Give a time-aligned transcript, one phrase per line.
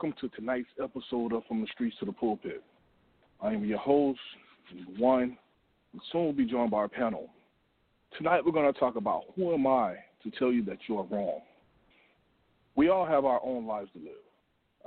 [0.00, 2.62] Welcome, to tonight's episode of From the Streets to the Pulpit.
[3.40, 4.20] I am your host,
[4.72, 5.36] number one,
[5.92, 7.30] and soon will be joined by our panel.
[8.16, 11.04] Tonight we're going to talk about who am I to tell you that you are
[11.06, 11.40] wrong.
[12.76, 14.22] We all have our own lives to live.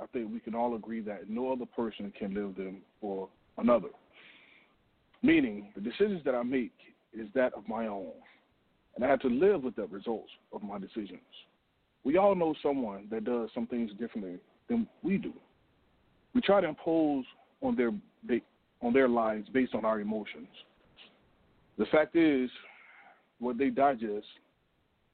[0.02, 3.88] I think we can all agree that no other person can live them for another.
[5.22, 6.72] Meaning, the decisions that I make
[7.12, 8.12] is that of my own,
[8.96, 11.20] and I have to live with the results of my decisions.
[12.02, 15.32] We all know someone that does some things differently than we do.
[16.34, 17.24] We try to impose
[17.60, 17.90] on their
[18.80, 20.48] on their lives based on our emotions.
[21.78, 22.50] The fact is,
[23.38, 24.26] what they digest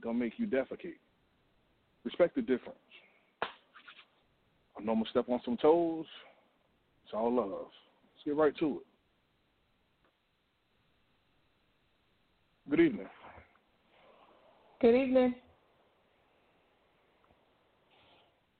[0.03, 0.98] don't make you defecate.
[2.04, 2.78] Respect the difference.
[3.42, 6.06] I know I'm gonna step on some toes.
[7.04, 7.50] It's all love.
[7.50, 8.86] Let's get right to it.
[12.70, 13.09] Good evening.
[14.80, 15.34] Good evening.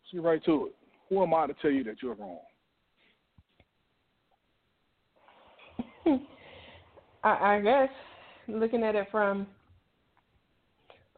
[0.03, 0.78] Let's get right to it.
[1.09, 2.39] Who am I to tell you that you're wrong?
[7.25, 7.89] I, I guess
[8.47, 9.47] looking at it from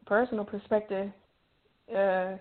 [0.01, 1.11] a personal perspective,
[1.95, 2.37] uh,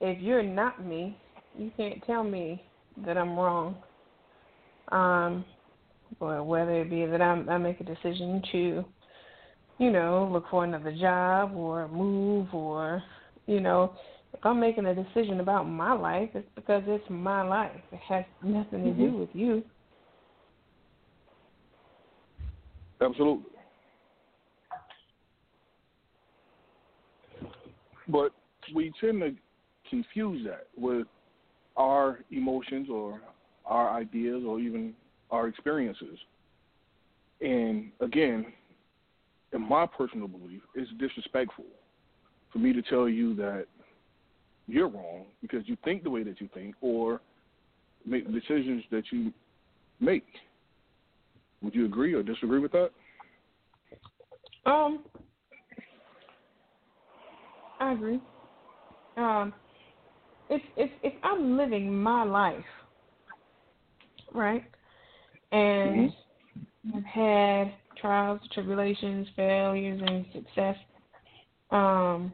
[0.00, 1.16] if you're not me,
[1.56, 2.62] you can't tell me
[3.04, 3.76] that I'm wrong.
[4.90, 5.44] Um,
[6.20, 8.84] well, whether it be that I'm, I make a decision to,
[9.78, 13.02] you know, look for another job or move or,
[13.46, 13.94] you know,
[14.34, 17.70] if I'm making a decision about my life, it's because it's my life.
[17.92, 19.02] It has nothing to mm-hmm.
[19.02, 19.62] do with you.
[23.00, 23.50] Absolutely.
[28.08, 28.32] But
[28.74, 29.34] we tend to
[29.90, 31.06] confuse that with
[31.76, 33.20] our emotions or
[33.66, 34.94] our ideas or even
[35.30, 36.18] our experiences.
[37.40, 38.46] And again,
[39.52, 41.64] in my personal belief, it's disrespectful
[42.52, 43.66] for me to tell you that
[44.66, 47.20] you're wrong because you think the way that you think or
[48.06, 49.32] make decisions that you
[50.00, 50.24] make.
[51.62, 52.90] Would you agree or disagree with that?
[54.66, 55.04] Um,
[57.80, 58.20] I agree.
[59.16, 59.52] Um,
[60.48, 62.64] if if if I'm living my life,
[64.32, 64.64] right,
[65.50, 66.96] and mm-hmm.
[66.96, 70.76] I've had trials, tribulations, failures, and success,
[71.70, 72.32] um,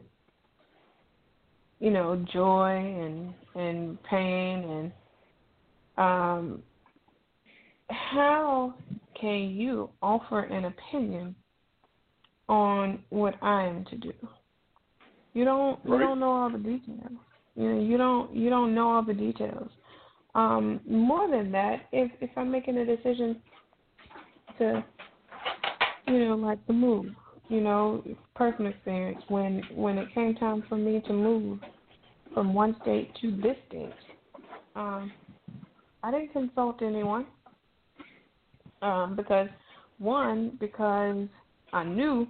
[1.80, 4.92] you know, joy and and pain and
[5.96, 6.62] um,
[7.90, 8.74] how
[9.20, 11.34] can you offer an opinion
[12.48, 14.12] on what I am to do?
[15.34, 15.92] You don't right.
[15.92, 17.12] you don't know all the details.
[17.54, 19.70] You know, you don't you don't know all the details.
[20.34, 23.40] Um, more than that, if if I'm making a decision
[24.58, 24.84] to,
[26.06, 27.06] you know, like the move,
[27.48, 28.04] you know,
[28.34, 31.58] personal experience when when it came time for me to move
[32.34, 33.92] from one state to this state,
[34.76, 35.10] um,
[36.02, 37.26] I didn't consult anyone
[38.82, 39.48] um, because
[39.98, 41.26] one because
[41.72, 42.26] I knew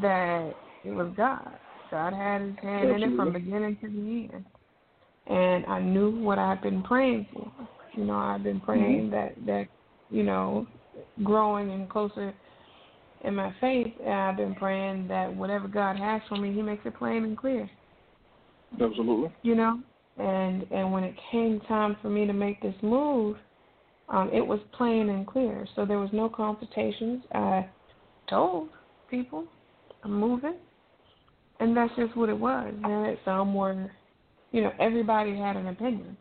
[0.00, 0.52] that
[0.84, 1.58] it was God.
[1.90, 4.44] God had his hand in it from beginning to the end.
[5.26, 7.52] And I knew what I'd been praying for.
[7.94, 9.10] You know, I've been praying mm-hmm.
[9.10, 9.66] that that,
[10.10, 10.66] you know,
[11.22, 12.32] growing and closer
[13.24, 16.84] in my faith, and I've been praying that whatever God has for me, He makes
[16.84, 17.68] it plain and clear.
[18.80, 19.32] Absolutely.
[19.42, 19.80] You know,
[20.18, 23.36] and and when it came time for me to make this move,
[24.08, 25.66] um, it was plain and clear.
[25.76, 27.22] So there was no consultations.
[27.34, 27.68] I
[28.28, 28.68] told
[29.10, 29.46] people
[30.02, 30.56] I'm moving,
[31.60, 32.72] and that's just what it was.
[32.82, 33.90] And some were,
[34.50, 36.16] you know, everybody had an opinion.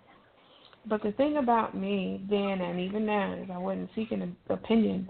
[0.87, 5.09] But the thing about me then and even now is I wasn't seeking opinions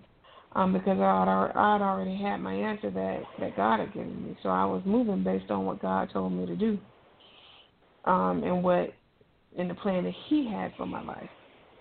[0.53, 4.37] um, because I'd, I'd already had my answer that, that God had given me.
[4.43, 6.77] So I was moving based on what God told me to do
[8.05, 8.93] um, and what
[9.57, 11.29] in the plan that He had for my life.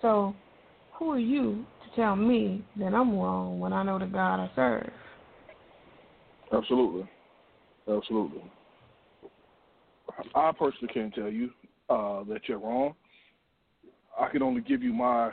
[0.01, 0.35] So
[0.93, 4.51] who are you to tell me that I'm wrong when I know the God I
[4.55, 4.89] serve?
[6.53, 7.09] Absolutely.
[7.89, 8.43] Absolutely.
[10.35, 11.49] I personally can't tell you
[11.89, 12.93] uh, that you're wrong.
[14.19, 15.31] I can only give you my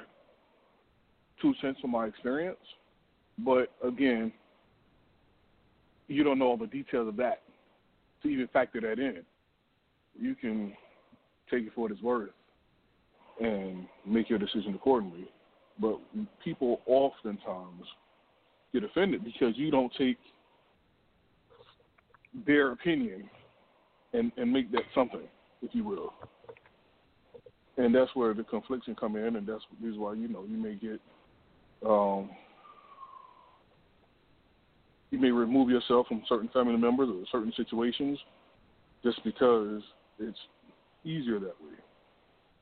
[1.42, 2.58] two cents from my experience.
[3.38, 4.32] But again,
[6.08, 7.42] you don't know all the details of that
[8.22, 9.22] to even factor that in.
[10.18, 10.72] You can
[11.50, 12.30] take it for what it's worth
[13.40, 15.28] and make your decision accordingly.
[15.80, 16.00] But
[16.42, 17.84] people oftentimes
[18.72, 20.18] get offended because you don't take–
[22.46, 23.28] their opinion
[24.12, 25.26] and, and make that something,
[25.62, 26.12] if you will.
[27.76, 30.74] And that's where the confliction come in, and that's is why you know you may
[30.74, 31.00] get,
[31.86, 32.30] um,
[35.10, 38.18] you may remove yourself from certain family members or certain situations,
[39.02, 39.82] just because
[40.18, 40.38] it's
[41.04, 41.76] easier that way.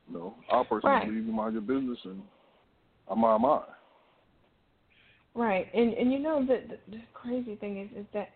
[0.07, 1.07] You know, I personally right.
[1.07, 2.21] believe you mind your business and
[3.09, 3.61] I mind mine.
[5.35, 8.29] Right, and and you know the, the, the crazy thing is is that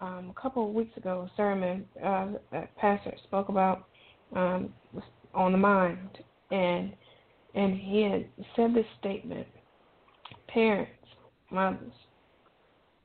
[0.00, 3.86] um, a couple of weeks ago, a sermon uh, a pastor spoke about
[4.34, 4.72] um,
[5.34, 6.18] on the mind,
[6.50, 6.92] and
[7.54, 9.46] and he had said this statement:
[10.48, 10.90] parents,
[11.50, 11.92] mothers,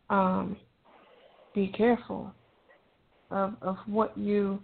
[0.10, 0.58] um,
[1.54, 2.34] be careful
[3.32, 4.62] of of what you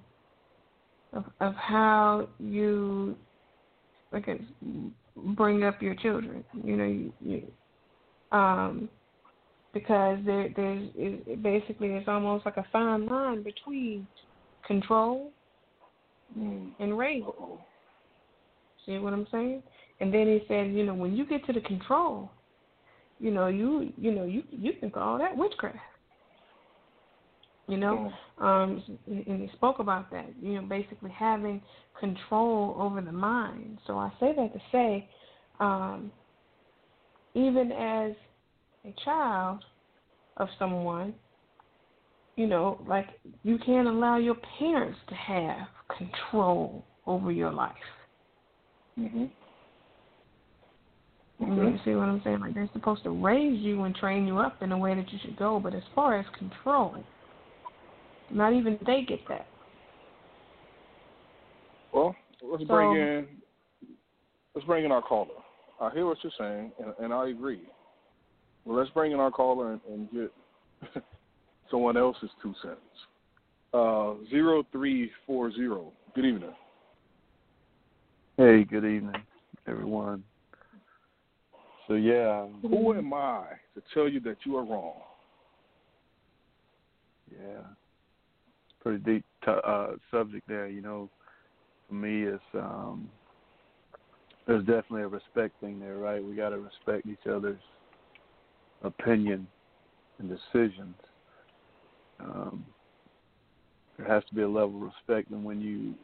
[1.13, 3.15] of of how you
[4.19, 4.39] guess
[5.35, 6.43] bring up your children.
[6.63, 8.89] You know, you, you um,
[9.73, 14.07] because there there's it, basically it's almost like a fine line between
[14.65, 15.31] control
[16.37, 16.71] mm.
[16.79, 16.93] and.
[17.25, 17.59] Uh-oh.
[18.85, 19.61] See what I'm saying?
[19.99, 22.31] And then he said, you know, when you get to the control,
[23.19, 25.77] you know, you you know you you can call that witchcraft.
[27.67, 30.27] You know, um, and he spoke about that.
[30.41, 31.61] You know, basically having
[31.99, 33.77] control over the mind.
[33.85, 35.07] So I say that to say,
[35.59, 36.11] um,
[37.35, 38.13] even as
[38.85, 39.63] a child
[40.37, 41.13] of someone,
[42.37, 43.07] you know, like
[43.43, 47.75] you can't allow your parents to have control over your life.
[48.97, 49.29] Mhm.
[51.41, 51.51] Okay.
[51.51, 52.41] You see what I'm saying?
[52.41, 55.19] Like they're supposed to raise you and train you up in a way that you
[55.21, 56.95] should go, but as far as control,
[58.29, 59.47] not even they get that.
[61.93, 63.27] Well, let's so, bring in
[64.53, 65.29] let's bring in our caller.
[65.79, 67.61] I hear what you're saying, and, and I agree.
[68.65, 71.03] Well, let's bring in our caller and, and get
[71.71, 72.79] someone else's two cents.
[73.73, 75.93] Uh, zero three four zero.
[76.15, 76.53] Good evening.
[78.35, 79.23] Hey, good evening,
[79.67, 80.23] everyone.
[81.89, 85.01] So yeah, who am I to tell you that you are wrong?
[87.31, 87.61] Yeah,
[88.79, 90.67] pretty deep t- uh, subject there.
[90.67, 91.09] You know,
[91.87, 93.09] for me, it's um,
[94.45, 96.23] there's definitely a respect thing there, right?
[96.23, 97.61] We got to respect each other's
[98.83, 99.47] opinion
[100.19, 100.95] and decisions.
[102.19, 102.63] Um,
[103.97, 105.95] there has to be a level of respect, and when you,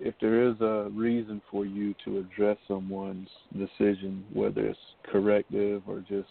[0.00, 4.78] if there is a reason for you to address someone's decision, whether it's
[5.10, 6.28] corrective or just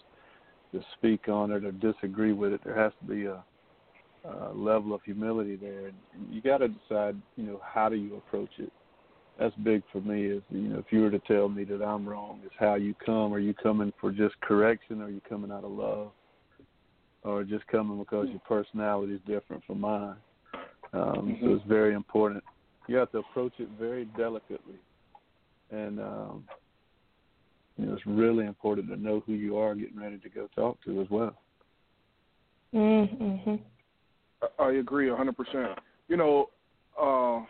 [0.71, 3.43] to speak on it or disagree with it, there has to be a,
[4.25, 5.95] a level of humility there, and
[6.29, 8.71] you got to decide, you know, how do you approach it?
[9.39, 12.07] That's big for me is you know if you were to tell me that I'm
[12.07, 13.33] wrong is how you come.
[13.33, 15.01] Are you coming for just correction?
[15.01, 16.11] Or are you coming out of love?
[17.23, 20.15] Or just coming because your personality is different from mine?
[20.93, 21.45] Um mm-hmm.
[21.45, 22.45] so it's very important
[22.87, 24.75] you have to approach it very delicately.
[25.71, 26.43] And um
[27.77, 30.77] you know it's really important to know who you are getting ready to go talk
[30.85, 31.35] to as well.
[32.73, 33.59] Mhm
[34.59, 35.79] I agree a hundred percent.
[36.07, 36.49] You know
[37.01, 37.45] uh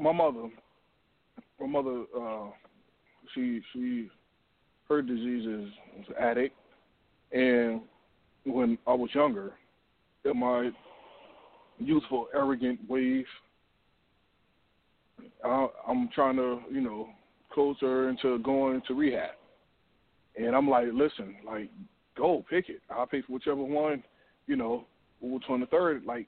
[0.00, 0.48] my mother,
[1.60, 2.46] my mother, uh,
[3.34, 4.08] she she
[4.88, 5.68] her disease is,
[6.00, 6.56] is addict,
[7.32, 7.82] and
[8.44, 9.52] when I was younger,
[10.24, 10.70] in my
[11.86, 13.24] youthful, arrogant ways,
[15.44, 17.08] I, I'm trying to you know
[17.54, 19.30] coach her into going to rehab,
[20.36, 21.70] and I'm like, listen, like
[22.16, 22.80] go pick it.
[22.90, 24.02] I'll pay for whichever one,
[24.46, 24.86] you know,
[25.20, 26.26] which one the third, like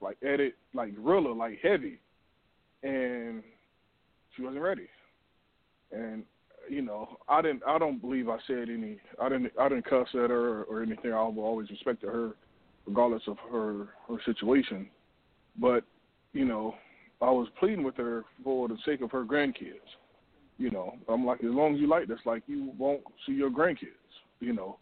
[0.00, 2.00] like edit, like gorilla, like heavy
[2.84, 3.42] and
[4.36, 4.86] she wasn't ready.
[5.90, 6.24] And
[6.68, 7.62] you know, I didn't.
[7.66, 8.98] I don't believe I said any.
[9.20, 9.52] I didn't.
[9.58, 11.12] I didn't cuss at her or anything.
[11.12, 12.32] I will always respected her,
[12.86, 14.88] regardless of her her situation.
[15.60, 15.84] But
[16.32, 16.74] you know,
[17.20, 19.88] I was pleading with her for the sake of her grandkids.
[20.58, 23.50] You know, I'm like, as long as you like this, like you won't see your
[23.50, 23.88] grandkids.
[24.40, 24.78] You know,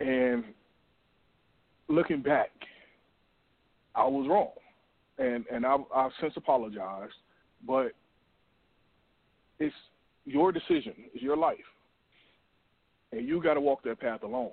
[0.00, 0.44] and
[1.88, 2.50] looking back,
[3.94, 4.52] I was wrong
[5.18, 7.14] and and I've, I've since apologized,
[7.66, 7.92] but
[9.58, 9.74] it's
[10.24, 11.56] your decision, it's your life,
[13.12, 14.50] and you got to walk that path alone.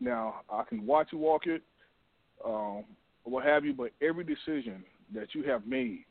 [0.00, 1.62] Now I can watch you walk it,
[2.44, 2.84] um,
[3.24, 4.84] what have you, but every decision
[5.14, 6.04] that you have made,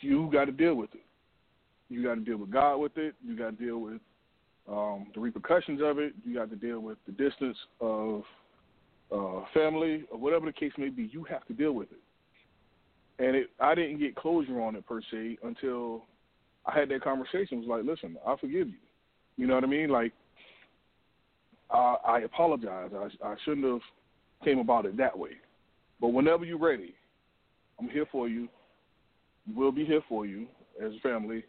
[0.00, 1.04] you got to deal with it.
[1.88, 3.14] You got to deal with God with it.
[3.24, 4.00] You got to deal with
[4.68, 6.12] um, the repercussions of it.
[6.24, 8.22] You got to deal with the distance of
[9.12, 11.08] uh, family or whatever the case may be.
[11.12, 12.00] You have to deal with it
[13.18, 16.04] and it I didn't get closure on it per se until
[16.64, 17.58] I had that conversation.
[17.58, 18.74] It was like, listen, I forgive you.
[19.36, 19.88] You know what I mean?
[19.90, 20.12] Like,
[21.70, 22.90] I, I apologize.
[22.94, 23.80] I, I shouldn't have
[24.44, 25.30] came about it that way.
[26.00, 26.94] But whenever you're ready,
[27.78, 28.48] I'm here for you.
[29.54, 30.46] We'll be here for you
[30.82, 31.44] as a family,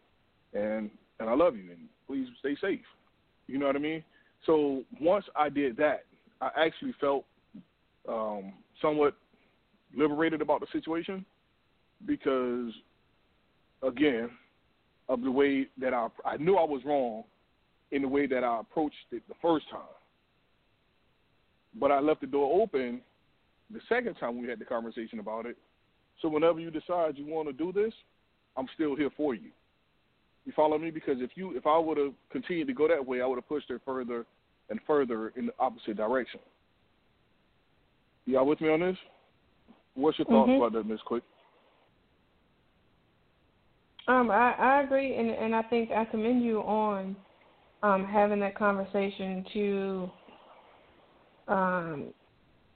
[0.54, 0.89] and
[1.20, 1.72] and I love you.
[1.72, 2.86] And please stay safe.
[3.48, 4.04] You know what I mean?
[4.46, 6.04] So once I did that,
[6.42, 7.25] I actually felt
[8.08, 9.16] um, somewhat
[9.96, 11.25] liberated about the situation
[12.06, 12.72] because,
[13.82, 14.30] again,
[15.10, 17.24] of the way that I I knew I was wrong
[17.92, 19.82] in the way that I approached it the first time.
[21.80, 23.01] But I left the door open
[23.72, 25.58] the second time we had the conversation about it.
[26.22, 27.94] So whenever you decide you want to do this,
[28.56, 29.52] I'm still here for you.
[30.46, 30.92] You follow me?
[30.92, 33.48] Because if you if I would have continued to go that way, I would have
[33.48, 34.26] pushed her further
[34.70, 36.40] and further in the opposite direction.
[38.26, 38.98] Y'all with me on this?
[39.96, 40.62] What's your thoughts mm-hmm.
[40.62, 41.24] about that, Miss Quick?
[44.08, 47.16] Um, I, I agree, and and I think I commend you on
[47.84, 50.12] um, having that conversation to,
[51.48, 52.14] um,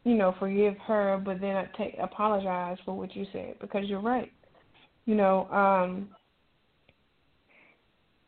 [0.03, 4.01] you know, forgive her, but then I take apologize for what you said because you're
[4.01, 4.31] right.
[5.05, 6.09] You know, um,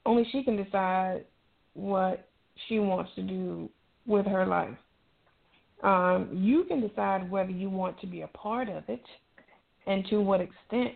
[0.06, 1.26] only she can decide
[1.74, 2.28] what
[2.68, 3.70] she wants to do
[4.06, 4.78] with her life.
[5.84, 9.04] Um, you can decide whether you want to be a part of it
[9.86, 10.96] and to what extent,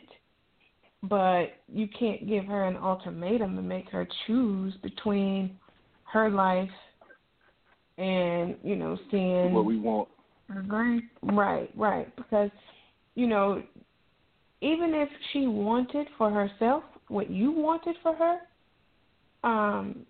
[1.03, 5.57] but you can't give her an ultimatum and make her choose between
[6.11, 6.69] her life
[7.97, 10.07] and you know seeing what we want.
[10.49, 12.15] Right, right, right.
[12.15, 12.51] Because
[13.15, 13.63] you know,
[14.61, 18.39] even if she wanted for herself what you wanted for her,
[19.43, 20.05] um,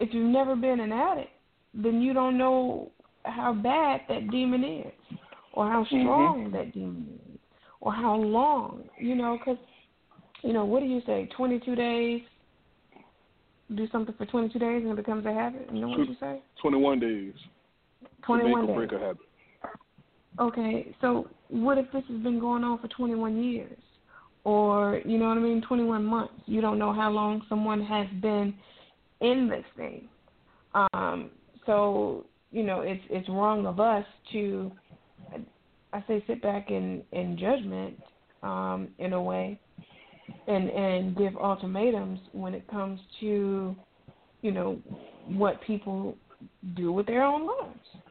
[0.00, 1.30] if you've never been an addict,
[1.74, 2.90] then you don't know
[3.24, 5.18] how bad that demon is,
[5.52, 6.02] or how mm-hmm.
[6.02, 6.56] strong mm-hmm.
[6.56, 7.38] that demon is,
[7.80, 8.84] or how long.
[8.98, 9.62] You know, because
[10.42, 11.28] you know what do you say?
[11.36, 12.22] Twenty-two days.
[13.74, 15.66] Do something for 22 days and it becomes a habit.
[15.72, 16.42] You know what you say?
[16.60, 17.32] 21 days.
[18.26, 18.76] 21 days.
[18.76, 19.16] break habit.
[20.38, 23.76] Okay, so what if this has been going on for 21 years?
[24.44, 26.34] Or, you know what I mean, 21 months.
[26.46, 28.54] You don't know how long someone has been
[29.20, 30.08] in this thing.
[30.74, 31.30] Um,
[31.66, 34.70] so you know it's it's wrong of us to
[35.92, 37.98] I say sit back in in judgment
[38.42, 39.58] um, in a way
[40.46, 43.74] and and give ultimatums when it comes to
[44.42, 44.78] you know
[45.28, 46.16] what people
[46.74, 48.01] do with their own lives.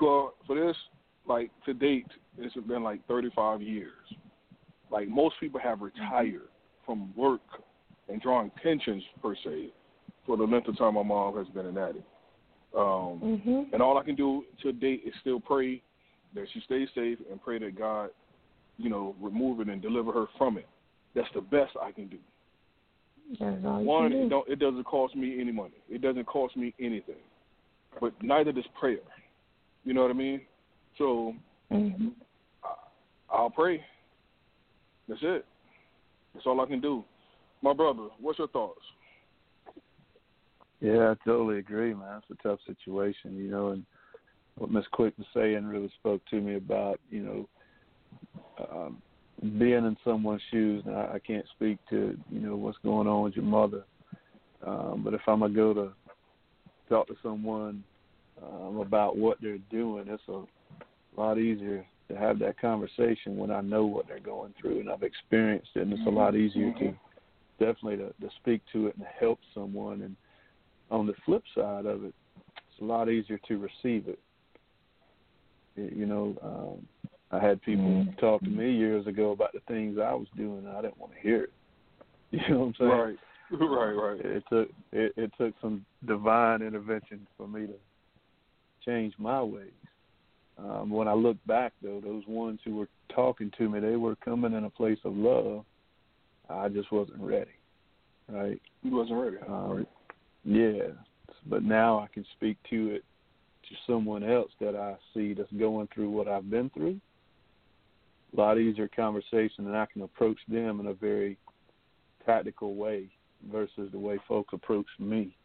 [0.00, 0.76] Well, for this,
[1.26, 2.06] like to date,
[2.38, 3.92] it's been like 35 years.
[4.90, 6.48] Like most people have retired
[6.84, 7.40] from work
[8.08, 9.72] and drawing pensions per se
[10.26, 12.06] for the length of time my mom has been an addict.
[12.76, 13.74] Um, mm-hmm.
[13.74, 15.82] And all I can do to date is still pray
[16.34, 18.10] that she stays safe and pray that God,
[18.78, 20.66] you know, remove it and deliver her from it.
[21.14, 22.18] That's the best I can do.
[23.84, 24.24] One, do.
[24.24, 25.74] it don't it doesn't cost me any money.
[25.88, 27.22] It doesn't cost me anything.
[28.00, 28.98] But neither does prayer.
[29.84, 30.40] You know what I mean?
[30.98, 31.34] So
[31.70, 32.08] mm-hmm.
[32.64, 33.82] I, I'll pray.
[35.08, 35.44] That's it.
[36.34, 37.04] That's all I can do.
[37.62, 38.80] My brother, what's your thoughts?
[40.80, 42.20] Yeah, I totally agree, man.
[42.28, 43.84] It's a tough situation, you know, and
[44.56, 47.48] what Miss Quick was saying really spoke to me about, you know,
[48.70, 49.02] um,
[49.58, 50.82] being in someone's shoes.
[50.84, 53.84] Now, I can't speak to, you know, what's going on with your mother,
[54.66, 55.92] um, but if I'm gonna go to
[56.88, 57.84] talk to someone
[58.40, 63.60] um, about what they're doing, it's a lot easier to have that conversation when I
[63.60, 66.94] know what they're going through and I've experienced it, and it's a lot easier to
[67.58, 70.16] definitely to, to speak to it and help someone and
[70.90, 72.14] on the flip side of it,
[72.46, 74.18] it's a lot easier to receive it.
[75.74, 78.18] You know, um, I had people mm-hmm.
[78.20, 81.14] talk to me years ago about the things I was doing, and I didn't want
[81.14, 81.52] to hear it.
[82.32, 82.90] You know what I'm saying?
[82.90, 83.16] Right,
[83.60, 84.20] right, right.
[84.24, 87.74] It took it, it took some divine intervention for me to
[88.84, 89.70] change my ways.
[90.58, 94.16] Um, when I look back, though, those ones who were talking to me, they were
[94.16, 95.64] coming in a place of love.
[96.48, 97.50] I just wasn't ready.
[98.28, 98.60] Right?
[98.82, 99.36] You wasn't ready.
[99.48, 99.86] Um,
[100.44, 100.88] yeah,
[101.46, 103.04] but now I can speak to it
[103.68, 107.00] to someone else that I see that's going through what I've been through.
[108.36, 111.38] A lot easier conversation, and I can approach them in a very
[112.24, 113.08] tactical way
[113.50, 115.36] versus the way folks approach me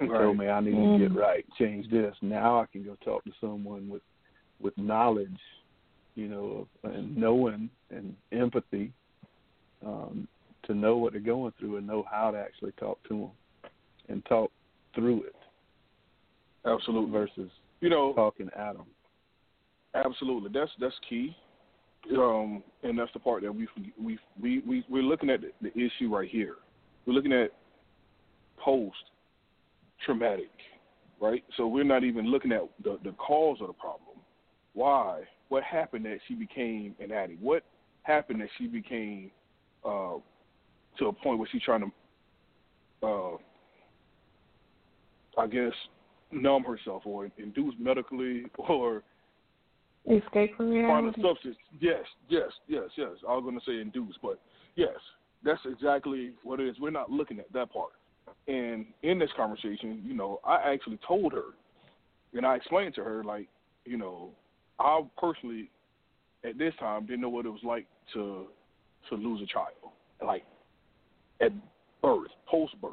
[0.00, 0.20] and right.
[0.20, 0.98] tell me I need mm.
[0.98, 2.14] to get right, change this.
[2.22, 4.02] Now I can go talk to someone with
[4.60, 5.38] with knowledge,
[6.14, 8.92] you know, and knowing and empathy
[9.84, 10.26] um,
[10.64, 13.30] to know what they're going through and know how to actually talk to them
[14.08, 14.50] and talk
[14.94, 15.36] through it.
[16.66, 17.10] Absolutely.
[17.10, 18.86] Versus you know talking at them.
[19.94, 21.36] Absolutely, that's that's key.
[22.16, 23.66] Um, and that's the part that we
[24.02, 26.56] we we we we're looking at the, the issue right here.
[27.06, 27.50] We're looking at
[28.58, 28.96] post
[30.04, 30.50] traumatic,
[31.20, 31.44] right?
[31.56, 34.18] So we're not even looking at the the cause of the problem.
[34.74, 35.22] Why?
[35.48, 37.40] What happened that she became an addict?
[37.40, 37.64] What
[38.02, 39.30] happened that she became
[39.84, 40.16] uh,
[40.98, 43.36] to a point where she's trying to uh,
[45.38, 45.72] I guess,
[46.32, 49.02] numb herself or induce medically or
[50.06, 51.12] Escape from reality.
[51.12, 51.56] Find a substance.
[51.80, 53.10] Yes, yes, yes, yes.
[53.28, 54.40] I was going to say induce, but
[54.74, 54.94] yes,
[55.44, 56.76] that's exactly what it is.
[56.80, 57.92] We're not looking at that part.
[58.46, 61.54] And in this conversation, you know, I actually told her,
[62.32, 63.48] and I explained to her, like,
[63.84, 64.30] you know,
[64.78, 65.70] I personally,
[66.44, 68.46] at this time, didn't know what it was like to
[69.08, 69.92] to lose a child,
[70.24, 70.44] like
[71.40, 71.52] at
[72.02, 72.92] birth, post birth,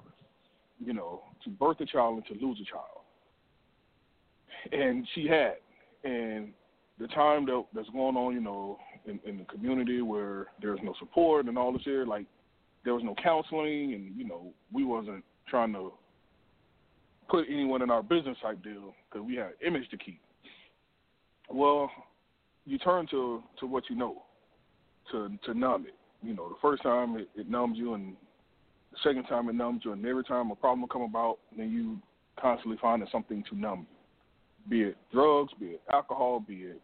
[0.83, 3.01] you know, to birth a child and to lose a child.
[4.71, 5.55] And she had,
[6.03, 6.53] and
[6.99, 10.93] the time that that's going on, you know, in, in the community where there's no
[10.99, 12.25] support and all this here, like
[12.85, 15.91] there was no counseling, and you know, we wasn't trying to
[17.27, 20.21] put anyone in our business type deal because we had image to keep.
[21.49, 21.91] Well,
[22.65, 24.23] you turn to to what you know
[25.11, 25.95] to to numb it.
[26.23, 28.15] You know, the first time it, it numbs you, and
[28.91, 31.97] the second time it numbs you, and every time a problem come about, then you
[32.39, 33.87] constantly finding something to numb.
[34.69, 36.81] Be it drugs, be it alcohol, be it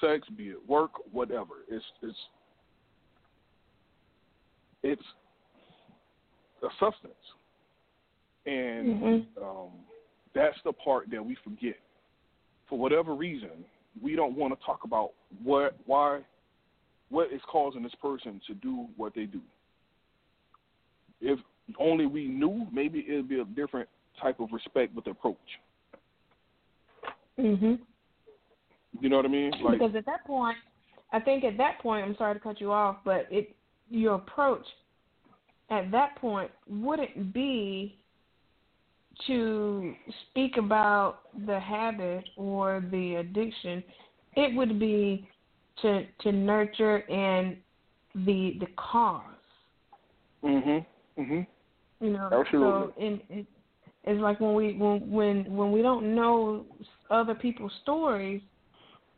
[0.00, 1.64] sex, be it work, whatever.
[1.68, 2.18] It's it's
[4.82, 5.02] it's
[6.62, 7.14] a substance,
[8.46, 9.44] and mm-hmm.
[9.44, 9.70] um,
[10.34, 11.76] that's the part that we forget.
[12.68, 13.50] For whatever reason,
[14.02, 16.20] we don't want to talk about what, why,
[17.10, 19.40] what is causing this person to do what they do.
[21.20, 21.38] If
[21.78, 23.88] only we knew, maybe it'd be a different
[24.20, 25.36] type of respect with the approach.
[27.38, 27.80] Mhm.
[29.00, 29.52] You know what I mean?
[29.62, 30.56] Like, because at that point,
[31.12, 33.54] I think at that point, I'm sorry to cut you off, but it
[33.90, 34.66] your approach
[35.70, 37.98] at that point wouldn't be
[39.26, 39.94] to
[40.30, 43.82] speak about the habit or the addiction.
[44.34, 45.28] It would be
[45.82, 47.56] to to nurture and
[48.14, 49.22] the the cause.
[50.42, 50.84] Mhm.
[51.18, 51.46] Mhm.
[52.00, 52.92] You know, Absolutely.
[52.94, 53.46] so in, in
[54.04, 56.64] it's like when we when when when we don't know
[57.10, 58.40] other people's stories,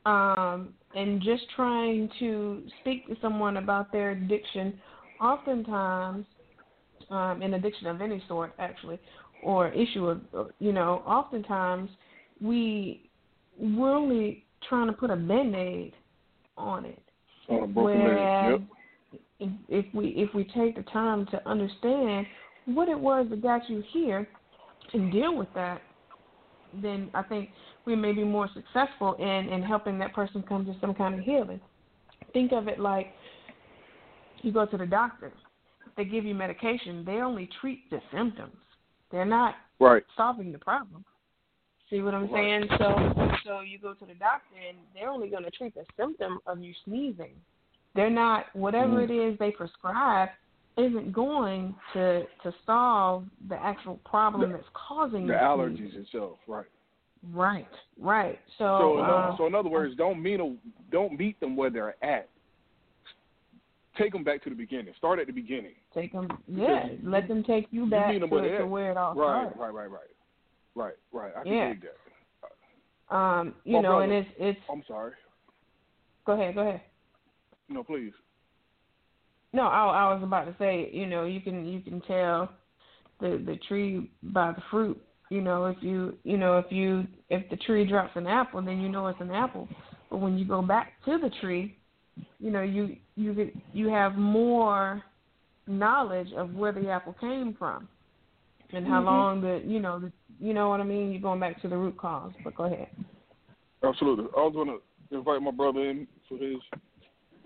[0.06, 4.80] um, and just trying to speak to someone about their addiction,
[5.20, 6.24] oftentimes,
[7.10, 8.98] um, an addiction of any sort, actually,
[9.42, 11.90] or issue of, you know, oftentimes
[12.40, 13.08] we
[13.58, 15.92] we're only trying to put a band aid
[16.56, 17.02] on it.
[17.48, 18.60] On a broken Whereas
[19.12, 19.20] yep.
[19.40, 22.26] if, if we if we take the time to understand
[22.66, 24.28] what it was that got you here
[24.92, 25.80] and deal with that,
[26.82, 27.50] then I think
[27.86, 31.20] we may be more successful in in helping that person come to some kind of
[31.20, 31.60] healing.
[32.32, 33.08] Think of it like
[34.42, 35.32] you go to the doctor,
[35.98, 38.56] they give you medication, they only treat the symptoms.
[39.10, 40.04] They're not right.
[40.16, 41.04] solving the problem.
[41.90, 42.66] See what I'm right.
[42.68, 42.78] saying?
[42.78, 46.38] So so you go to the doctor and they're only going to treat the symptom
[46.46, 47.32] of you sneezing.
[47.94, 49.10] They're not whatever mm.
[49.10, 50.28] it is they prescribe
[50.76, 56.66] isn't going to to solve the actual problem the, that's causing the allergies itself, right?
[57.32, 57.66] Right,
[58.00, 58.38] right.
[58.58, 60.54] So, so, uh, so in other words, don't meet a,
[60.92, 62.28] don't meet them where they're at.
[63.98, 64.94] Take them back to the beginning.
[64.96, 65.72] Start at the beginning.
[65.92, 66.86] Take them, yeah.
[67.02, 69.58] Let them take you back you to, to where it all right, started.
[69.58, 70.00] Right, right, right,
[70.74, 71.32] right, right, right.
[71.36, 71.68] I yeah.
[71.68, 73.14] can dig that.
[73.14, 74.60] Um, you My know, brother, and it's it's.
[74.70, 75.12] I'm sorry.
[76.26, 76.82] Go ahead, go ahead.
[77.68, 78.12] No, please.
[79.52, 82.50] No, I, I was about to say, you know, you can you can tell
[83.20, 85.00] the the tree by the fruit.
[85.30, 88.80] You know, if you you know if you if the tree drops an apple, then
[88.80, 89.68] you know it's an apple.
[90.10, 91.77] But when you go back to the tree,
[92.38, 95.02] you know you you you have more
[95.66, 97.88] knowledge of where the apple came from
[98.72, 99.06] and how mm-hmm.
[99.06, 101.12] long the you know the you know what I mean.
[101.12, 102.32] You're going back to the root cause.
[102.44, 102.88] But go ahead.
[103.82, 104.26] Absolutely.
[104.36, 106.58] I was going to invite my brother in for his.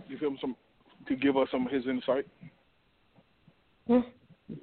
[0.08, 0.56] Give him some
[1.08, 2.26] to give us some of his insight.
[3.86, 4.00] Yeah.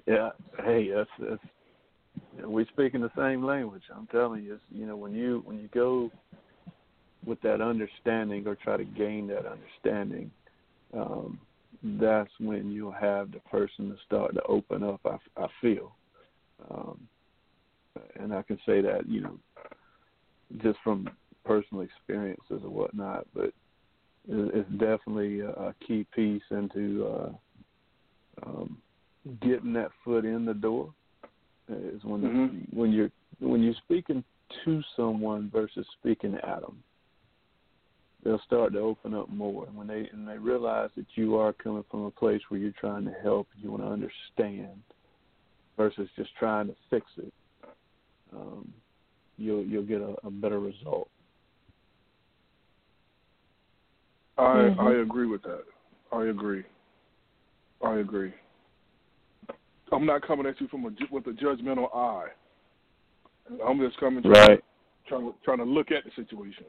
[0.05, 0.29] Yeah.
[0.63, 3.83] Hey, that's that's we speak in the same language.
[3.95, 6.11] I'm telling you, it's, you know, when you when you go
[7.25, 10.31] with that understanding or try to gain that understanding,
[10.93, 11.39] um,
[11.83, 14.99] that's when you'll have the person to start to open up.
[15.05, 15.93] I, I feel,
[16.69, 16.99] um,
[18.19, 19.37] and I can say that you know,
[20.61, 21.09] just from
[21.45, 23.27] personal experiences or whatnot.
[23.33, 23.53] But
[24.27, 28.77] it's definitely a key piece into uh, um,
[29.41, 30.93] getting that foot in the door.
[31.69, 32.77] Is when mm-hmm.
[32.77, 34.23] when you're when you're speaking
[34.65, 36.83] to someone versus speaking at them,
[38.23, 39.67] they'll start to open up more.
[39.73, 43.05] When they and they realize that you are coming from a place where you're trying
[43.05, 44.81] to help, you want to understand,
[45.77, 47.33] versus just trying to fix it,
[48.33, 48.71] um,
[49.37, 51.09] you'll you'll get a, a better result.
[54.37, 54.79] I mm-hmm.
[54.79, 55.63] I agree with that.
[56.11, 56.63] I agree.
[57.83, 58.33] I agree.
[59.91, 62.27] I'm not coming at you from a with a judgmental eye.
[63.65, 64.63] I'm just coming to right.
[65.07, 66.65] trying to trying to look at the situation.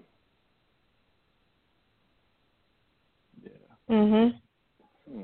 [3.91, 4.41] Mhm.
[5.11, 5.23] Hmm.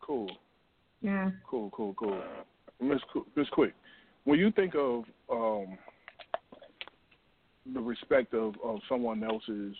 [0.00, 0.30] Cool.
[1.00, 1.30] Yeah.
[1.48, 2.22] Cool, cool, cool.
[2.80, 3.00] Miss
[3.36, 3.74] Miss Quick,
[4.24, 5.78] when you think of um,
[7.72, 9.74] the respect of, of someone else's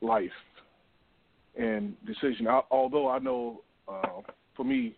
[0.00, 0.30] life
[1.58, 4.22] and decision, I, although I know uh,
[4.56, 4.96] for me,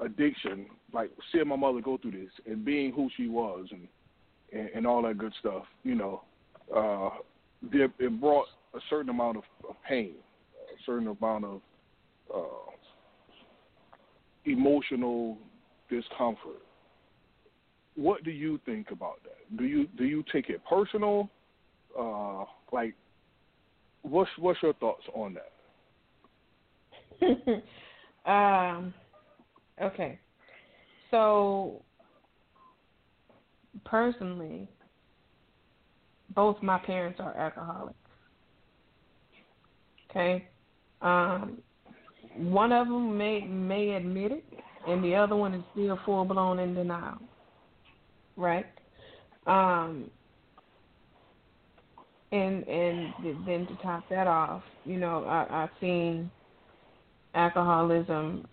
[0.00, 3.88] addiction, like seeing my mother go through this and being who she was and
[4.52, 6.22] and, and all that good stuff, you know,
[6.74, 7.10] uh,
[7.70, 10.14] it, brought a certain amount of, of pain,
[10.88, 11.60] certain amount of
[12.34, 12.70] uh,
[14.46, 15.36] emotional
[15.90, 16.62] discomfort.
[17.94, 19.56] What do you think about that?
[19.58, 21.28] Do you do you take it personal?
[21.98, 22.94] Uh, like,
[24.02, 25.36] what's what's your thoughts on
[27.20, 27.60] that?
[28.30, 28.94] um.
[29.80, 30.18] Okay.
[31.10, 31.82] So
[33.84, 34.68] personally,
[36.34, 37.96] both my parents are alcoholics.
[40.10, 40.48] Okay.
[41.00, 41.58] Um,
[42.36, 44.44] one of them may may admit it,
[44.86, 47.18] and the other one is still full blown in denial.
[48.36, 48.66] Right.
[49.46, 50.10] Um,
[52.30, 53.14] and and
[53.46, 56.30] then to top that off, you know, I, I've seen
[57.34, 58.46] alcoholism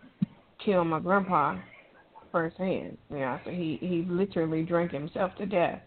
[0.64, 1.58] kill my grandpa
[2.32, 2.98] firsthand.
[3.10, 5.82] You know, so he he literally drank himself to death.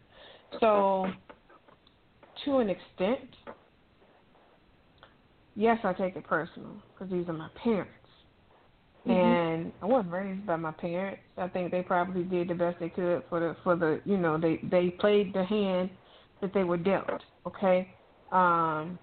[0.60, 1.06] So,
[2.44, 3.28] to an extent,
[5.58, 7.92] yes, I take it personal because these are my parents.
[9.06, 9.10] Mm-hmm.
[9.10, 11.20] And I wasn't raised by my parents.
[11.36, 14.38] I think they probably did the best they could for the for the you know
[14.38, 15.90] they they played the hand
[16.40, 17.22] that they were dealt.
[17.46, 17.88] Okay,
[18.32, 18.98] um,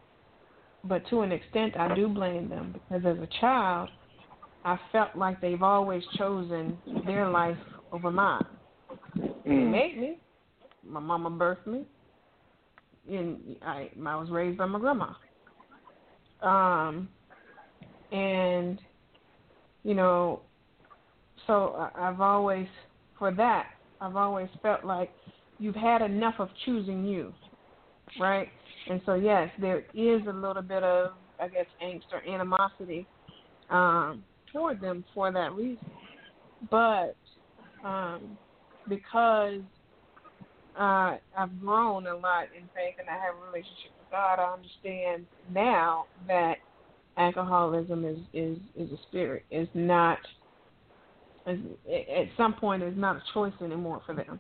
[0.83, 3.89] but to an extent, I do blame them because as a child,
[4.63, 7.57] I felt like they've always chosen their life
[7.91, 8.45] over mine.
[9.17, 9.43] Mm.
[9.45, 10.19] They made me.
[10.87, 11.83] My mama birthed me,
[13.09, 15.13] and I I was raised by my grandma.
[16.45, 17.09] Um,
[18.11, 18.79] and
[19.83, 20.41] you know,
[21.47, 22.67] so I've always
[23.17, 23.67] for that
[24.01, 25.09] I've always felt like
[25.57, 27.33] you've had enough of choosing you,
[28.19, 28.47] right?
[28.89, 33.07] And so yes, there is a little bit of I guess angst or animosity
[33.69, 35.89] um, toward them for that reason.
[36.69, 37.15] But
[37.83, 38.37] um,
[38.87, 39.61] because
[40.79, 45.25] uh, I've grown a lot in faith and I have a relationship God, I understand
[45.53, 46.55] now that
[47.17, 49.43] alcoholism is is is a spirit.
[49.51, 50.19] It's not.
[51.45, 54.39] It's, at some point, it's not a choice anymore for them.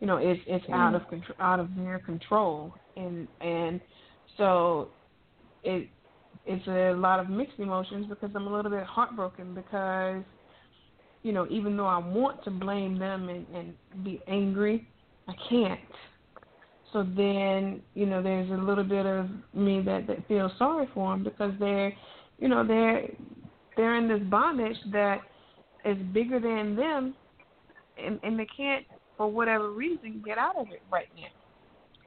[0.00, 0.74] You know, it's it's mm.
[0.74, 3.80] out of control, out of their control, and and
[4.36, 4.88] so
[5.62, 5.88] it
[6.44, 10.24] it's a lot of mixed emotions because I'm a little bit heartbroken because,
[11.22, 14.88] you know, even though I want to blame them and, and be angry,
[15.28, 15.80] I can't.
[16.92, 21.12] So then, you know, there's a little bit of me that that feels sorry for
[21.12, 21.92] them because they're,
[22.38, 23.08] you know, they're
[23.76, 25.20] they're in this bondage that
[25.84, 27.14] is bigger than them,
[28.02, 31.28] and and they can't, for whatever reason, get out of it right now.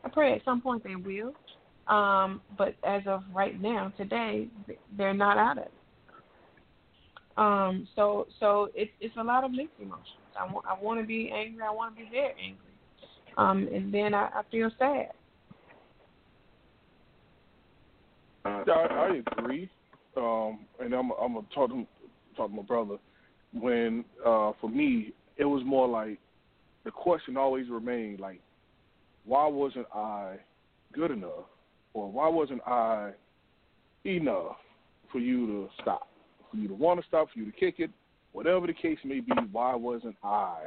[0.04, 1.34] I pray at some point they will,
[1.94, 4.48] um, but as of right now, today,
[4.98, 5.74] they're not out of it.
[7.38, 10.06] Um, so so it's it's a lot of mixed emotions.
[10.38, 11.64] I want I want to be angry.
[11.64, 12.69] I want to be very angry.
[13.40, 15.12] Um, and then I, I feel sad.
[18.44, 19.70] I, I agree.
[20.18, 21.86] Um, and I'm I'm gonna talk to
[22.36, 22.98] talk to my brother.
[23.54, 26.20] When uh, for me, it was more like
[26.84, 28.42] the question always remained like,
[29.26, 30.36] why wasn't I
[30.94, 31.46] good enough
[31.94, 33.12] or why wasn't I
[34.06, 34.58] enough
[35.12, 36.10] for you to stop,
[36.52, 37.90] for you to want to stop, for you to kick it,
[38.34, 40.66] whatever the case may be, why wasn't I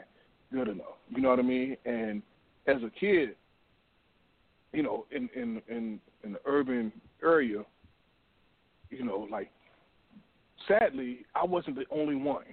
[0.52, 0.96] good enough?
[1.10, 1.76] You know what I mean?
[1.84, 2.22] And
[2.66, 3.36] as a kid,
[4.72, 7.64] you know, in in in in the urban area,
[8.90, 9.50] you know, like
[10.68, 12.44] sadly, I wasn't the only one.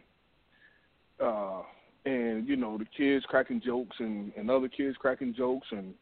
[1.23, 1.61] Uh,
[2.05, 5.93] and you know, the kids cracking jokes and and other kids cracking jokes and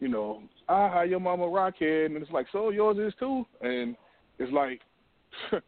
[0.00, 3.96] you know, ah, how your mama rockhead, and it's like, so yours is too, and
[4.38, 4.80] it's like,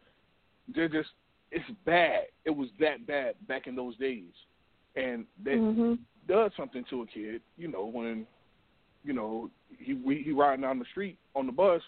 [0.73, 1.09] they're just,
[1.51, 2.23] it's bad.
[2.45, 4.31] It was that bad back in those days,
[4.95, 5.93] and that mm-hmm.
[6.27, 8.25] Does something to a kid, you know, when,
[9.03, 11.81] you know, he we, he riding down the street on the bus,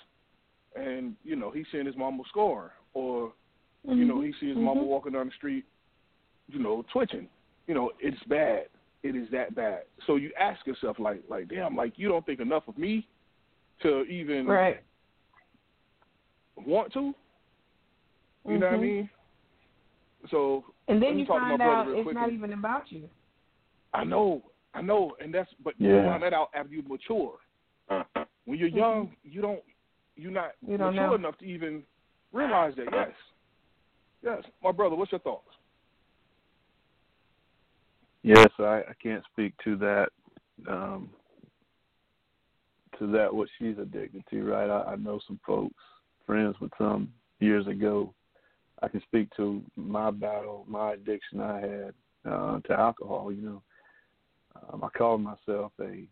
[0.75, 3.33] and you know he's seeing his mama score, or
[3.87, 3.97] mm-hmm.
[3.97, 4.65] you know he sees his mm-hmm.
[4.65, 5.65] mama walking down the street,
[6.47, 7.27] you know, twitching.
[7.67, 8.63] You know, it's bad
[9.03, 9.81] it is that bad.
[10.07, 13.07] So you ask yourself, like, like, damn, like you don't think enough of me
[13.81, 14.81] to even right.
[16.65, 16.99] want to.
[16.99, 17.13] You
[18.47, 18.59] mm-hmm.
[18.59, 18.81] know what I mm-hmm.
[18.81, 19.09] mean?
[20.31, 23.09] So and then you find out it's not even about you.
[23.93, 24.41] I know,
[24.73, 25.89] I know, and that's but yeah.
[25.89, 27.35] you find that out after you mature.
[28.45, 29.29] When you're young, mm-hmm.
[29.29, 29.59] you don't,
[30.15, 31.15] you're not you don't mature know.
[31.15, 31.83] enough to even
[32.31, 32.87] realize that.
[32.91, 33.11] Yes,
[34.23, 34.95] Yes, my brother.
[34.95, 35.49] What's your thoughts?
[38.23, 40.07] Yes, I, I can't speak to that.
[40.69, 41.09] Um,
[42.99, 44.69] to that, what she's addicted to, right?
[44.69, 45.75] I, I know some folks,
[46.25, 48.13] friends with some years ago.
[48.81, 51.93] I can speak to my battle, my addiction I had
[52.31, 53.31] uh, to alcohol.
[53.31, 53.61] You know,
[54.71, 56.03] um, I called myself a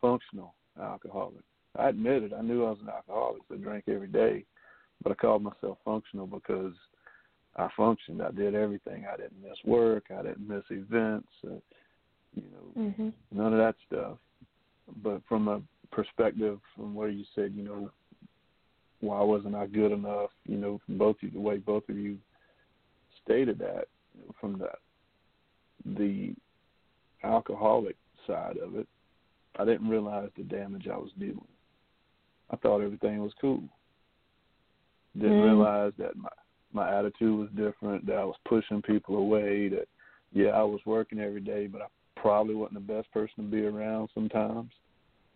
[0.00, 1.44] functional alcoholic.
[1.76, 3.42] I admitted I knew I was an alcoholic.
[3.52, 4.44] I drank every day,
[5.02, 6.74] but I called myself functional because
[7.56, 8.22] I functioned.
[8.22, 9.04] I did everything.
[9.12, 10.04] I didn't miss work.
[10.10, 11.28] I didn't miss events.
[11.44, 11.60] Uh,
[12.34, 13.08] you know, mm-hmm.
[13.32, 14.18] none of that stuff.
[15.02, 17.90] But from a perspective, from where you said, you know,
[19.00, 20.30] why wasn't I good enough?
[20.46, 22.18] You know, from both you, the way both of you
[23.24, 23.86] stated that,
[24.40, 24.70] from the
[25.96, 26.34] the
[27.24, 28.86] alcoholic side of it,
[29.58, 31.40] I didn't realize the damage I was doing.
[32.50, 33.62] I thought everything was cool.
[35.16, 35.44] Didn't mm.
[35.44, 36.28] realize that my
[36.72, 39.88] my attitude was different, that I was pushing people away, that
[40.32, 43.64] yeah, I was working every day, but I probably wasn't the best person to be
[43.64, 44.70] around sometimes.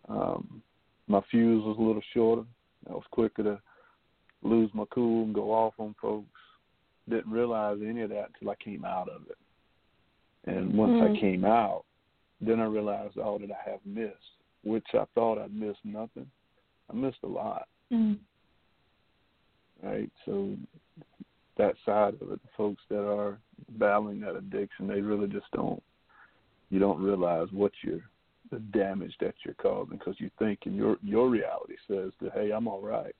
[0.07, 0.61] Um,
[1.07, 2.43] my fuse was a little shorter.
[2.89, 3.59] I was quicker to
[4.43, 6.27] lose my cool and go off on folks.
[7.09, 9.37] Didn't realize any of that until I came out of it.
[10.45, 11.17] And once mm.
[11.17, 11.85] I came out,
[12.41, 14.13] then I realized all that I have missed,
[14.63, 16.27] which I thought I'd missed nothing.
[16.89, 17.67] I missed a lot.
[17.91, 18.17] Mm.
[19.81, 20.11] Right?
[20.25, 20.55] So
[21.57, 23.37] that side of it, the folks that are
[23.77, 25.81] battling that addiction, they really just don't
[26.73, 28.01] you don't realize what you're
[28.51, 32.51] the damage that you're causing because you think in your your reality says that hey
[32.51, 33.15] I'm all right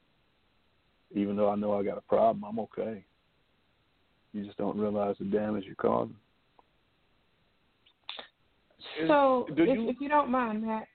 [1.12, 3.04] even though I know I got a problem I'm okay
[4.34, 6.16] you just don't realize the damage you're causing
[9.08, 10.88] so if, you, if you don't mind Matt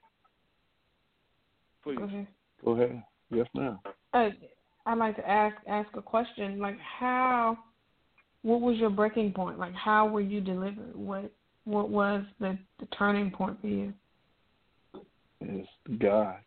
[1.83, 2.27] please go ahead,
[2.63, 3.03] go ahead.
[3.31, 3.79] yes ma'am
[4.13, 4.29] uh,
[4.85, 7.57] I'd like to ask ask a question like how
[8.41, 11.31] what was your breaking point like how were you delivered what
[11.65, 13.93] what was the, the turning point for you
[15.41, 15.67] It's
[15.99, 16.37] God.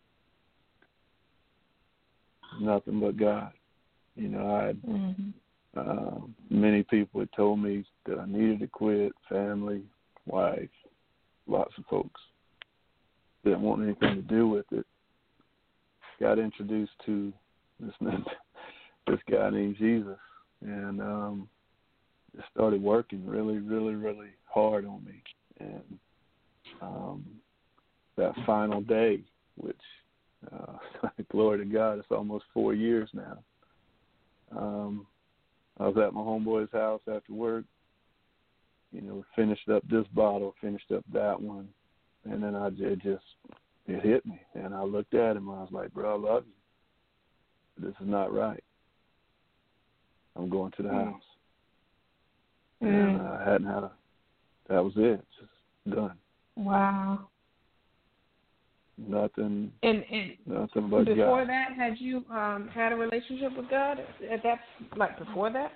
[2.61, 3.53] Nothing but God.
[4.17, 5.31] You know, I mm-hmm.
[5.79, 9.13] uh, many people had told me that I needed to quit.
[9.29, 9.83] Family,
[10.27, 10.69] wife,
[11.47, 12.21] lots of folks
[13.45, 14.87] didn't want anything to do with it.
[16.21, 17.33] Got introduced to
[17.81, 17.95] this
[19.07, 20.19] this guy named Jesus,
[20.61, 21.49] and um,
[22.37, 25.23] it started working really, really, really hard on me.
[25.59, 25.99] And
[26.81, 27.25] um,
[28.17, 29.21] that final day,
[29.57, 29.77] which
[30.53, 30.77] uh,
[31.33, 33.39] glory to God, it's almost four years now.
[34.57, 35.07] Um,
[35.81, 37.65] I was at my homeboy's house after work.
[38.93, 41.69] You know, finished up this bottle, finished up that one,
[42.25, 43.25] and then I it just
[43.87, 45.49] it hit me, and I looked at him.
[45.49, 47.87] And I was like, "Bro, I love you.
[47.87, 48.63] This is not right.
[50.37, 51.05] I'm going to the mm.
[51.05, 51.23] house."
[52.81, 53.41] And mm.
[53.41, 53.93] I hadn't had a.
[54.69, 55.25] That was it.
[55.39, 56.19] Just done.
[56.57, 57.29] Wow.
[58.99, 59.73] Nothing.
[59.83, 61.49] And, and nothing but before God.
[61.49, 63.99] that, had you um had a relationship with God
[64.31, 64.61] at that
[64.97, 65.73] like before that?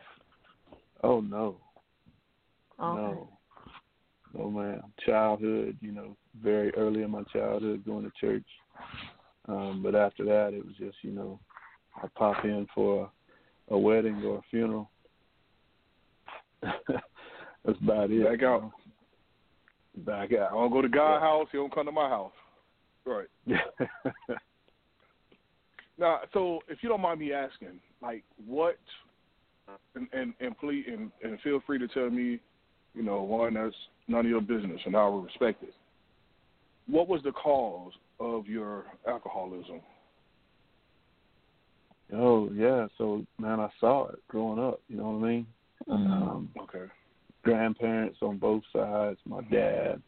[1.02, 1.56] Oh no.
[2.80, 3.00] Okay.
[3.00, 3.28] No.
[4.34, 4.82] No man.
[5.04, 8.46] Childhood, you know, very early in my childhood going to church.
[9.48, 11.38] Um, but after that it was just, you know,
[11.96, 13.10] I pop in for
[13.70, 14.90] a, a wedding or a funeral.
[16.62, 18.24] That's about it.
[18.24, 18.70] Back out.
[19.98, 20.50] Back out.
[20.50, 21.28] I don't go to God's yeah.
[21.28, 22.32] house, he don't come to my house.
[23.04, 23.28] Right.
[25.98, 28.78] now, so if you don't mind me asking, like, what,
[29.94, 32.40] and and, and please, and, and feel free to tell me,
[32.96, 33.74] you know, one that's
[34.08, 35.74] none of your business, and I will respect it.
[36.88, 39.80] What was the cause of your alcoholism?
[42.14, 44.80] Oh yeah, so man, I saw it growing up.
[44.88, 45.46] You know what I mean?
[45.88, 46.12] Mm-hmm.
[46.12, 46.84] Um, okay.
[47.42, 49.18] Grandparents on both sides.
[49.26, 50.00] My dad,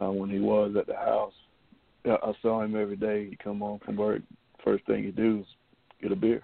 [0.00, 1.34] uh, when he was at the house,
[2.06, 3.28] I saw him every day.
[3.28, 4.22] He'd come home from work.
[4.64, 5.46] First thing he'd do is
[6.00, 6.42] get a beer.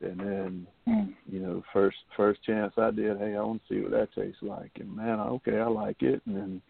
[0.00, 1.14] And then, mm.
[1.30, 4.42] you know, first first chance I did, hey, I want to see what that tastes
[4.42, 4.72] like.
[4.78, 6.20] And man, okay, I like it.
[6.26, 6.62] And then,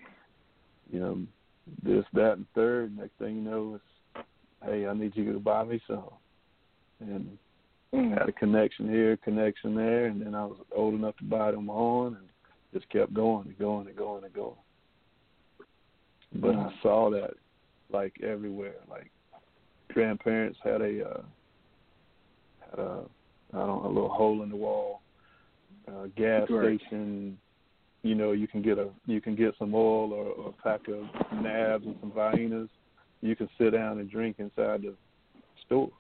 [0.91, 1.19] you know,
[1.83, 2.97] this, that, and third.
[2.97, 4.27] Next thing you know, it's,
[4.65, 6.11] hey, I need you to buy me some.
[7.01, 7.39] And
[7.93, 8.19] mm.
[8.19, 11.71] had a connection here, connection there, and then I was old enough to buy them
[11.71, 12.29] on and
[12.73, 14.57] just kept going and going and going and going.
[16.35, 16.67] But mm.
[16.67, 17.35] I saw that
[17.91, 18.77] like everywhere.
[18.89, 19.11] Like
[19.93, 21.23] grandparents had a uh,
[22.79, 23.05] a
[23.53, 25.03] I don't a little hole in the wall
[25.89, 26.81] uh, gas right.
[26.81, 27.39] station.
[28.03, 30.89] You know, you can get a you can get some oil or, or a pack
[30.89, 31.05] of
[31.43, 32.69] nabs and some Viennas.
[33.23, 34.95] You can sit down and drink inside the
[35.65, 35.91] store.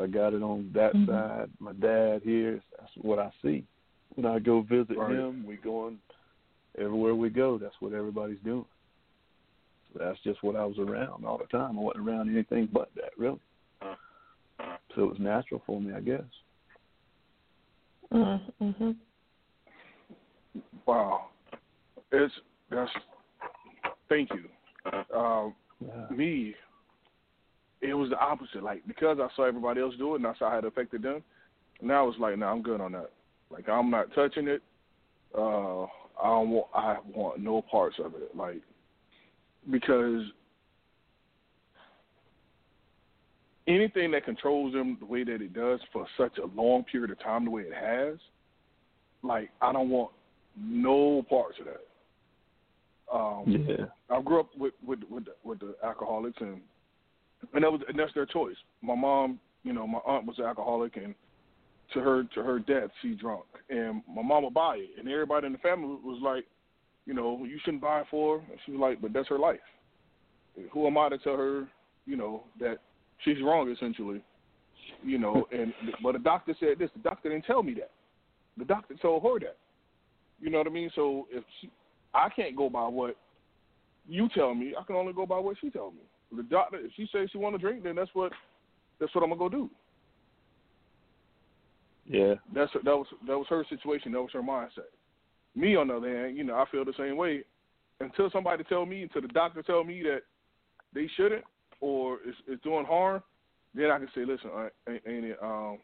[0.00, 1.10] I got it on that mm-hmm.
[1.10, 1.50] side.
[1.58, 3.64] My dad here, that's what I see.
[4.14, 5.10] When I go visit right.
[5.10, 5.98] him, we going
[6.78, 7.58] everywhere we go.
[7.58, 8.64] That's what everybody's doing.
[9.92, 11.78] So that's just what I was around all the time.
[11.78, 13.40] I wasn't around anything but that, really.
[14.94, 16.22] So it was natural for me, I guess.
[18.12, 18.90] Mm-hmm.
[20.86, 21.26] Wow,
[22.10, 22.34] it's
[22.70, 22.90] that's.
[24.08, 24.48] Thank you.
[25.16, 26.16] Um, yeah.
[26.16, 26.54] Me,
[27.80, 28.64] it was the opposite.
[28.64, 31.22] Like because I saw everybody else do it, and I saw how it affected them.
[31.80, 33.12] Now it's like, no, nah, I'm good on that.
[33.50, 34.62] Like I'm not touching it.
[35.36, 36.66] Uh, I don't want.
[36.74, 38.34] I want no parts of it.
[38.34, 38.62] Like
[39.70, 40.22] because
[43.70, 47.20] anything that controls them the way that it does for such a long period of
[47.20, 48.18] time, the way it has,
[49.22, 50.12] like I don't want
[50.56, 51.80] no parts of that.
[53.12, 53.86] Um, yeah.
[54.08, 56.60] I grew up with with with the, with the alcoholics, and
[57.54, 58.56] and that was and that's their choice.
[58.82, 61.14] My mom, you know, my aunt was an alcoholic, and
[61.92, 65.46] to her to her death, she drunk, and my mom would buy it, and everybody
[65.46, 66.44] in the family was like,
[67.06, 68.44] you know, you shouldn't buy it for her.
[68.50, 69.58] And she was like, but that's her life.
[70.72, 71.66] Who am I to tell her,
[72.06, 72.78] you know, that
[73.24, 74.22] she's wrong essentially,
[75.02, 75.46] you know?
[75.52, 76.90] and but the doctor said this.
[76.94, 77.90] The doctor didn't tell me that.
[78.56, 79.56] The doctor told her that.
[80.40, 80.90] You know what I mean?
[80.94, 81.70] So if she,
[82.14, 83.16] I can't go by what
[84.08, 86.00] you tell me, I can only go by what she tells me.
[86.36, 88.32] The doctor, if she says she want to drink, then that's what
[88.98, 89.70] that's what I'm gonna go do.
[92.06, 94.12] Yeah, that's that was that was her situation.
[94.12, 94.90] That was her mindset.
[95.54, 97.42] Me on the other hand, you know, I feel the same way.
[97.98, 100.20] Until somebody tell me, until the doctor tell me that
[100.94, 101.44] they shouldn't
[101.80, 103.22] or it's, it's doing harm,
[103.74, 104.50] then I can say, listen,
[104.88, 105.38] ain't, ain't it?
[105.42, 105.78] Um,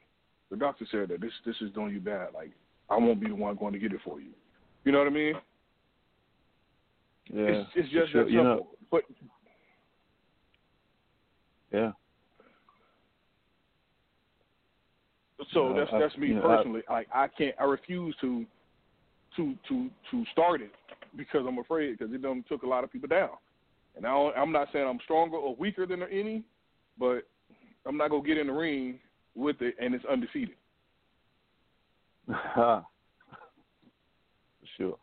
[0.50, 2.28] the doctor said that this this is doing you bad.
[2.34, 2.50] Like
[2.88, 4.30] I won't be the one going to get it for you.
[4.84, 5.34] You know what I mean?
[7.32, 8.24] Yeah, it's, it's just sure.
[8.24, 8.32] that simple.
[8.32, 9.02] You know, but
[11.72, 11.92] yeah.
[15.52, 16.82] So uh, that's that's me you know, personally.
[16.88, 17.54] I, like I can't.
[17.60, 18.44] I refuse to
[19.36, 20.72] to to to start it
[21.16, 23.30] because I'm afraid because it done took a lot of people down.
[23.96, 26.44] And I I'm not saying I'm stronger or weaker than any,
[26.98, 27.26] but
[27.86, 28.98] I'm not gonna get in the ring
[29.34, 30.56] with it and it's undefeated.
[32.54, 32.84] For
[34.76, 34.98] sure.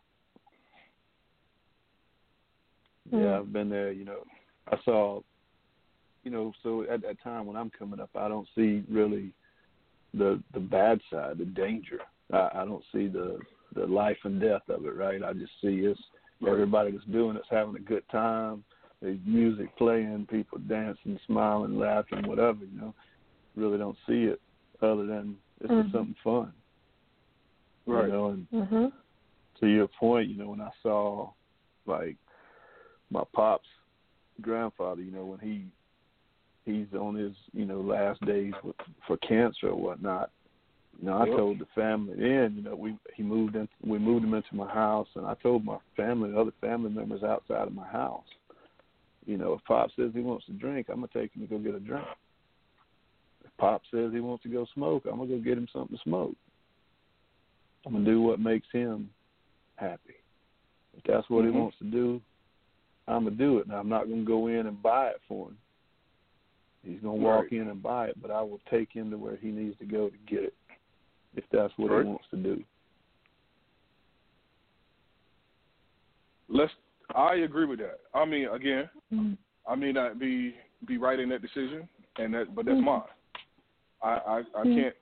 [3.11, 3.39] Yeah, Mm.
[3.39, 3.91] I've been there.
[3.91, 4.23] You know,
[4.71, 5.21] I saw.
[6.23, 9.33] You know, so at that time when I'm coming up, I don't see really
[10.13, 11.99] the the bad side, the danger.
[12.31, 13.39] I, I don't see the
[13.75, 15.21] the life and death of it, right?
[15.23, 15.99] I just see it's
[16.47, 18.63] everybody that's doing it's having a good time.
[19.03, 22.59] There's music playing, people dancing, smiling, laughing, whatever.
[22.63, 22.93] You know,
[23.57, 24.39] really don't see it
[24.81, 25.87] other than this mm-hmm.
[25.87, 26.53] is something fun.
[27.85, 28.05] Right.
[28.05, 28.85] You know, and mm-hmm.
[29.59, 31.31] to your point, you know, when I saw
[31.85, 32.15] like
[33.11, 33.67] my pop's
[34.41, 35.65] grandfather, you know, when he
[36.63, 40.31] he's on his you know last days with, for cancer or whatnot.
[41.01, 41.35] You know, I yep.
[41.35, 44.71] told the family then, you know, we he moved in we moved him into my
[44.71, 48.23] house and I told my family other family members outside of my house,
[49.25, 51.57] you know, if Pop says he wants to drink, I'm gonna take him to go
[51.57, 52.05] get a drink.
[53.43, 56.03] If Pop says he wants to go smoke, I'm gonna go get him something to
[56.03, 56.35] smoke.
[57.85, 59.09] I'm gonna do what makes him
[59.75, 60.15] happy.
[60.97, 61.53] If that's what mm-hmm.
[61.53, 62.21] he wants to do,
[63.07, 63.67] I'm gonna do it.
[63.67, 65.57] Now I'm not gonna go in and buy it for him.
[66.83, 67.61] He's gonna walk right.
[67.61, 70.09] in and buy it, but I will take him to where he needs to go
[70.09, 70.53] to get it,
[71.35, 72.03] if that's what right.
[72.03, 72.63] he wants to do.
[76.49, 76.73] Let's.
[77.15, 77.99] I agree with that.
[78.13, 79.33] I mean, again, mm-hmm.
[79.67, 80.55] I may not be
[80.85, 81.87] be right in that decision,
[82.17, 82.85] and that, but that's mm-hmm.
[82.85, 83.01] mine.
[84.01, 84.75] I I, I mm-hmm.
[84.75, 84.95] can't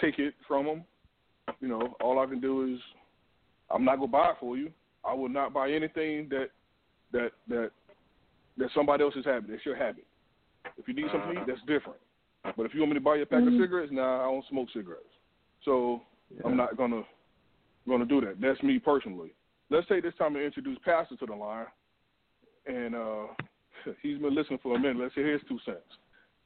[0.00, 0.84] take it from them.
[1.60, 2.80] You know, all I can do is
[3.70, 4.70] I'm not gonna buy it for you.
[5.04, 6.48] I will not buy anything that
[7.12, 7.70] that that
[8.58, 9.50] that somebody else is having.
[9.50, 10.04] That's your habit.
[10.78, 11.98] If you need something to eat, that's different.
[12.56, 13.56] But if you want me to buy you a pack mm-hmm.
[13.56, 15.02] of cigarettes, nah, I don't smoke cigarettes.
[15.64, 16.02] So
[16.34, 16.42] yeah.
[16.44, 17.02] I'm not gonna
[17.88, 18.40] gonna do that.
[18.40, 19.32] That's me personally.
[19.74, 21.66] Let's say this time to introduce Pastor to the line,
[22.66, 23.26] and uh,
[24.02, 24.98] he's been listening for a minute.
[24.98, 25.80] Let's hear his two cents.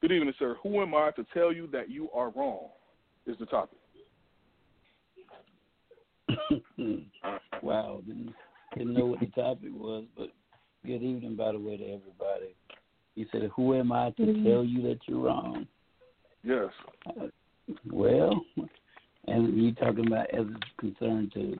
[0.01, 0.55] Good evening, sir.
[0.63, 2.69] Who am I to tell you that you are wrong?
[3.27, 3.77] Is the topic.
[7.61, 8.33] wow, didn't
[8.75, 10.29] didn't know what the topic was, but
[10.83, 12.55] good evening, by the way, to everybody.
[13.13, 14.43] He said, "Who am I to mm-hmm.
[14.43, 15.67] tell you that you're wrong?"
[16.43, 16.69] Yes.
[17.05, 17.27] Uh,
[17.91, 18.43] well,
[19.27, 21.59] and you talking about as it's concerned to,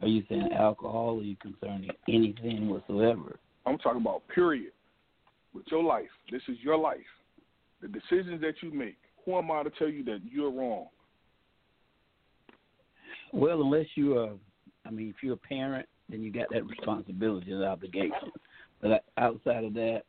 [0.00, 1.18] are you saying alcohol?
[1.18, 3.38] Are you concerning anything whatsoever?
[3.66, 4.72] I'm talking about period.
[5.54, 6.98] With your life, this is your life.
[7.80, 8.98] The decisions that you make.
[9.24, 10.86] Who am I to tell you that you're wrong?
[13.32, 14.32] Well, unless you are,
[14.86, 18.32] I mean, if you're a parent, then you got that responsibility and obligation.
[18.80, 20.02] But outside of that,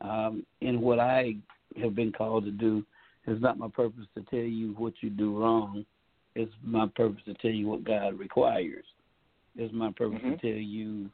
[0.00, 1.36] um, in what I
[1.80, 2.84] have been called to do,
[3.26, 5.84] it's not my purpose to tell you what you do wrong.
[6.34, 8.84] It's my purpose to tell you what God requires.
[9.56, 10.32] It's my purpose mm-hmm.
[10.32, 11.10] to tell you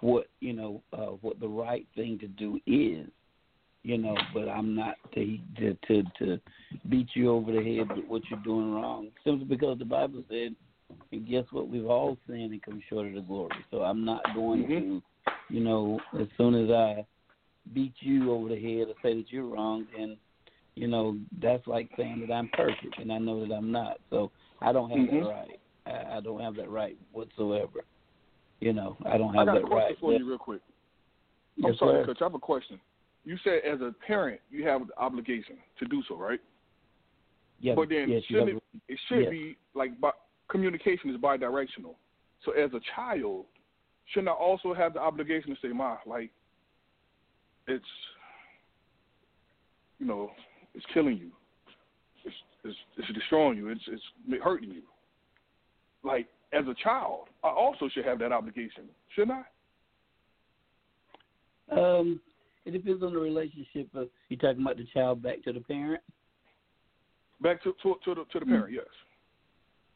[0.00, 3.08] what you know uh, what the right thing to do is.
[3.84, 6.40] You know, but I'm not to to to, to
[6.88, 9.08] beat you over the head with what you're doing wrong.
[9.24, 10.54] Simply because the Bible said,
[11.10, 11.68] and guess what?
[11.68, 13.56] We've all sinned and come short of the glory.
[13.70, 14.72] So I'm not going mm-hmm.
[14.72, 15.02] to,
[15.50, 17.04] you know, as soon as I
[17.74, 20.16] beat you over the head or say that you're wrong, then
[20.74, 23.98] you know that's like saying that I'm perfect, and I know that I'm not.
[24.10, 24.30] So
[24.60, 25.24] I don't have mm-hmm.
[25.24, 25.60] that right.
[25.86, 27.84] I, I don't have that right whatsoever.
[28.60, 29.98] You know, I don't have I got that a question right.
[30.00, 30.60] for you, real quick.
[31.64, 32.06] I'm sorry, sir.
[32.06, 32.18] Coach.
[32.20, 32.80] I have a question.
[33.24, 36.40] You said as a parent you have the obligation to do so, right?
[37.60, 39.30] Yeah, but then yes, shouldn't have, it, it should yes.
[39.30, 40.10] be like bi-
[40.48, 41.96] communication is bi-directional.
[42.44, 43.44] So as a child,
[44.06, 46.30] shouldn't I also have the obligation to say, "Ma, like,
[47.68, 47.84] it's,
[50.00, 50.32] you know,
[50.74, 51.30] it's killing you,
[52.24, 54.82] it's it's, it's destroying you, it's it's hurting you."
[56.04, 58.84] Like as a child, I also should have that obligation,
[59.14, 59.38] shouldn't
[61.70, 61.78] I?
[61.78, 62.20] Um,
[62.64, 63.88] it depends on the relationship.
[63.94, 66.02] Of, you talking about the child back to the parent?
[67.40, 68.84] Back to to, to the to the parent, yes.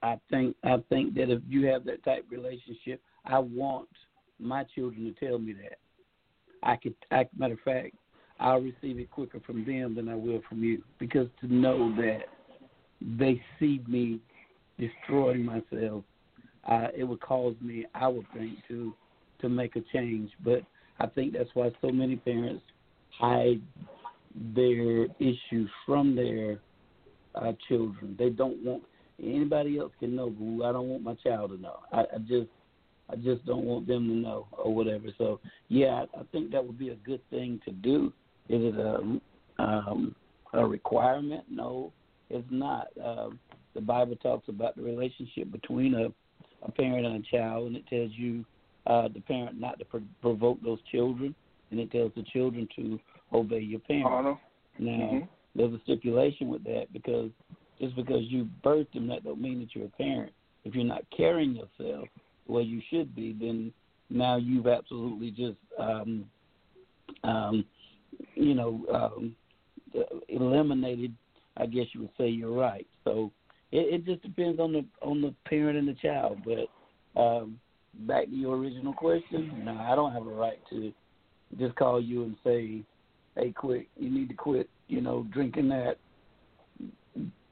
[0.02, 3.88] I think I think that if you have that type of relationship, I want
[4.38, 5.78] my children to tell me that.
[6.62, 7.94] I could, I, matter of fact,
[8.40, 12.24] I'll receive it quicker from them than I will from you because to know that
[13.00, 14.20] they see me
[14.78, 16.04] destroying myself,
[16.68, 18.92] uh, it would cause me, I would think, to
[19.40, 20.30] to make a change.
[20.44, 20.62] But
[20.98, 22.64] I think that's why so many parents
[23.18, 23.60] hide
[24.54, 26.58] their issues from their
[27.34, 28.16] uh, children.
[28.18, 28.82] They don't want
[29.22, 31.80] anybody else can know, but I don't want my child to know.
[31.92, 32.48] I, I just
[33.08, 35.06] I just don't want them to know or whatever.
[35.18, 38.12] So yeah, I, I think that would be a good thing to do.
[38.48, 40.14] Is it a um,
[40.52, 41.44] a requirement?
[41.50, 41.92] No,
[42.30, 42.88] it's not.
[43.04, 43.38] Um,
[43.74, 46.08] the Bible talks about the relationship between a
[46.62, 48.44] a parent and a child, and it tells you
[48.86, 51.34] uh, the parent not to pro- provoke those children,
[51.70, 52.98] and it tells the children to
[53.32, 54.40] obey your parents.
[54.78, 55.26] Now, mm-hmm.
[55.54, 57.30] there's a stipulation with that because
[57.80, 60.32] just because you birthed them, that don't mean that you're a parent.
[60.64, 62.08] If you're not carrying yourself
[62.46, 63.72] the way you should be, then
[64.10, 66.24] now you've absolutely just, um,
[67.24, 67.64] um,
[68.34, 69.36] you know, um,
[70.28, 71.14] eliminated.
[71.56, 72.86] I guess you would say you're right.
[73.04, 73.30] So
[73.72, 76.38] it, it just depends on the on the parent and the child.
[76.44, 77.58] But um,
[78.00, 80.92] back to your original question, no, I don't have a right to
[81.58, 82.82] just call you and say,
[83.34, 83.86] "Hey, quit!
[83.96, 85.96] You need to quit." You know, drinking that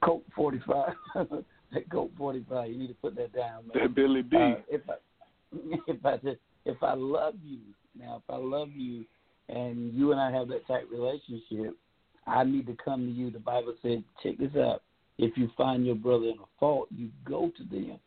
[0.04, 0.92] Colt 45.
[1.14, 2.70] that Colt 45.
[2.70, 3.82] You need to put that down, man.
[3.82, 4.36] That Billy B.
[4.36, 4.94] Uh, if I
[5.86, 7.58] if I just, if I love you
[7.98, 9.04] now, if I love you,
[9.48, 11.76] and you and I have that type relationship,
[12.26, 13.30] I need to come to you.
[13.30, 14.82] The Bible said, check this out.
[15.18, 17.98] If you find your brother in a fault, you go to them.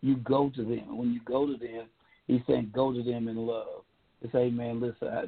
[0.00, 0.96] You go to them.
[0.96, 1.86] When you go to them,
[2.26, 3.84] he's saying, go to them in love.
[4.22, 5.24] To say, man, listen, I,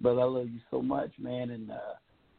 [0.00, 1.94] brother, I love you so much, man, and uh,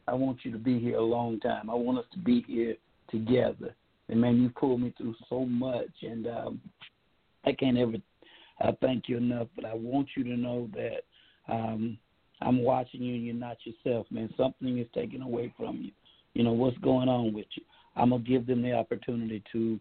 [0.08, 1.70] I want you to be here a long time.
[1.70, 2.76] I want us to be here
[3.10, 3.74] together.
[4.08, 6.60] And man, you pulled me through so much, and um,
[7.44, 7.98] I can't ever
[8.60, 9.48] I thank you enough.
[9.54, 11.98] But I want you to know that um,
[12.42, 14.32] I'm watching you, and you're not yourself, man.
[14.36, 15.92] Something is taken away from you.
[16.34, 17.62] You know what's going on with you.
[17.96, 19.80] I'm gonna give them the opportunity to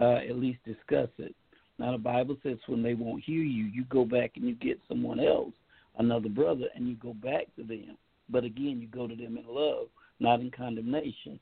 [0.00, 1.34] uh, at least discuss it.
[1.78, 4.78] Now the Bible says when they won't hear you, you go back and you get
[4.88, 5.52] someone else,
[5.98, 7.96] another brother, and you go back to them.
[8.28, 9.88] But again, you go to them in love,
[10.20, 11.38] not in condemnation.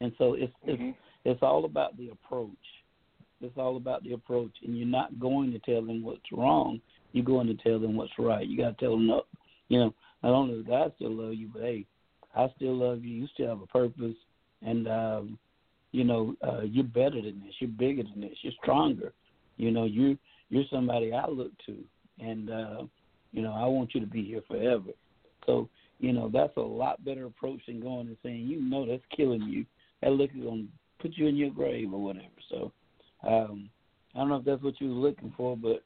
[0.00, 0.88] And so it's mm-hmm.
[0.90, 2.50] it's it's all about the approach.
[3.40, 6.80] It's all about the approach, and you're not going to tell them what's wrong.
[7.12, 8.46] You're going to tell them what's right.
[8.46, 9.22] You got to tell them, no,
[9.68, 9.94] you know,
[10.24, 11.84] not only does God still love you, but hey,
[12.34, 13.14] I still love you.
[13.14, 14.16] You still have a purpose,
[14.62, 15.38] and um,
[15.92, 17.54] you know, uh, you're better than this.
[17.60, 18.36] You're bigger than this.
[18.40, 19.12] You're stronger.
[19.58, 20.16] You know, you
[20.48, 21.76] you're somebody I look to,
[22.20, 22.82] and uh,
[23.32, 24.90] you know, I want you to be here forever.
[25.44, 25.68] So,
[26.00, 29.42] you know, that's a lot better approach than going and saying, you know, that's killing
[29.42, 29.66] you.
[30.00, 30.64] That look is gonna
[31.00, 32.26] put you in your grave or whatever.
[32.48, 32.72] So,
[33.28, 33.68] um,
[34.14, 35.82] I don't know if that's what you were looking for, but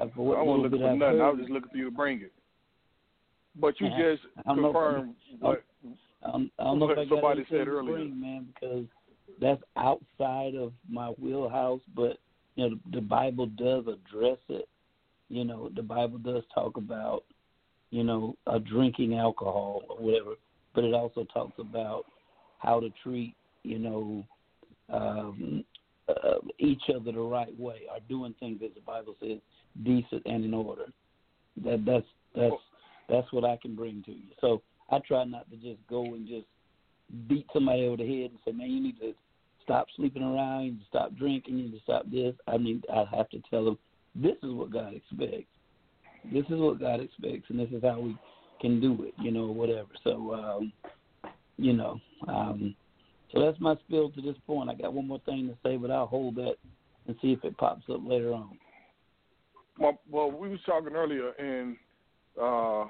[0.00, 1.18] uh, for what I wasn't looking for I've nothing.
[1.18, 2.32] Heard, I was just looking for you to bring it.
[3.60, 5.64] But you just I don't know if confirmed what
[6.26, 7.96] I don't, I don't know if I Somebody said earlier.
[7.96, 8.84] bring, man, because
[9.40, 11.80] that's outside of my wheelhouse.
[11.94, 12.18] But
[12.56, 14.68] you know, the, the Bible does address it.
[15.28, 17.24] You know, the Bible does talk about
[17.90, 20.34] you know uh, drinking alcohol or whatever,
[20.74, 22.04] but it also talks about
[22.58, 24.24] how to treat you know
[24.92, 25.64] um,
[26.08, 29.38] uh, each other the right way, or doing things as the Bible says
[29.84, 30.86] decent and in order.
[31.64, 32.54] That that's that's
[33.08, 34.28] that's what I can bring to you.
[34.40, 36.46] So I try not to just go and just
[37.28, 39.14] beat somebody over the head and say, "Man, you need to
[39.62, 42.82] stop sleeping around, you need to stop drinking, you need to stop this." I mean,
[42.92, 43.78] I have to tell them
[44.14, 45.48] this is what God expects.
[46.24, 48.16] This is what God expects, and this is how we
[48.60, 49.14] can do it.
[49.18, 49.88] You know, whatever.
[50.04, 50.72] So, um,
[51.56, 52.74] you know, um,
[53.32, 54.70] so that's my spill to this point.
[54.70, 56.56] I got one more thing to say, but I'll hold that
[57.06, 58.58] and see if it pops up later on.
[59.78, 61.76] Well, well we was talking earlier, and
[62.40, 62.86] uh,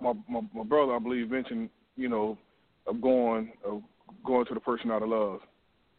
[0.00, 2.38] my, my my brother, I believe, mentioned you know
[2.86, 3.82] of going of
[4.24, 5.40] going to the person out of love,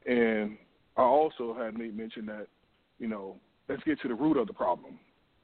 [0.05, 0.57] and
[0.95, 2.47] I also had made mention that
[2.99, 3.35] you know
[3.69, 4.99] let's get to the root of the problem,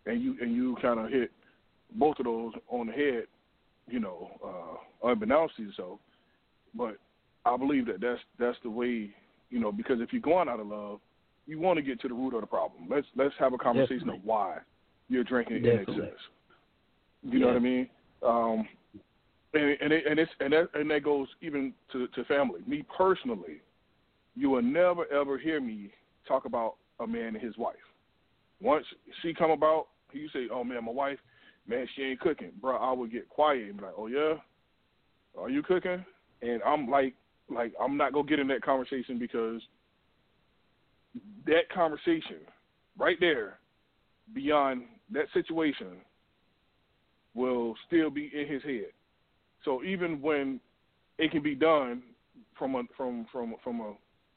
[0.06, 1.32] and you and you kind of hit
[1.96, 3.24] both of those on the head,
[3.88, 6.00] you know, uh, unbeknownst to yourself.
[6.76, 6.98] But
[7.46, 9.12] I believe that that's that's the way,
[9.50, 11.00] you know, because if you're going out of love,
[11.46, 12.88] you want to get to the root of the problem.
[12.90, 14.20] Let's let's have a conversation Definitely.
[14.20, 14.58] of why
[15.10, 15.96] you're drinking Definitely.
[15.96, 16.20] in excess.
[17.24, 17.90] You know what I mean?
[18.22, 18.68] Um,
[19.54, 22.62] and and it, and it's and that and that goes even to to family.
[22.68, 23.62] Me personally,
[24.36, 25.92] you will never ever hear me
[26.28, 27.76] talk about a man and his wife.
[28.62, 28.86] Once
[29.22, 31.20] she come about, you say, "Oh man, my wife,
[31.68, 34.36] man, she ain't cooking, bro." I would get quiet and be like, "Oh yeah,
[35.38, 36.04] are you cooking?"
[36.42, 37.14] And I'm like,
[37.50, 39.62] like I'm not gonna get in that conversation because
[41.46, 42.40] that conversation
[42.98, 43.60] right there,
[44.34, 45.98] beyond that situation,
[47.34, 48.92] will still be in his head.
[49.66, 50.60] So even when
[51.18, 52.04] it can be done
[52.58, 53.94] from a from from from a,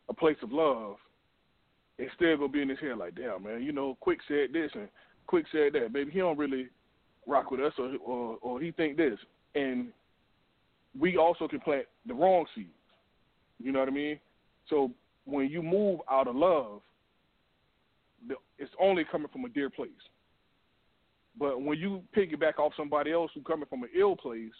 [0.09, 0.97] a place of love,
[1.99, 4.71] it's still gonna be in his head like, damn man, you know, quick said this
[4.75, 4.89] and
[5.27, 5.93] quick said that.
[5.93, 6.69] Maybe he don't really
[7.27, 9.19] rock with us or or, or he think this.
[9.55, 9.89] And
[10.99, 12.69] we also can plant the wrong seeds.
[13.59, 14.19] You know what I mean?
[14.69, 14.91] So
[15.25, 16.81] when you move out of love,
[18.59, 19.91] it's only coming from a dear place.
[21.39, 24.53] But when you piggyback off somebody else who's coming from an ill place,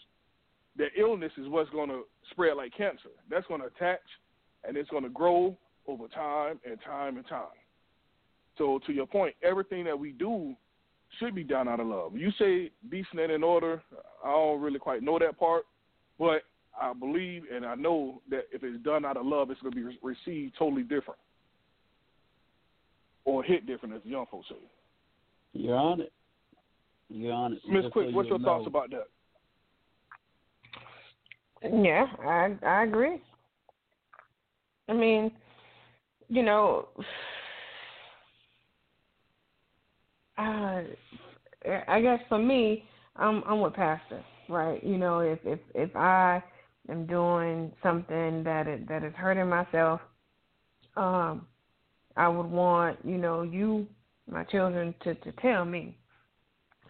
[0.77, 3.09] that illness is what's going to spread like cancer.
[3.29, 3.99] That's going to attach
[4.63, 7.47] and it's going to grow over time and time and time.
[8.57, 10.55] So to your point, everything that we do
[11.19, 12.15] should be done out of love.
[12.15, 13.81] You say decent and in order.
[14.23, 15.63] I don't really quite know that part,
[16.19, 16.43] but
[16.79, 19.75] I believe and I know that if it's done out of love, it's going to
[19.75, 21.19] be re- received totally different
[23.27, 24.55] or hit different, as the young folks say.
[25.51, 26.13] You're on it.
[27.09, 27.59] You're on it.
[27.69, 29.07] Miss Quick, so what's you'll your thoughts about that?
[31.61, 33.21] Yeah, I I agree.
[34.87, 35.29] I mean,
[36.29, 36.87] you know,
[40.37, 40.83] uh,
[41.87, 42.85] I guess for me,
[43.17, 44.81] I'm I'm with Pastor, right?
[44.83, 46.41] You know, if if if I
[46.89, 49.99] am doing something that it, that is hurting myself,
[50.95, 51.45] um,
[52.17, 53.87] I would want you know you,
[54.29, 55.97] my children, to to tell me.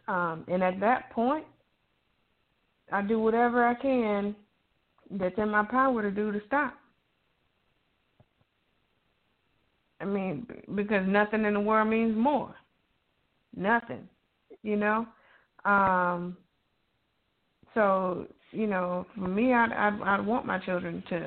[0.07, 1.45] Um, and at that point,
[2.91, 4.35] I do whatever I can
[5.11, 6.73] that's in my power to do to stop.
[9.99, 12.53] I mean, because nothing in the world means more.
[13.55, 14.07] Nothing,
[14.63, 15.07] you know.
[15.65, 16.37] Um,
[17.73, 21.19] so you know, for me, I'd I'd, I'd want my children to,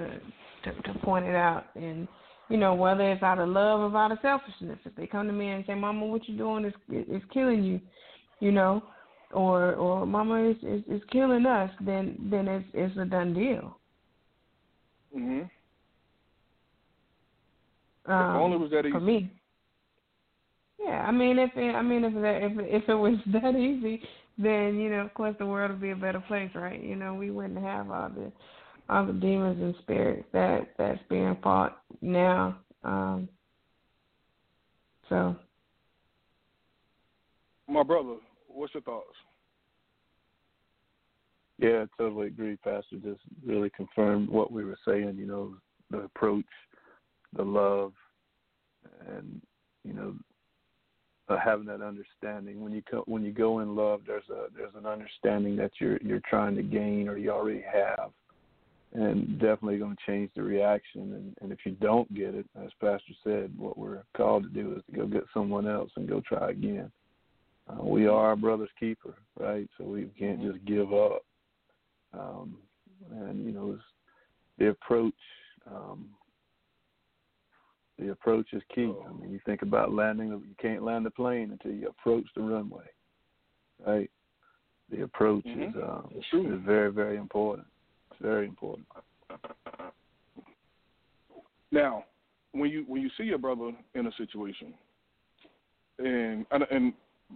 [0.64, 2.06] to to point it out, and
[2.50, 4.78] you know, whether it's out of love or out of selfishness.
[4.84, 7.80] If they come to me and say, "Mama, what you doing is is killing you,"
[8.40, 8.82] you know,
[9.32, 13.78] or or "Mama is is, is killing us," then then it's it's a done deal.
[15.16, 15.42] Mm-hmm.
[18.10, 18.92] Um, if only was that easy.
[18.92, 19.32] for me.
[20.80, 24.02] Yeah, I mean, if it, I mean, if that, if if it was that easy,
[24.38, 26.82] then you know, of course, the world would be a better place, right?
[26.82, 28.32] You know, we wouldn't have all the
[28.90, 32.58] all the demons and spirits that that's being fought now.
[32.82, 33.28] Um,
[35.08, 35.36] so,
[37.68, 38.16] My brother,
[38.48, 39.06] what's your thoughts?
[41.58, 42.96] Yeah, I totally agree, Pastor.
[43.02, 45.54] Just really confirmed what we were saying, you know,
[45.90, 46.46] the approach,
[47.36, 47.92] the love,
[49.06, 49.40] and,
[49.84, 50.14] you know,
[51.28, 52.60] uh, having that understanding.
[52.60, 55.98] When you co- when you go in love, there's a there's an understanding that you're
[55.98, 58.10] you're trying to gain or you already have,
[58.92, 61.14] and definitely going to change the reaction.
[61.14, 64.74] And, and if you don't get it, as Pastor said, what we're called to do
[64.74, 66.90] is to go get someone else and go try again.
[67.68, 69.68] Uh, we are our brother's keeper, right?
[69.78, 71.22] So we can't just give up.
[72.12, 72.58] Um,
[73.12, 73.82] and you know, it's,
[74.58, 75.14] the approach.
[75.70, 76.10] Um,
[77.98, 78.92] the approach is key.
[79.06, 80.28] I mean, you think about landing.
[80.28, 82.86] You can't land the plane until you approach the runway,
[83.86, 84.10] right?
[84.90, 85.68] The approach Mhm.
[85.68, 87.66] is um, is very very important.
[88.20, 88.86] Very important.
[91.72, 92.04] Now,
[92.52, 94.74] when you when you see your brother in a situation,
[95.98, 96.92] and and,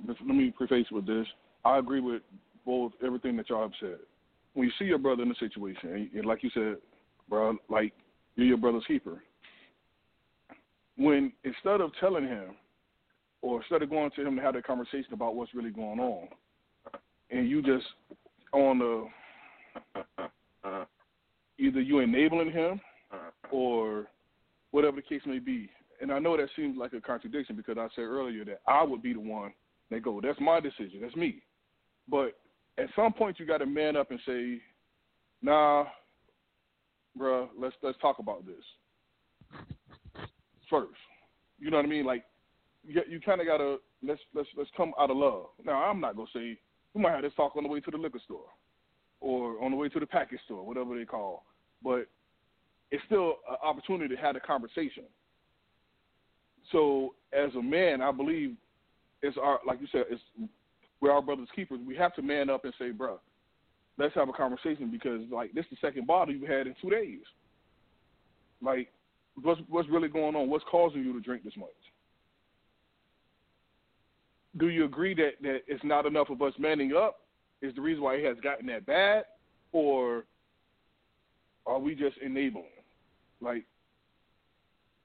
[0.09, 1.27] let me preface with this,
[1.65, 2.23] I agree with
[2.67, 3.99] both everything that y'all have said.
[4.55, 6.77] when you see your brother in a situation, and like you said,
[7.29, 7.93] bro, like
[8.37, 9.23] you're your brother's keeper.
[10.97, 12.57] When instead of telling him,
[13.43, 16.29] or instead of going to him to have that conversation about what's really going on,
[17.31, 17.87] and you just
[18.53, 19.07] on the
[20.65, 20.85] Uh,
[21.59, 22.81] either you enabling him
[23.13, 23.49] uh-huh.
[23.51, 24.07] or
[24.71, 25.69] whatever the case may be.
[26.01, 29.03] And I know that seems like a contradiction because I said earlier that I would
[29.03, 29.53] be the one
[29.91, 31.43] that go, that's my decision, that's me.
[32.09, 32.33] But
[32.79, 34.61] at some point you got to man up and say,
[35.43, 35.85] nah,
[37.19, 38.65] bruh, let's let's talk about this
[40.69, 40.99] first.
[41.59, 42.05] You know what I mean?
[42.05, 42.25] Like
[42.85, 45.47] you, you kind of gotta let's let's let's come out of love.
[45.65, 46.59] Now I'm not gonna say
[46.95, 48.47] we might have this talk on the way to the liquor store
[49.25, 51.45] or on the way to the package store, whatever they call.
[51.83, 52.07] But
[52.91, 55.05] it's still an opportunity to have a conversation.
[56.71, 58.55] So as a man, I believe
[59.23, 60.21] it's our like you said, it's
[61.01, 61.81] we're our brothers keepers.
[61.87, 63.19] We have to man up and say, bro,
[63.99, 66.91] let's have a conversation because like this is the second bottle you've had in two
[66.91, 67.21] days.
[68.61, 68.89] Like,
[69.43, 70.51] what's what's really going on?
[70.51, 71.69] What's causing you to drink this much?
[74.59, 77.24] Do you agree that that it's not enough of us manning up?
[77.65, 79.25] Is the reason why it has gotten that bad,
[79.73, 80.25] or
[81.67, 82.65] are we just enabling?
[83.41, 83.65] Like,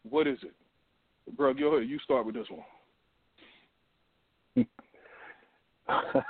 [0.03, 0.53] what is it,
[1.38, 1.53] bro?
[1.53, 1.89] Go ahead.
[1.89, 2.66] You start with this one.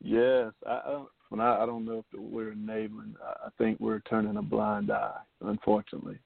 [0.00, 3.16] yes, I, when I, I don't know if we're enabling.
[3.20, 6.18] I think we're turning a blind eye, unfortunately,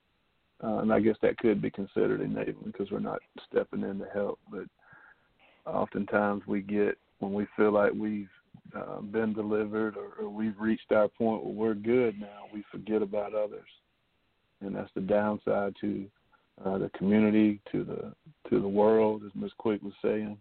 [0.63, 3.21] uh, and I guess that could be considered enabling because we're not
[3.51, 4.41] stepping in to help.
[4.51, 4.65] But
[5.65, 8.29] oftentimes we get when we feel like we've
[8.77, 13.03] uh, been delivered or, or we've reached our point where we're good now, we forget
[13.03, 13.69] about others,
[14.61, 16.07] and that's the downside to
[16.65, 18.13] uh, the community, to the
[18.51, 19.51] to the world, as Ms.
[19.59, 20.39] Quick was saying.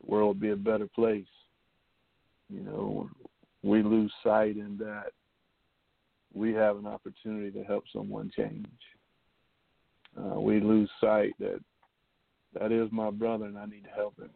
[0.00, 1.26] The world would be a better place.
[2.48, 3.10] You know,
[3.62, 5.12] we lose sight in that
[6.32, 8.66] we have an opportunity to help someone change.
[10.16, 11.60] Uh, we lose sight that
[12.58, 14.30] that is my brother and I need to help him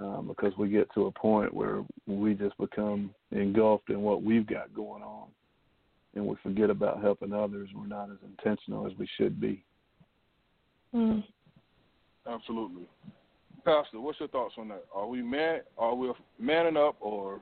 [0.00, 4.46] um, because we get to a point where we just become engulfed in what we've
[4.46, 5.28] got going on,
[6.14, 7.68] and we forget about helping others.
[7.74, 9.64] We're not as intentional as we should be.
[10.94, 11.24] Mm.
[12.28, 12.88] Absolutely,
[13.64, 14.00] Pastor.
[14.00, 14.84] What's your thoughts on that?
[14.94, 15.60] Are we man?
[15.78, 17.40] Are we manning up or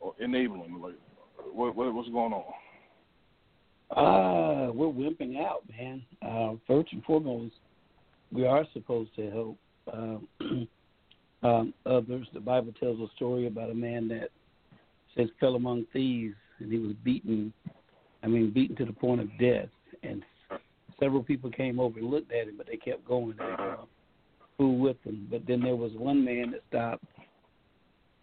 [0.00, 0.80] or enabling?
[0.80, 0.94] Like,
[1.52, 2.44] what, what what's going on?
[3.90, 6.02] Uh, we're wimping out, man.
[6.22, 7.54] Uh, first and foremost,
[8.32, 9.58] we are supposed to help.
[9.92, 10.44] Uh,
[11.44, 12.26] um, others.
[12.32, 14.30] The Bible tells a story about a man that
[15.16, 17.52] says fell among thieves and he was beaten.
[18.22, 19.68] I mean, beaten to the point of death.
[20.02, 20.22] And
[20.98, 23.36] several people came over and looked at him, but they kept going.
[23.36, 23.76] They uh,
[24.56, 25.28] fool with him.
[25.30, 27.04] But then there was one man that stopped,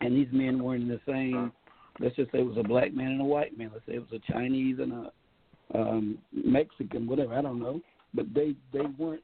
[0.02, 1.52] and these men weren't in the same.
[2.00, 3.70] Let's just say it was a black man and a white man.
[3.74, 5.12] Let's say it was a Chinese and a
[5.78, 7.36] um, Mexican, whatever.
[7.36, 7.82] I don't know.
[8.14, 9.24] But they they weren't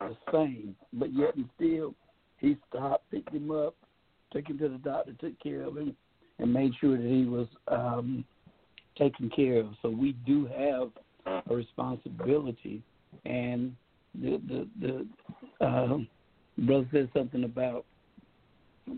[0.00, 0.76] the same.
[0.92, 1.94] But yet and still
[2.38, 3.74] he stopped, picked him up,
[4.32, 5.96] took him to the doctor, took care of him,
[6.38, 8.24] and made sure that he was um,
[8.98, 9.68] taken care of.
[9.82, 10.90] So we do have
[11.48, 12.82] a responsibility.
[13.24, 13.74] And
[14.14, 15.06] the the,
[15.60, 16.08] the um,
[16.58, 17.84] brother said something about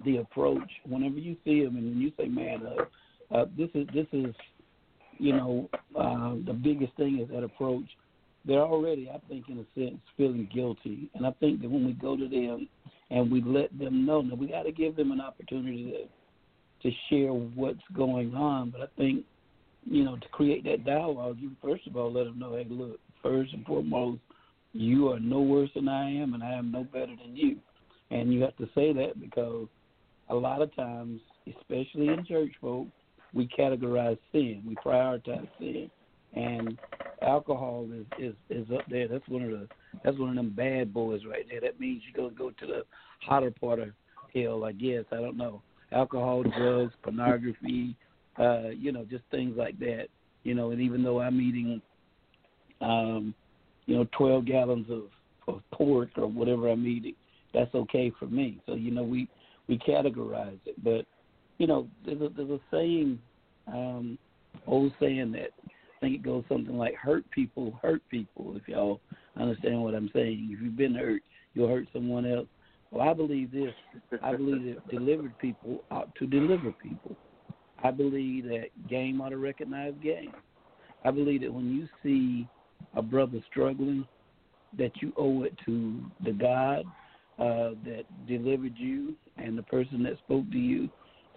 [0.04, 0.70] the approach.
[0.86, 2.90] Whenever you see him, and you say man up,
[3.34, 4.34] uh, this is this is
[5.18, 5.68] you know
[5.98, 7.86] uh, the biggest thing is that approach.
[8.44, 11.92] They're already, I think, in a sense, feeling guilty, and I think that when we
[11.92, 12.68] go to them
[13.10, 14.20] and we let them know.
[14.20, 16.08] Now we got to give them an opportunity to
[16.88, 18.70] to share what's going on.
[18.70, 19.24] But I think
[19.84, 23.00] you know to create that dialogue, you first of all let them know, hey, look,
[23.22, 24.20] first and foremost,
[24.72, 27.56] you are no worse than I am, and I am no better than you.
[28.10, 29.68] And you have to say that because
[30.30, 32.86] a lot of times, especially in church folk,
[33.34, 35.90] we categorize sin, we prioritize sin,
[36.34, 36.78] and
[37.22, 39.08] alcohol is is is up there.
[39.08, 39.68] That's one of the
[40.04, 41.60] that's one of them bad boys right there.
[41.60, 42.82] That means you're gonna go to the
[43.20, 43.88] hotter part of
[44.34, 45.04] hell, I guess.
[45.12, 45.62] I don't know.
[45.90, 47.96] Alcohol, drugs, pornography,
[48.38, 50.06] uh, you know, just things like that.
[50.42, 51.80] You know, and even though I'm eating
[52.80, 53.34] um,
[53.86, 55.04] you know, twelve gallons of,
[55.52, 57.14] of pork or whatever I'm eating,
[57.54, 58.60] that's okay for me.
[58.66, 59.28] So, you know, we
[59.66, 60.82] we categorize it.
[60.82, 61.06] But,
[61.58, 63.18] you know, there's a there's a saying,
[63.66, 64.18] um,
[64.66, 65.50] old saying that
[66.00, 69.00] think it goes something like hurt people hurt people, if y'all
[69.36, 70.48] understand what I'm saying.
[70.52, 71.22] If you've been hurt,
[71.54, 72.46] you'll hurt someone else.
[72.90, 73.74] Well, I believe this.
[74.22, 77.16] I believe that delivered people ought to deliver people.
[77.82, 80.32] I believe that game ought to recognize game.
[81.04, 82.48] I believe that when you see
[82.94, 84.06] a brother struggling,
[84.76, 86.84] that you owe it to the God
[87.38, 90.88] uh, that delivered you and the person that spoke to you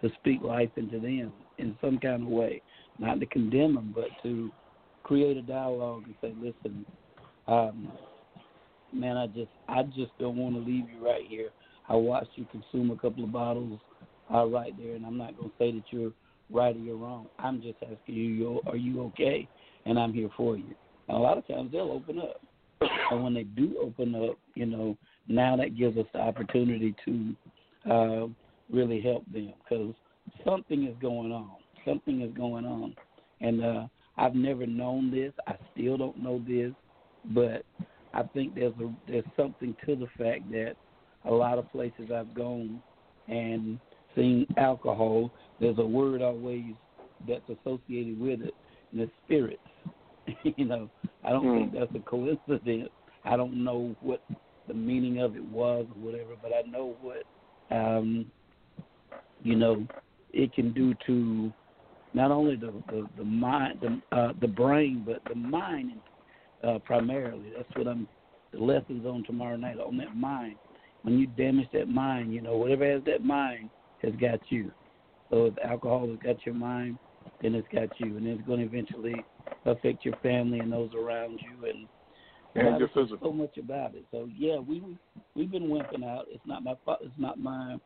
[0.02, 2.62] to speak life into them in some kind of way,
[3.02, 4.52] not to condemn them, but to
[5.04, 6.86] create a dialogue and say, listen,
[7.48, 7.92] um,
[8.94, 11.50] man, I just I just don't want to leave you right here.
[11.90, 13.80] I watched you consume a couple of bottles
[14.34, 16.14] uh, right there, and I'm not going to say that you're
[16.52, 17.28] right or you're wrong.
[17.40, 19.48] I'm just asking you, are you okay?
[19.86, 20.76] And I'm here for you.
[21.08, 22.40] And a lot of times they'll open up,
[23.10, 24.96] and when they do open up, you know,
[25.28, 27.36] now that gives us the opportunity to
[27.92, 28.28] uh,
[28.72, 29.94] really help them because
[30.46, 31.61] something is going on.
[31.86, 32.96] Something is going on,
[33.40, 35.34] and uh, I've never known this.
[35.48, 36.74] I still don't know this,
[37.34, 37.66] but
[38.14, 40.76] I think there's a there's something to the fact that
[41.26, 42.82] a lot of places I've gone
[43.28, 43.80] and
[44.16, 46.74] seen alcohol, there's a word always
[47.28, 48.54] that's associated with it,
[48.92, 49.62] and it's spirits.
[50.58, 50.90] you know,
[51.24, 51.60] I don't mm.
[51.60, 52.90] think that's a coincidence.
[53.24, 54.24] I don't know what
[54.68, 57.24] the meaning of it was or whatever, but I know what
[57.76, 58.26] um
[59.44, 59.88] you know
[60.34, 61.52] it can do to
[62.14, 66.00] not only the the, the mind the uh the brain but the mind
[66.64, 67.52] uh primarily.
[67.56, 68.08] That's what I'm
[68.52, 70.56] the lessons on tomorrow night on that mind.
[71.04, 73.70] When you damage that mind, you know, whatever has that mind
[74.04, 74.72] has got you.
[75.30, 76.98] So if alcohol has got your mind,
[77.42, 79.24] then it's got you, and it's going to eventually
[79.66, 81.88] affect your family and those around you, and
[82.56, 83.30] and your physical.
[83.30, 84.06] So much about it.
[84.12, 84.84] So yeah, we
[85.36, 86.26] we've been wimping out.
[86.30, 87.78] It's not my it's not my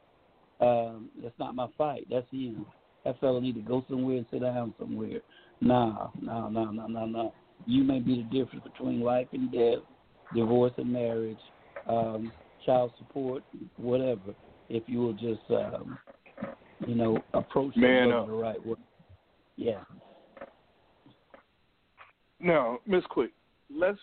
[0.60, 2.08] um, that's not my fight.
[2.10, 2.66] That's him.
[3.06, 5.22] That fella need to go somewhere and sit down somewhere.
[5.62, 7.34] Nah, no, no, no, no, no.
[7.66, 9.80] You may be the difference between life and death,
[10.34, 11.40] divorce and marriage,
[11.88, 12.32] um,
[12.66, 13.44] child support,
[13.78, 14.34] whatever.
[14.70, 15.98] If you will just, um,
[16.88, 18.76] you know, approach Man the right way.
[19.56, 19.82] Yeah.
[22.40, 23.32] Now, Miss Quick,
[23.74, 24.00] let's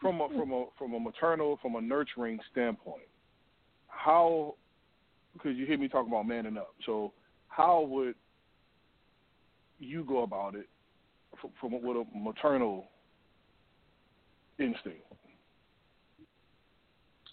[0.00, 3.04] from a from a from a maternal from a nurturing standpoint,
[3.88, 4.54] how
[5.34, 6.74] because you hear me talk about manning up.
[6.84, 7.12] So
[7.56, 8.14] how would
[9.78, 10.66] you go about it
[11.40, 12.86] from, from with a maternal
[14.58, 15.00] instinct?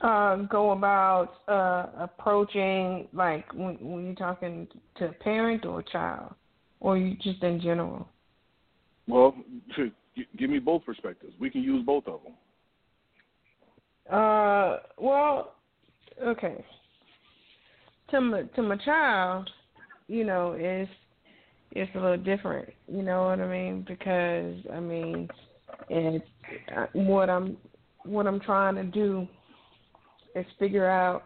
[0.01, 4.67] Uh, go about uh, approaching like when, when you're talking
[4.97, 6.33] to a parent or a child,
[6.79, 8.07] or you just in general?
[9.07, 9.35] Well,
[9.75, 9.91] to,
[10.37, 11.33] give me both perspectives.
[11.39, 12.33] We can use both of them.
[14.11, 15.55] Uh, well,
[16.23, 16.65] okay.
[18.09, 19.49] To my to my child,
[20.11, 20.91] you know, it's
[21.71, 22.69] it's a little different.
[22.87, 23.85] You know what I mean?
[23.87, 25.29] Because I mean,
[25.89, 26.25] it's
[26.75, 27.57] uh, what I'm
[28.03, 29.27] what I'm trying to do
[30.35, 31.23] is figure out,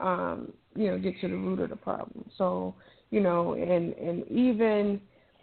[0.00, 2.24] um, you know, get to the root of the problem.
[2.36, 2.74] So,
[3.10, 5.00] you know, and and even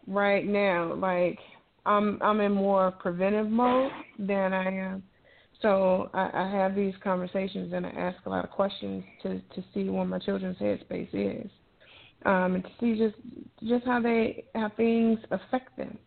[0.08, 1.40] right now, like
[1.86, 5.04] I'm I'm in more preventive mode than I am
[5.62, 9.64] so I, I have these conversations and I ask a lot of questions to to
[9.74, 11.50] see where my children's headspace is,
[12.26, 13.16] um, and to see just
[13.68, 15.98] just how they how things affect them.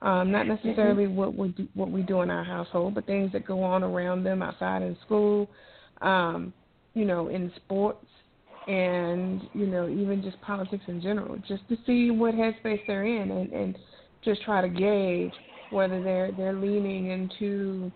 [0.00, 1.16] Um, not necessarily mm-hmm.
[1.16, 4.22] what we do, what we do in our household, but things that go on around
[4.22, 5.50] them outside in school,
[6.02, 6.52] um,
[6.94, 8.06] you know, in sports,
[8.68, 13.30] and you know even just politics in general, just to see what headspace they're in,
[13.30, 13.78] and, and
[14.24, 15.32] just try to gauge
[15.70, 17.90] whether they're they're leaning into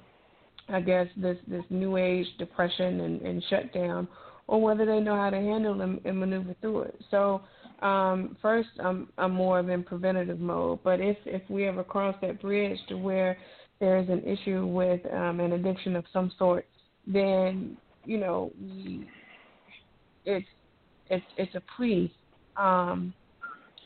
[0.69, 4.09] I guess this this new age depression and, and shutdown,
[4.47, 7.01] or whether they know how to handle them and maneuver through it.
[7.11, 7.43] So
[7.83, 10.81] um, first, I'm I'm more of in preventative mode.
[10.85, 13.37] But if if we ever cross that bridge to where
[13.81, 16.67] there is an issue with um, an addiction of some sort,
[17.07, 18.53] then you know
[20.25, 20.47] it's
[21.11, 22.13] it's it's a plea,
[22.57, 23.13] um,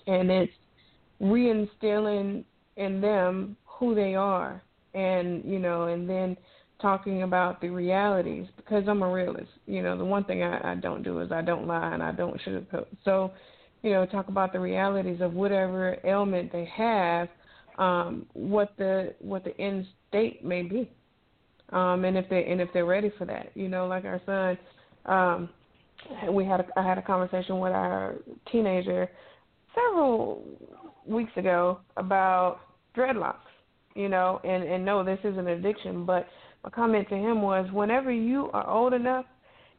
[0.07, 0.53] and it's
[1.21, 2.45] reinstilling
[2.77, 4.63] in them who they are,
[4.95, 6.37] and you know, and then
[6.81, 9.51] talking about the realities because I'm a realist.
[9.67, 12.13] You know, the one thing I, I don't do is I don't lie and I
[12.13, 12.87] don't sugarcoat.
[13.05, 13.33] So,
[13.83, 17.29] you know, talk about the realities of whatever ailment they have,
[17.79, 20.91] um, what the what the end state may be,
[21.73, 23.51] um, and if they and if they're ready for that.
[23.55, 24.59] You know, like our son,
[25.07, 25.49] um,
[26.31, 28.17] we had a, I had a conversation with our
[28.51, 29.09] teenager
[29.75, 30.45] several
[31.07, 32.61] weeks ago about
[32.97, 33.37] dreadlocks.
[33.95, 36.27] You know, and and no, this is an addiction, but
[36.67, 39.25] my comment to him was whenever you are old enough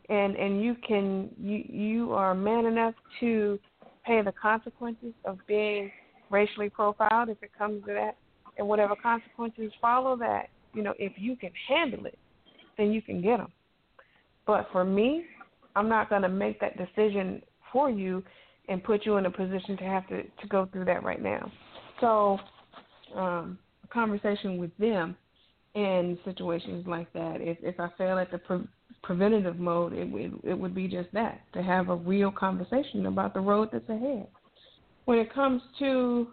[0.09, 3.59] and and you can you you are man enough to
[4.05, 5.91] pay the consequences of being
[6.29, 8.15] racially profiled if it comes to that
[8.57, 12.17] and whatever consequences follow that you know if you can handle it
[12.77, 13.51] then you can get them
[14.45, 15.25] but for me
[15.75, 17.41] i'm not going to make that decision
[17.73, 18.23] for you
[18.69, 21.51] and put you in a position to have to to go through that right now.
[22.01, 22.37] So
[23.15, 25.15] um a conversation with them
[25.77, 27.37] in situations like that.
[27.39, 28.67] If if I fail at the pre-
[29.03, 33.35] preventative mode, it would it would be just that to have a real conversation about
[33.35, 34.27] the road that's ahead.
[35.05, 36.29] When it comes to,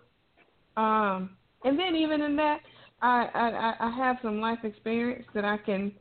[0.78, 2.60] um, and then even in that,
[3.02, 5.92] I I, I have some life experience that I can,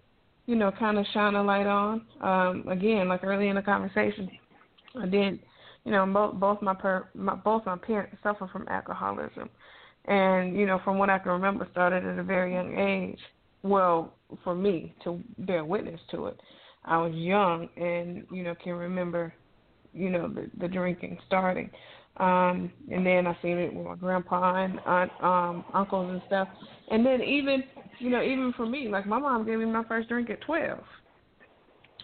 [0.45, 2.05] you know, kind of shine a light on.
[2.21, 4.31] Um, again, like early in the conversation,
[4.97, 5.39] I did,
[5.83, 9.49] you know, both both my, per, my both my parents suffer from alcoholism,
[10.05, 13.19] and you know, from what I can remember, started at a very young age.
[13.63, 16.39] Well, for me to bear witness to it,
[16.85, 19.33] I was young and you know can remember,
[19.93, 21.69] you know, the, the drinking starting.
[22.17, 26.47] Um, and then I seen it with my grandpa and aunt, um, uncles and stuff.
[26.91, 27.63] And then even,
[27.97, 30.83] you know, even for me, like my mom gave me my first drink at twelve.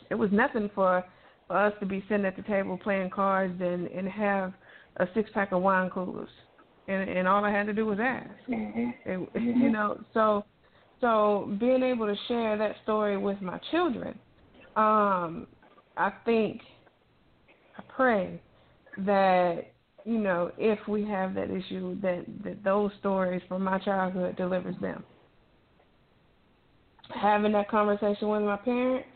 [0.10, 1.04] It was nothing for
[1.48, 4.54] for us to be sitting at the table playing cards and and have
[4.98, 6.30] a six pack of wine coolers,
[6.88, 8.30] and and all I had to do was ask.
[8.50, 8.90] Mm-hmm.
[9.06, 9.62] It, mm-hmm.
[9.62, 10.46] You know, so
[11.02, 14.18] so being able to share that story with my children,
[14.76, 15.48] um,
[15.98, 16.62] I think,
[17.78, 18.42] I pray
[19.00, 19.72] that
[20.06, 24.76] you know if we have that issue, that that those stories from my childhood delivers
[24.82, 25.04] them.
[27.14, 29.08] Having that conversation with my parents,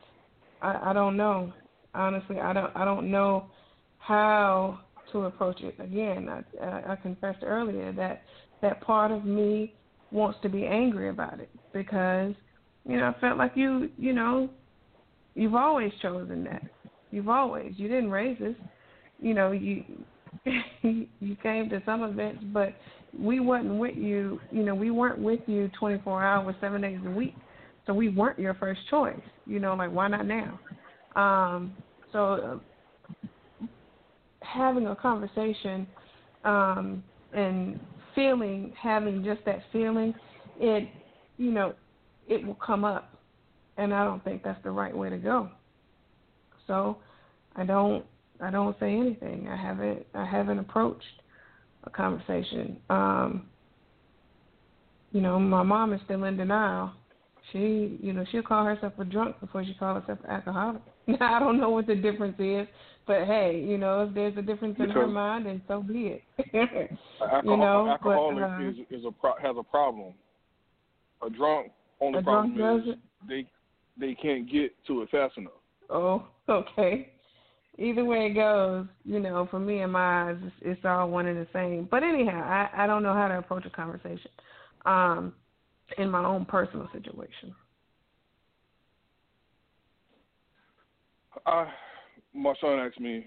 [0.62, 1.54] I, I don't know
[1.96, 3.46] honestly, I don't I don't know
[4.00, 4.80] how
[5.12, 5.76] to approach it.
[5.80, 8.24] Again, I, I, I confessed earlier that
[8.62, 9.74] that part of me
[10.12, 12.34] wants to be angry about it because
[12.88, 14.50] you know I felt like you you know
[15.36, 16.64] you've always chosen that.
[17.12, 18.56] You've always you didn't raise us.
[19.20, 19.84] You know you
[20.82, 22.74] you came to some events, but
[23.18, 24.40] we wasn't with you.
[24.52, 27.36] You know we weren't with you 24 hours, seven days a week.
[27.86, 29.20] So we weren't your first choice.
[29.46, 30.60] You know, like why not now?
[31.16, 31.74] Um,
[32.12, 32.62] so
[33.62, 33.68] uh,
[34.42, 35.88] having a conversation
[36.44, 37.04] um,
[37.34, 37.80] and
[38.16, 40.14] feeling, having just that feeling,
[40.60, 40.88] it,
[41.38, 41.74] you know,
[42.28, 43.18] it will come up,
[43.78, 45.50] and I don't think that's the right way to go.
[46.68, 46.98] So
[47.56, 48.06] I don't,
[48.42, 49.48] I don't say anything.
[49.50, 51.22] I haven't, I haven't approached
[51.84, 52.78] a conversation.
[52.90, 53.48] Um,
[55.12, 56.92] you know, my mom is still in denial.
[57.52, 60.82] She, you know, she'll call herself a drunk before she calls herself an alcoholic.
[61.22, 62.68] I don't know what the difference is,
[63.06, 66.24] but hey, you know, if there's a difference in her mind, then so be it.
[67.44, 70.14] you know, alcoholic but, uh, is is a pro- has a problem.
[71.26, 71.72] A drunk
[72.02, 72.96] only a problem drunk is
[73.28, 73.48] they
[73.98, 75.54] they can't get to it fast enough.
[75.90, 77.10] Oh, okay.
[77.80, 81.26] Either way it goes, you know, for me and my eyes, it's, it's all one
[81.26, 81.88] and the same.
[81.90, 84.30] But anyhow, I I don't know how to approach a conversation,
[84.86, 85.34] um,
[85.98, 87.56] in my own personal situation.
[91.46, 91.68] I,
[92.34, 93.26] my son asked me.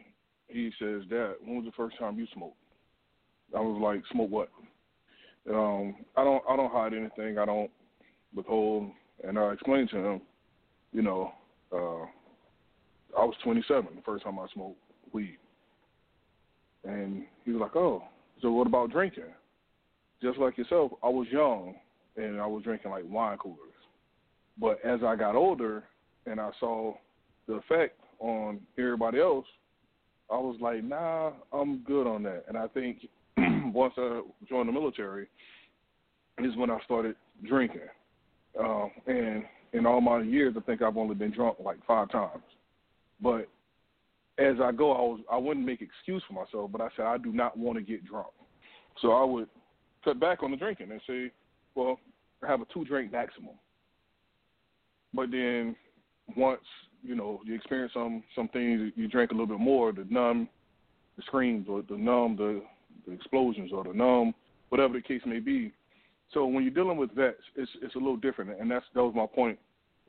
[0.48, 2.56] He says, "Dad, when was the first time you smoked?"
[3.56, 4.48] I was like, "Smoke what?"
[5.48, 7.38] Um, I don't, I don't hide anything.
[7.38, 7.70] I don't
[8.36, 8.90] withhold.
[9.24, 10.20] And I explained to him,
[10.92, 11.32] you know,
[11.72, 12.06] uh,
[13.18, 14.78] I was 27 the first time I smoked
[15.12, 15.38] weed,
[16.84, 18.04] and he was like, "Oh,
[18.42, 19.24] so what about drinking?"
[20.22, 21.74] Just like yourself, I was young
[22.16, 23.58] and I was drinking like wine coolers.
[24.58, 25.84] But as I got older
[26.26, 26.94] and I saw
[27.46, 29.46] the effect on everybody else,
[30.30, 32.44] I was like, nah, I'm good on that.
[32.48, 33.06] And I think
[33.72, 35.28] once I joined the military
[36.38, 37.16] is when I started
[37.46, 37.80] drinking.
[38.58, 42.42] Um, and in all my years, I think I've only been drunk like five times.
[43.20, 43.48] But
[44.38, 47.18] as I go, I was I wouldn't make excuse for myself, but I said I
[47.18, 48.28] do not want to get drunk.
[49.02, 49.48] So I would
[50.04, 51.30] cut back on the drinking and say,
[51.74, 51.98] well,
[52.46, 53.54] have a two drink maximum.
[55.14, 55.76] But then
[56.36, 56.60] once
[57.02, 60.48] you know you experience some some things, you drink a little bit more The numb
[61.16, 62.62] the screams or to numb the,
[63.06, 64.34] the explosions or the numb
[64.68, 65.72] whatever the case may be.
[66.32, 69.14] So when you're dealing with vets, it's it's a little different, and that's that was
[69.14, 69.58] my point.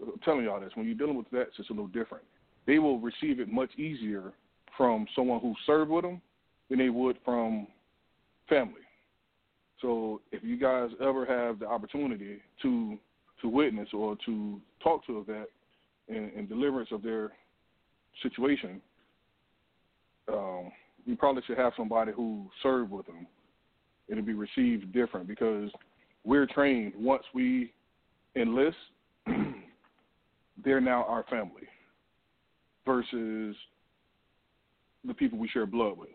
[0.02, 2.24] I'm telling y'all this: when you're dealing with vets, it's a little different.
[2.66, 4.34] They will receive it much easier
[4.76, 6.22] from someone who served with them
[6.70, 7.68] than they would from
[8.50, 8.82] family.
[9.82, 12.98] So if you guys ever have the opportunity to
[13.42, 15.48] to witness or to talk to a vet,
[16.10, 17.32] and, and deliverance of their
[18.24, 18.82] situation,
[20.32, 20.72] um,
[21.06, 23.28] you probably should have somebody who served with them.
[24.10, 25.70] It'll be received different because
[26.28, 27.72] we're trained once we
[28.36, 28.76] enlist,
[30.64, 31.64] they're now our family
[32.86, 33.56] versus
[35.06, 36.10] the people we share blood with.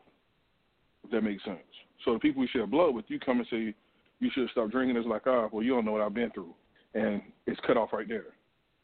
[1.04, 1.58] If that makes sense.
[2.04, 3.74] So the people we share blood with, you come and say
[4.20, 4.98] you should stop drinking.
[4.98, 6.54] It's like, ah, well, you don't know what I've been through,
[6.94, 8.26] and it's cut off right there.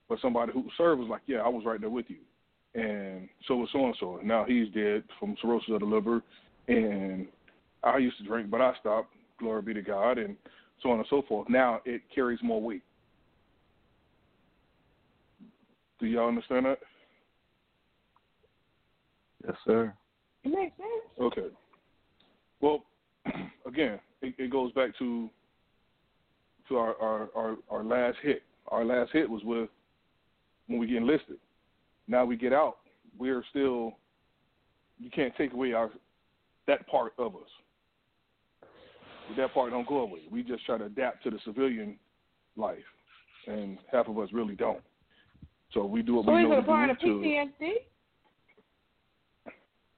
[0.08, 2.16] But somebody who served was like, yeah, I was right there with you.
[2.74, 4.20] And so was so and so.
[4.24, 6.22] Now he's dead from cirrhosis of the liver.
[6.68, 7.26] And
[7.84, 9.12] I used to drink, but I stopped.
[9.38, 10.36] Glory be to God, and
[10.82, 11.48] so on and so forth.
[11.48, 12.82] Now it carries more weight.
[16.00, 16.78] Do y'all understand that?
[19.44, 19.92] Yes, sir.
[20.44, 21.20] It makes sense.
[21.20, 21.48] Okay.
[22.60, 22.84] Well,
[23.66, 25.30] again, it, it goes back to
[26.68, 28.42] to our, our, our, our last hit.
[28.68, 29.70] Our last hit was with
[30.66, 31.38] when we get enlisted.
[32.06, 32.78] Now we get out,
[33.18, 33.94] we're still
[34.98, 35.90] you can't take away our
[36.66, 37.48] that part of us.
[39.36, 40.20] That part don't go away.
[40.30, 41.96] We just try to adapt to the civilian
[42.56, 42.78] life,
[43.46, 44.82] and half of us really don't.
[45.72, 47.72] So we do what so we know is it to a part of PTSD?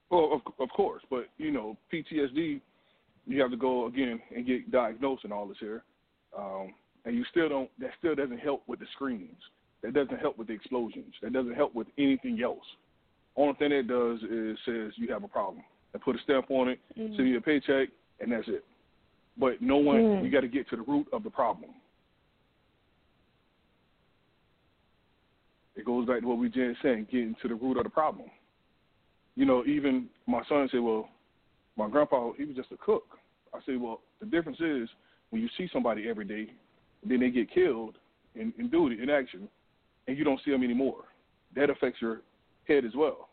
[0.09, 2.59] Well, of, of course, but you know, PTSD,
[3.25, 5.83] you have to go again and get diagnosed and all this here,
[6.37, 6.73] um,
[7.05, 7.69] and you still don't.
[7.79, 9.39] That still doesn't help with the screams.
[9.81, 11.13] That doesn't help with the explosions.
[11.21, 12.65] That doesn't help with anything else.
[13.37, 15.63] Only thing it does is says you have a problem
[15.93, 17.15] and put a stamp on it, Mm.
[17.15, 18.65] send you a paycheck, and that's it.
[19.41, 20.23] But no one, Mm.
[20.23, 21.73] you got to get to the root of the problem.
[25.75, 28.29] It goes back to what we just saying, getting to the root of the problem.
[29.35, 31.09] You know, even my son said, "Well,
[31.75, 33.17] my grandpa, he was just a cook."
[33.51, 34.87] I said, "Well, the difference is
[35.31, 36.53] when you see somebody every day,
[37.03, 37.97] then they get killed
[38.35, 39.49] in, in duty, in action,
[40.07, 41.05] and you don't see them anymore.
[41.55, 42.21] That affects your
[42.65, 43.29] head as well."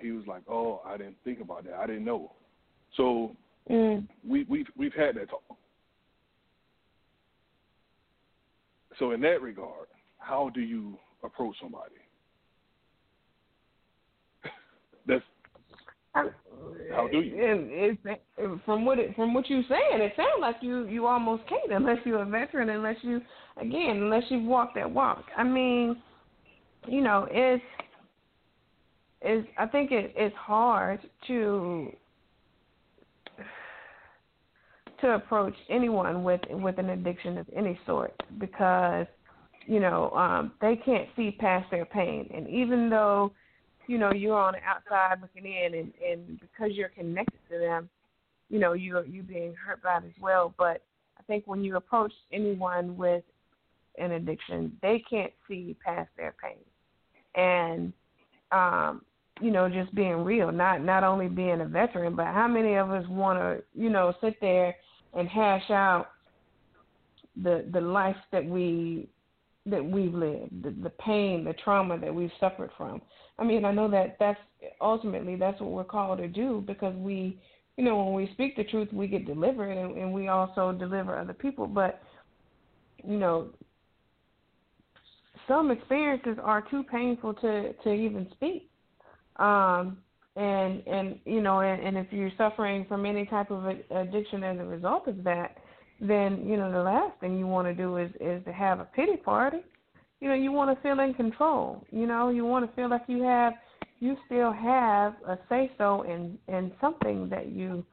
[0.00, 1.74] He was like, "Oh, I didn't think about that.
[1.74, 2.32] I didn't know."
[2.94, 3.36] So
[3.70, 4.06] Mm.
[4.26, 5.42] we we've we've had that talk.
[8.98, 9.88] So in that regard,
[10.18, 11.94] how do you approach somebody?
[15.06, 15.22] That's
[16.14, 17.44] How do you?
[17.44, 21.06] And it's, it, from what it, from what you're saying, it sounds like you you
[21.06, 23.20] almost can't unless you're a veteran, unless you
[23.56, 25.24] again unless you've walked that walk.
[25.36, 26.00] I mean,
[26.86, 27.62] you know, it's
[29.20, 31.92] it's I think it, it's hard to
[35.00, 39.06] to approach anyone with with an addiction of any sort because
[39.66, 42.28] you know um they can't see past their pain.
[42.34, 43.32] And even though
[43.86, 47.88] you know you're on the outside looking in and and because you're connected to them
[48.48, 50.54] you know you're you being hurt by it as well.
[50.56, 50.82] But
[51.18, 53.24] i think when you approach anyone with
[53.98, 56.62] an addiction they can't see past their pain.
[57.34, 57.92] And
[58.52, 59.02] um
[59.40, 62.90] you know just being real not not only being a veteran but how many of
[62.90, 64.74] us want to you know sit there
[65.16, 66.08] and hash out
[67.42, 69.08] the the life that we
[69.66, 73.02] that we've lived, the, the pain, the trauma that we've suffered from.
[73.38, 74.38] I mean, I know that that's
[74.80, 77.40] ultimately that's what we're called to do because we,
[77.76, 81.18] you know, when we speak the truth, we get delivered, and, and we also deliver
[81.18, 81.66] other people.
[81.66, 82.00] But
[83.04, 83.48] you know,
[85.48, 88.70] some experiences are too painful to to even speak.
[89.36, 89.98] Um,
[90.36, 94.58] and and you know, and, and if you're suffering from any type of addiction as
[94.58, 95.56] a result of that,
[96.00, 98.84] then you know the last thing you want to do is is to have a
[98.84, 99.58] pity party.
[100.20, 101.84] You know, you want to feel in control.
[101.90, 103.54] You know, you want to feel like you have
[103.98, 107.84] you still have a say so in in something that you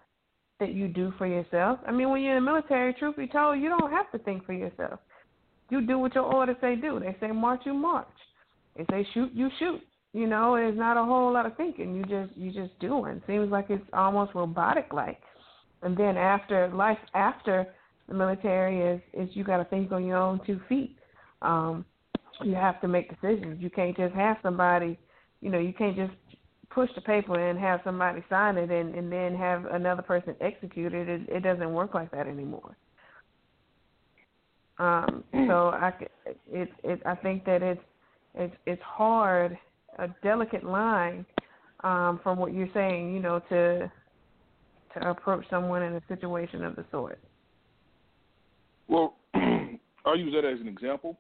[0.60, 1.80] that you do for yourself.
[1.88, 4.46] I mean, when you're in the military, truth be told, you don't have to think
[4.46, 5.00] for yourself.
[5.70, 7.00] You do what your orders say do.
[7.00, 8.08] They say march, you march.
[8.76, 9.82] If they shoot, you shoot.
[10.14, 11.96] You know, there's not a whole lot of thinking.
[11.96, 13.22] You just you just doing.
[13.26, 15.20] Seems like it's almost robotic like.
[15.82, 17.68] And then after life after
[18.08, 20.96] the military is is you got to think on your own two feet.
[21.42, 21.84] Um,
[22.44, 23.62] you have to make decisions.
[23.62, 24.98] You can't just have somebody,
[25.42, 26.14] you know, you can't just
[26.70, 30.94] push the paper and have somebody sign it and and then have another person execute
[30.94, 31.10] it.
[31.10, 32.78] It, it doesn't work like that anymore.
[34.78, 35.92] Um, so I
[36.52, 37.82] it it I think that it's
[38.36, 39.58] it's it's hard
[40.00, 41.26] a delicate line
[41.84, 43.92] um, from what you're saying, you know, to
[44.94, 47.20] to approach someone in a situation of the sort.
[48.88, 49.16] Well,
[50.06, 51.18] I'll use that as an example.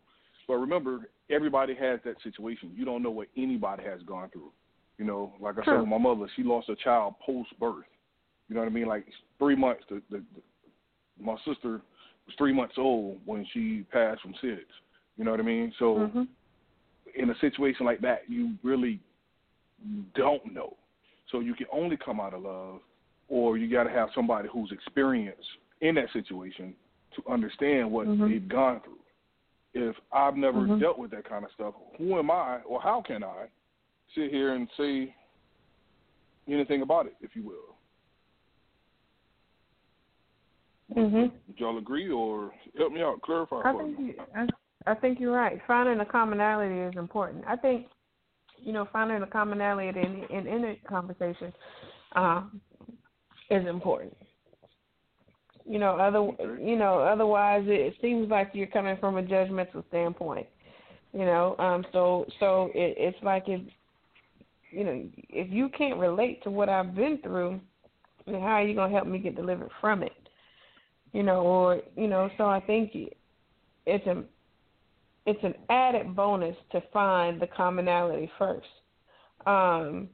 [0.47, 2.71] But remember, everybody has that situation.
[2.75, 4.51] You don't know what anybody has gone through.
[4.97, 5.73] You know, like I True.
[5.73, 7.85] said, with my mother, she lost a child post birth.
[8.47, 8.87] You know what I mean?
[8.87, 9.05] Like
[9.39, 9.83] three months.
[9.89, 10.41] The, the, the,
[11.23, 11.81] my sister
[12.27, 14.59] was three months old when she passed from SIDS.
[15.17, 15.73] You know what I mean?
[15.79, 16.27] So Mhm.
[17.15, 18.99] In a situation like that, you really
[20.15, 20.75] don't know.
[21.31, 22.81] So you can only come out of love,
[23.29, 25.47] or you got to have somebody who's experienced
[25.81, 26.75] in that situation
[27.15, 28.27] to understand what Mhm.
[28.27, 28.99] they've gone through.
[29.73, 30.79] If I've never Mhm.
[30.79, 33.49] dealt with that kind of stuff, who am I, or how can I
[34.13, 35.15] sit here and say
[36.47, 37.75] anything about it, if you will?
[40.95, 41.31] Mhm.
[41.47, 44.05] Would y'all agree, or help me out, clarify I for think me?
[44.09, 44.47] you, I,
[44.85, 45.59] I think you're right.
[45.67, 47.43] Finding a commonality is important.
[47.47, 47.87] I think,
[48.57, 51.53] you know, finding a commonality in in any conversation
[52.15, 52.61] um,
[53.49, 54.15] is important.
[55.65, 60.47] You know, other you know, otherwise it seems like you're coming from a judgmental standpoint.
[61.13, 63.61] You know, um, so so it, it's like if
[64.71, 67.61] you know if you can't relate to what I've been through,
[68.25, 70.11] then how are you gonna help me get delivered from it?
[71.13, 72.91] You know, or you know, so I think
[73.85, 74.23] it's a
[75.25, 78.67] it's an added bonus to find the commonality first.
[79.45, 80.09] Um,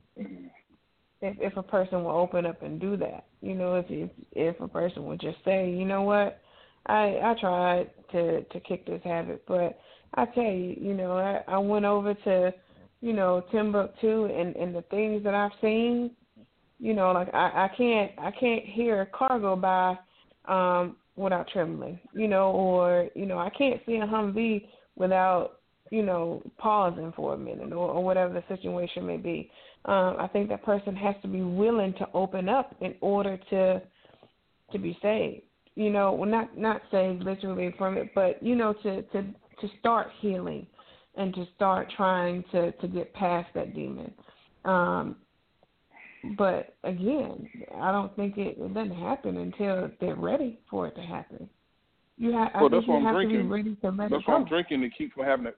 [1.21, 4.59] if if a person will open up and do that, you know, if if if
[4.61, 6.41] a person would just say, you know what,
[6.85, 9.79] I I tried to to kick this habit, but
[10.15, 12.53] I tell you, you know, I I went over to,
[13.01, 16.11] you know, Timbuktu and and the things that I've seen,
[16.79, 19.97] you know, like I I can't I can't hear a car go by
[20.45, 24.65] um without trembling, you know, or you know, I can't see a Humvee
[24.99, 29.49] without you know pausing for a minute or, or whatever the situation may be.
[29.85, 33.81] Um, I think that person has to be willing to open up in order to
[34.71, 35.41] to be saved
[35.79, 39.69] you know, well not not saved literally from it, but you know, to to to
[39.79, 40.67] start healing
[41.15, 44.13] and to start trying to to get past that demon.
[44.65, 45.15] Um,
[46.37, 47.47] but again,
[47.79, 51.49] I don't think it, it doesn't happen until they're ready for it to happen.
[52.19, 53.37] You well, that's what you I'm drinking.
[53.37, 54.41] to be ready to let that's why go.
[54.41, 55.53] I'm drinking to keep from having to.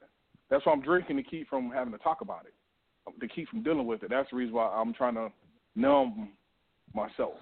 [0.51, 2.53] That's why I'm drinking to keep from having to talk about it,
[3.07, 4.11] um, to keep from dealing with it.
[4.11, 5.29] That's the reason why I'm trying to
[5.75, 6.33] numb
[6.93, 7.33] myself.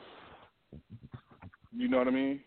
[1.75, 2.39] You know what I mean?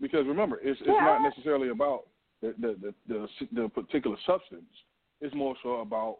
[0.00, 1.04] Because remember, it's it's Yeah.
[1.04, 2.08] not necessarily about
[2.42, 3.28] the the, the the
[3.62, 4.64] the particular substance.
[5.20, 6.18] It's more so about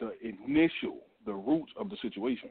[0.00, 2.50] the initial, the roots of the situation.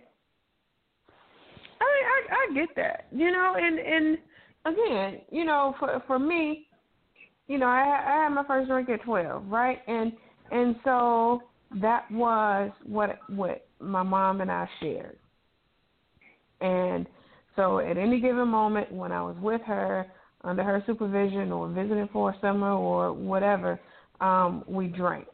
[1.81, 4.17] I, I I get that, you know, and and
[4.65, 6.67] again, you know, for for me,
[7.47, 10.13] you know, I I had my first drink at twelve, right, and
[10.51, 11.41] and so
[11.81, 15.17] that was what what my mom and I shared,
[16.61, 17.07] and
[17.55, 20.07] so at any given moment when I was with her
[20.43, 23.79] under her supervision or visiting for a summer or whatever,
[24.19, 25.27] um, we drank,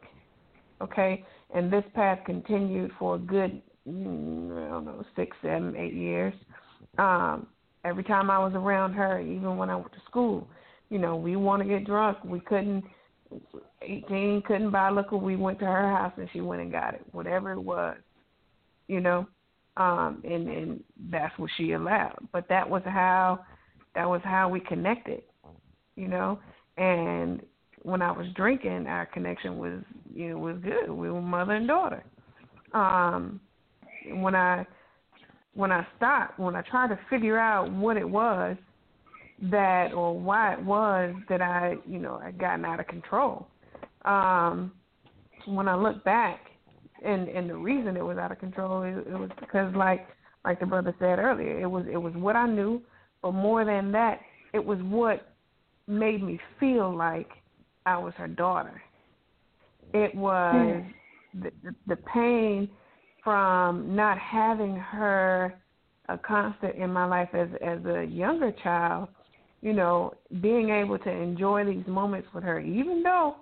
[0.80, 1.24] okay,
[1.54, 6.34] and this path continued for a good mm, I don't know six, seven, eight years.
[6.98, 7.46] Um,
[7.84, 10.46] every time I was around her, even when I went to school,
[10.88, 12.18] you know, we want to get drunk.
[12.24, 12.84] We couldn't.
[13.82, 15.16] Eighteen couldn't buy liquor.
[15.16, 17.96] We went to her house and she went and got it, whatever it was,
[18.88, 19.26] you know.
[19.76, 22.18] Um, and and that's what she allowed.
[22.32, 23.40] But that was how
[23.94, 25.22] that was how we connected,
[25.94, 26.40] you know.
[26.76, 27.40] And
[27.82, 29.80] when I was drinking, our connection was
[30.12, 30.90] you know was good.
[30.90, 32.04] We were mother and daughter.
[32.74, 33.40] Um,
[34.10, 34.66] when I
[35.54, 38.56] when I stopped, when I tried to figure out what it was
[39.50, 43.48] that or why it was that I, you know, had gotten out of control.
[44.04, 44.72] Um,
[45.46, 46.40] when I look back,
[47.04, 50.06] and and the reason it was out of control, it, it was because like
[50.44, 52.82] like the brother said earlier, it was it was what I knew,
[53.22, 54.20] but more than that,
[54.52, 55.32] it was what
[55.86, 57.28] made me feel like
[57.86, 58.82] I was her daughter.
[59.94, 60.82] It was
[61.34, 62.68] the, the the pain
[63.22, 65.54] from not having her
[66.08, 69.08] a constant in my life as as a younger child,
[69.60, 73.36] you know, being able to enjoy these moments with her, even though,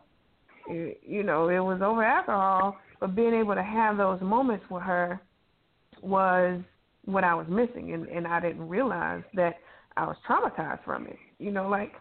[0.68, 5.20] you know, it was over alcohol, but being able to have those moments with her
[6.02, 6.60] was
[7.04, 9.56] what I was missing, and and I didn't realize that
[9.96, 11.16] I was traumatized from it.
[11.38, 11.92] You know, like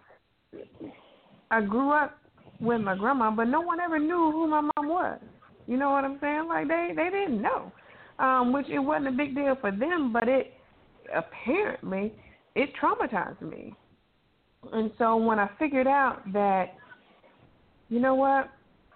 [1.52, 2.18] I grew up
[2.60, 5.20] with my grandma, but no one ever knew who my mom was.
[5.68, 6.48] You know what I'm saying?
[6.48, 7.72] Like they they didn't know,
[8.20, 10.54] um, which it wasn't a big deal for them, but it
[11.14, 12.14] apparently
[12.56, 13.74] it traumatized me.
[14.74, 16.74] And so when I figured out that,
[17.90, 18.50] you know what,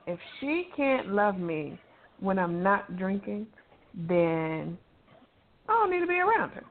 [0.07, 1.79] if she can't love me
[2.19, 3.47] when I'm not drinking,
[3.93, 4.77] then
[5.67, 6.63] I don't need to be around her.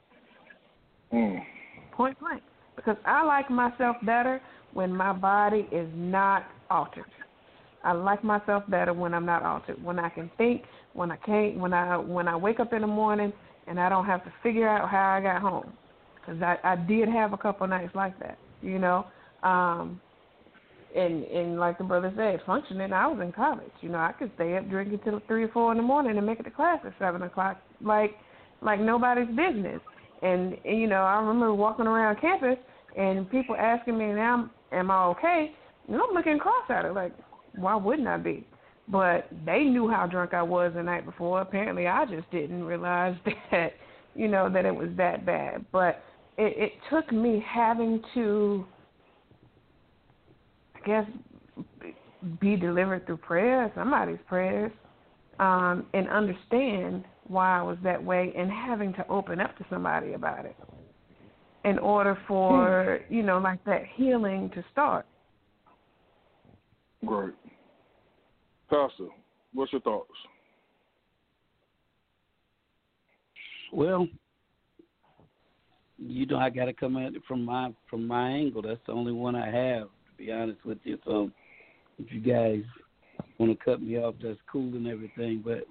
[1.13, 1.41] Mm.
[1.93, 2.43] Point blank.
[2.77, 4.41] Because I like myself better
[4.73, 7.05] when my body is not altered.
[7.83, 9.83] I like myself better when I'm not altered.
[9.83, 10.63] When I can think,
[10.93, 13.33] when I can't, when I when I wake up in the morning
[13.67, 15.73] and I don't have to figure out how I got home.
[16.15, 19.07] Because I I did have a couple nights like that, you know.
[19.43, 20.01] Um,
[20.95, 22.93] and and like the brother said, functioning.
[22.93, 23.73] I was in college.
[23.81, 26.27] You know, I could stay up drinking till three or four in the morning and
[26.27, 28.13] make it to class at seven o'clock, like
[28.61, 29.81] like nobody's business.
[30.23, 32.59] And, and you know, I remember walking around campus
[32.97, 35.53] and people asking me, "Now, am I okay?"
[35.89, 37.13] And I'm looking cross at it, like,
[37.61, 38.47] why wouldn't I be?
[38.89, 41.41] But they knew how drunk I was the night before.
[41.41, 43.17] Apparently, I just didn't realize
[43.51, 43.75] that,
[44.15, 45.65] you know, that it was that bad.
[45.73, 46.03] But
[46.37, 48.65] it, it took me having to,
[50.75, 51.07] I guess,
[52.41, 54.73] be delivered through prayer, somebody's prayers,
[55.39, 60.15] um, and understand why I was that way, and having to open up to somebody
[60.15, 60.57] about it
[61.65, 65.07] in order for you know, like that healing to start.
[67.03, 67.33] Right.
[68.69, 69.09] Pastor,
[69.53, 70.11] what's your thoughts?
[73.73, 74.07] Well,
[75.99, 78.63] you know, I got to come at it from my from my angle.
[78.63, 80.99] That's the only one I have, to be honest with you.
[81.05, 81.31] So,
[81.99, 82.63] if you guys
[83.39, 85.43] want to cut me off, that's cool and everything.
[85.45, 85.67] But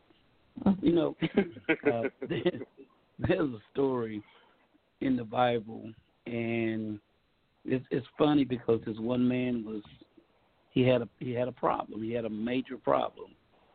[0.81, 1.15] you know,
[1.93, 2.59] uh, there,
[3.19, 4.23] there's a story
[5.01, 5.91] in the Bible,
[6.25, 6.99] and
[7.65, 9.81] it's it's funny because this one man was
[10.71, 12.01] he had a he had a problem.
[12.03, 13.31] He had a major problem.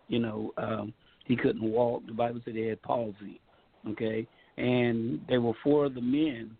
[0.08, 0.92] You know, um,
[1.24, 2.06] he couldn't walk.
[2.06, 3.40] The Bible said he had palsy.
[3.88, 4.26] Okay,
[4.56, 6.56] and there were four of the men.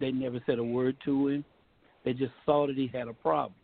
[0.00, 1.44] They never said a word to him.
[2.04, 3.54] They just saw that he had a problem,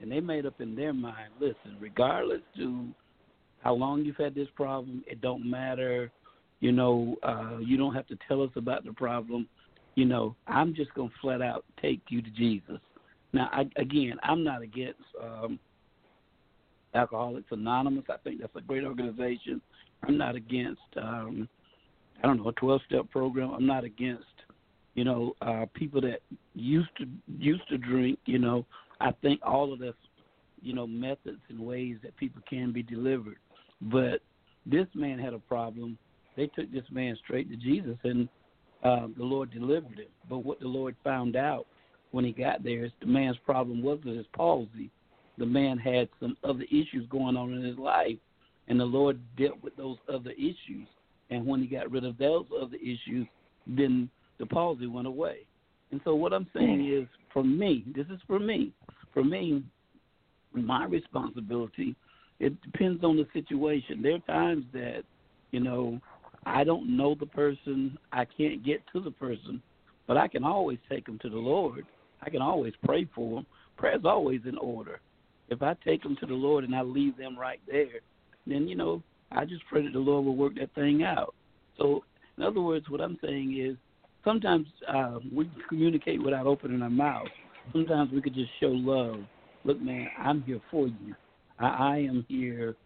[0.00, 1.32] and they made up in their mind.
[1.40, 2.88] Listen, regardless to
[3.60, 6.10] how long you've had this problem, it don't matter.
[6.60, 9.48] You know, uh, you don't have to tell us about the problem.
[9.94, 12.78] You know, I'm just gonna flat out take you to Jesus.
[13.36, 15.58] Now, I, again, I'm not against um,
[16.94, 18.04] Alcoholics Anonymous.
[18.08, 19.60] I think that's a great organization.
[20.04, 21.46] I'm not against, um,
[22.24, 23.50] I don't know, a 12 step program.
[23.50, 24.24] I'm not against,
[24.94, 26.20] you know, uh, people that
[26.54, 27.06] used to
[27.38, 28.18] used to drink.
[28.24, 28.64] You know,
[29.02, 29.94] I think all of this,
[30.62, 33.36] you know, methods and ways that people can be delivered.
[33.82, 34.22] But
[34.64, 35.98] this man had a problem.
[36.38, 38.30] They took this man straight to Jesus, and
[38.82, 40.08] uh, the Lord delivered him.
[40.26, 41.66] But what the Lord found out
[42.16, 44.90] when he got there, the man's problem wasn't his palsy.
[45.36, 48.16] The man had some other issues going on in his life,
[48.68, 50.88] and the Lord dealt with those other issues.
[51.28, 53.26] And when he got rid of those other issues,
[53.66, 55.40] then the palsy went away.
[55.90, 57.02] And so what I'm saying mm.
[57.02, 58.72] is, for me, this is for me.
[59.12, 59.62] For me,
[60.54, 61.94] my responsibility.
[62.40, 64.00] It depends on the situation.
[64.00, 65.02] There are times that,
[65.50, 66.00] you know,
[66.46, 69.60] I don't know the person, I can't get to the person,
[70.06, 71.84] but I can always take them to the Lord
[72.22, 73.46] I can always pray for them.
[73.76, 75.00] Prayer's always in order.
[75.48, 78.00] If I take them to the Lord and I leave them right there,
[78.46, 79.02] then you know
[79.32, 81.34] I just pray that the Lord will work that thing out.
[81.78, 82.04] So,
[82.36, 83.76] in other words, what I'm saying is
[84.24, 87.28] sometimes uh, we communicate without opening our mouth.
[87.72, 89.20] Sometimes we could just show love.
[89.64, 91.14] Look, man, I'm here for you.
[91.58, 92.76] I, I am here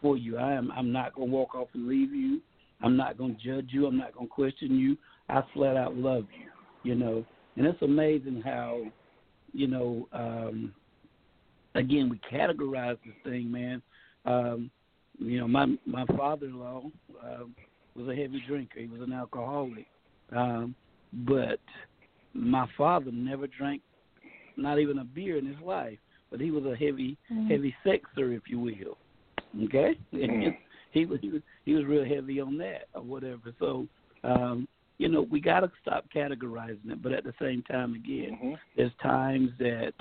[0.00, 0.38] for you.
[0.38, 0.70] I am.
[0.72, 2.40] I'm not gonna walk off and leave you.
[2.82, 3.86] I'm not gonna judge you.
[3.86, 4.96] I'm not gonna question you.
[5.28, 6.50] I flat out love you.
[6.82, 7.24] You know,
[7.56, 8.82] and it's amazing how,
[9.52, 10.74] you know, um,
[11.74, 13.82] again, we categorize this thing, man.
[14.24, 14.70] Um,
[15.18, 16.82] you know, my my father-in-law
[17.22, 17.44] uh,
[17.94, 18.80] was a heavy drinker.
[18.80, 19.86] He was an alcoholic,
[20.34, 20.74] um,
[21.12, 21.60] but
[22.32, 23.82] my father never drank,
[24.56, 25.98] not even a beer in his life.
[26.30, 27.46] But he was a heavy, mm-hmm.
[27.46, 28.98] heavy sexer, if you will.
[29.66, 30.50] Okay, mm-hmm.
[30.90, 33.54] he was he was he was real heavy on that or whatever.
[33.60, 33.86] So,
[34.24, 34.66] um,
[34.98, 37.02] you know, we got to stop categorizing it.
[37.02, 38.54] But at the same time, again, mm-hmm.
[38.76, 39.92] there's times that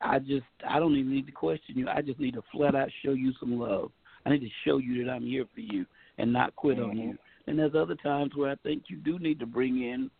[0.00, 1.88] I just I don't even need to question you.
[1.88, 3.90] I just need to flat out show you some love.
[4.24, 5.84] I need to show you that I'm here for you
[6.18, 6.90] and not quit mm-hmm.
[6.90, 7.18] on you.
[7.46, 10.10] And there's other times where I think you do need to bring in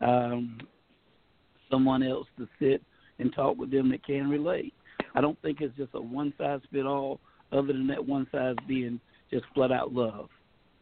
[0.00, 0.58] um,
[1.70, 2.82] someone else to sit
[3.18, 4.72] and talk with them that can relate.
[5.14, 7.20] I don't think it's just a one size fit all.
[7.52, 9.00] Other than that one size being
[9.30, 10.28] just flat out love,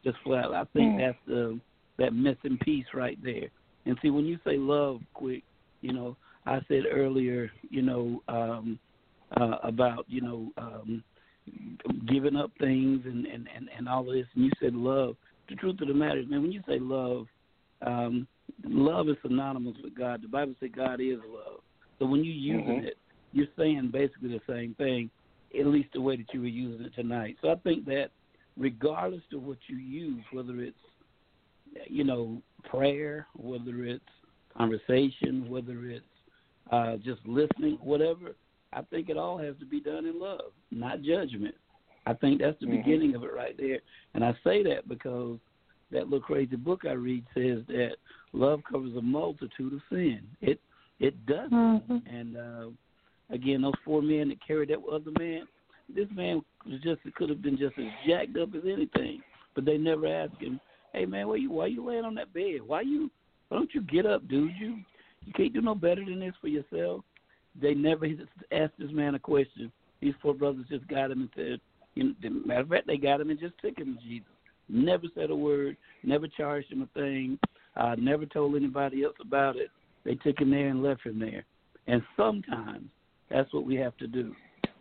[0.05, 0.46] just flat.
[0.46, 0.55] Out.
[0.55, 0.98] I think mm.
[0.98, 1.59] that's the
[1.98, 3.48] that missing piece right there.
[3.86, 5.42] And see, when you say love, quick,
[5.80, 6.16] you know,
[6.46, 8.78] I said earlier, you know, um,
[9.38, 11.04] uh, about you know um,
[12.08, 15.16] giving up things and, and and and all of this, and you said love.
[15.48, 17.26] The truth of the matter is, man, when you say love,
[17.82, 18.26] um,
[18.64, 20.22] love is synonymous with God.
[20.22, 21.60] The Bible says God is love.
[21.98, 22.86] So when you're using mm-hmm.
[22.86, 22.98] it,
[23.32, 25.10] you're saying basically the same thing,
[25.58, 27.36] at least the way that you were using it tonight.
[27.40, 28.08] So I think that
[28.58, 30.76] regardless of what you use, whether it's
[31.86, 34.05] you know, prayer, whether it's
[34.56, 36.05] conversation, whether it's
[36.70, 38.34] uh, just listening, whatever.
[38.72, 41.55] I think it all has to be done in love, not judgment.
[42.06, 42.76] I think that's the mm-hmm.
[42.76, 43.78] beginning of it right there.
[44.14, 45.38] And I say that because
[45.90, 47.92] that little crazy book I read says that
[48.32, 50.20] love covers a multitude of sin.
[50.40, 50.60] It
[51.00, 51.50] it doesn't.
[51.52, 52.14] Mm-hmm.
[52.14, 52.68] And uh,
[53.30, 55.46] again, those four men that carried that other man,
[55.94, 59.22] this man was just it could have been just as jacked up as anything,
[59.55, 60.60] but they never asked him,
[60.93, 62.60] hey man, why you why you laying on that bed?
[62.66, 63.10] Why you
[63.48, 64.52] why don't you get up, dude?
[64.59, 64.78] You
[65.24, 67.02] you can't do no better than this for yourself.
[67.60, 68.06] They never
[68.52, 69.73] asked this man a question.
[70.01, 71.60] These four brothers just got him and said,
[71.94, 74.28] you know, matter of fact, they got him and just took him to Jesus.
[74.69, 77.39] Never said a word, never charged him a thing,
[77.77, 79.70] uh, never told anybody else about it.
[80.05, 81.44] They took him there and left him there.
[81.86, 82.89] And sometimes
[83.31, 84.35] that's what we have to do.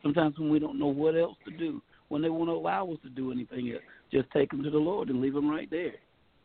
[0.04, 3.10] Sometimes when we don't know what else to do, when they won't allow us to
[3.10, 3.82] do anything else,
[4.12, 5.96] just take them to the Lord and leave them right there.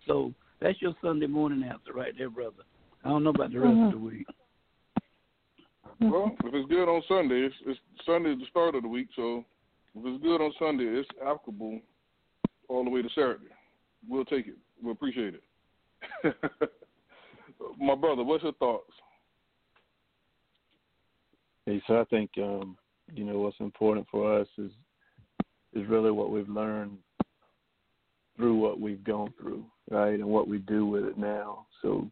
[0.07, 2.63] So that's your Sunday morning answer right there, brother.
[3.05, 3.85] I don't know about the rest mm-hmm.
[3.87, 4.27] of the week.
[6.01, 9.45] Well, if it's good on Sunday, it's, it's Sunday the start of the week, so
[9.95, 11.81] If it's good on Sunday, it's applicable
[12.69, 13.47] all the way to Saturday.
[14.09, 14.57] We'll take it.
[14.81, 16.35] We we'll appreciate it.
[17.79, 18.91] My brother, what's your thoughts?
[21.67, 22.77] Hey, so I think um,
[23.15, 24.73] you know what's important for us is
[25.75, 26.99] is really what we've learned
[28.43, 31.65] through what we've gone through, right, and what we do with it now.
[31.81, 32.09] So,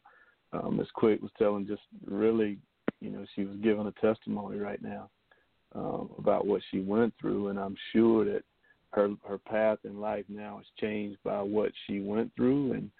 [0.52, 0.86] um, Ms.
[0.94, 2.56] Quick was telling just really,
[3.00, 5.10] you know, she was giving a testimony right now
[5.74, 8.44] um, about what she went through, and I'm sure that
[8.92, 12.90] her her path in life now is changed by what she went through, and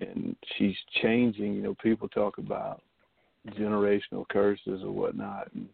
[0.00, 1.54] and she's changing.
[1.54, 2.82] You know, people talk about
[3.58, 5.66] generational curses or whatnot, and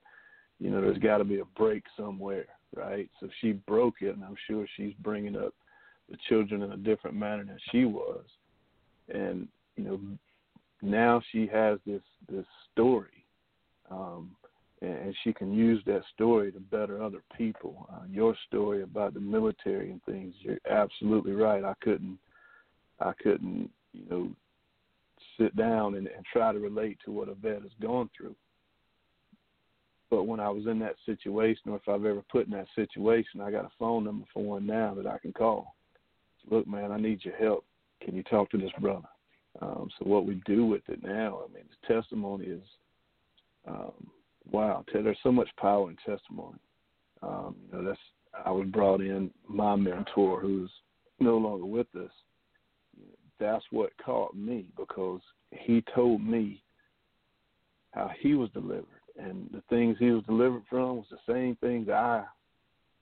[0.61, 3.11] you know, there's got to be a break somewhere, right?
[3.21, 5.53] So she broke it, and I'm sure she's bringing up
[6.11, 8.25] the children in a different manner than she was,
[9.13, 10.01] and you know,
[10.83, 13.09] now she has this this story.
[13.91, 14.37] Um,
[14.83, 17.89] and she can use that story to better other people.
[17.93, 21.63] Uh, your story about the military and things, you're absolutely right.
[21.63, 22.19] I couldn't,
[22.99, 24.31] I couldn't, you know,
[25.39, 28.35] sit down and, and try to relate to what a vet has gone through.
[30.11, 33.41] But when I was in that situation, or if I've ever put in that situation,
[33.41, 35.75] I got a phone number for one now that I can call.
[36.51, 37.65] Look, man, I need your help.
[38.05, 39.09] Can you talk to this brother?
[39.61, 42.63] Um, so what we do with it now, I mean, the testimony is
[43.67, 43.93] um,
[44.51, 46.59] wow, there's so much power in testimony.
[47.23, 47.99] Um, you know, that's
[48.45, 50.71] I was brought in my mentor, who's
[51.21, 52.11] no longer with us.
[53.39, 55.21] That's what caught me because
[55.51, 56.63] he told me
[57.93, 58.87] how he was delivered,
[59.19, 62.25] and the things he was delivered from was the same things I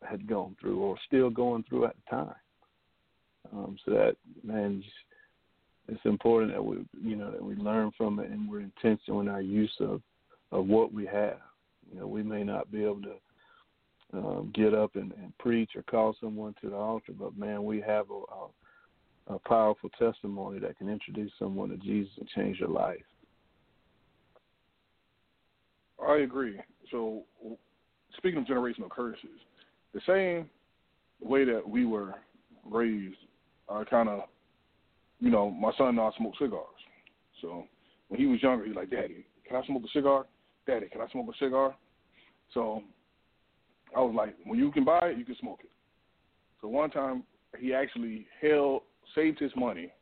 [0.03, 2.35] had gone through or still going through at the time.
[3.53, 4.83] Um, so that man,
[5.89, 9.29] it's important that we, you know, that we learn from it and we're intentional in
[9.29, 10.03] our use of
[10.53, 11.39] of what we have.
[11.93, 13.15] You know, we may not be able to
[14.13, 17.81] um, get up and, and preach or call someone to the altar, but man, we
[17.81, 22.69] have a, a, a powerful testimony that can introduce someone to Jesus and change their
[22.69, 22.99] life.
[26.05, 26.59] I agree.
[26.91, 27.23] So,
[28.17, 29.29] speaking of generational curses,
[29.95, 30.49] the same
[31.21, 32.15] way that we were
[32.69, 33.17] raised,
[33.71, 34.21] I kind of,
[35.21, 36.65] you know, my son now smokes cigars.
[37.41, 37.65] So
[38.09, 40.27] when he was younger, he was like, "Daddy, can I smoke a cigar?"
[40.67, 41.75] Daddy, can I smoke a cigar?
[42.53, 42.83] So
[43.97, 45.71] I was like, when you can buy it, you can smoke it.
[46.61, 47.25] So one time
[47.59, 48.83] he actually held,
[49.15, 49.93] saved his money,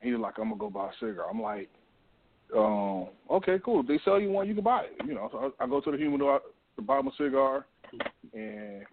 [0.00, 1.26] and he was like, I'm gonna go buy a cigar.
[1.30, 1.68] I'm like,
[2.56, 3.80] um, okay, cool.
[3.80, 5.06] If they sell you one, you can buy it.
[5.06, 6.40] You know, so I, I go to the humidor
[6.76, 7.66] to buy a cigar,
[8.32, 8.84] and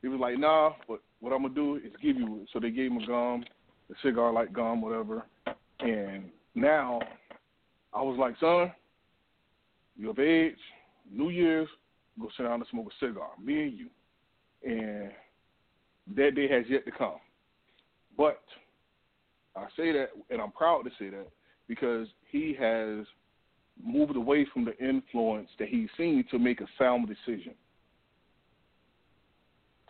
[0.00, 2.42] he was like, nah, but what I'm gonna do is give you.
[2.42, 2.48] It.
[2.52, 3.44] So they gave him a gum,
[3.90, 5.24] a cigar like gum, whatever.
[5.80, 7.00] And now
[7.92, 8.72] I was like, son,
[9.96, 10.56] you of age,
[11.10, 11.68] New Year's,
[12.20, 13.88] go sit down and smoke a cigar, me and you.
[14.64, 15.10] And
[16.16, 17.16] that day has yet to come.
[18.16, 18.42] But
[19.56, 21.28] I say that, and I'm proud to say that,
[21.68, 23.06] because he has
[23.82, 27.54] moved away from the influence that he's seen to make a sound decision.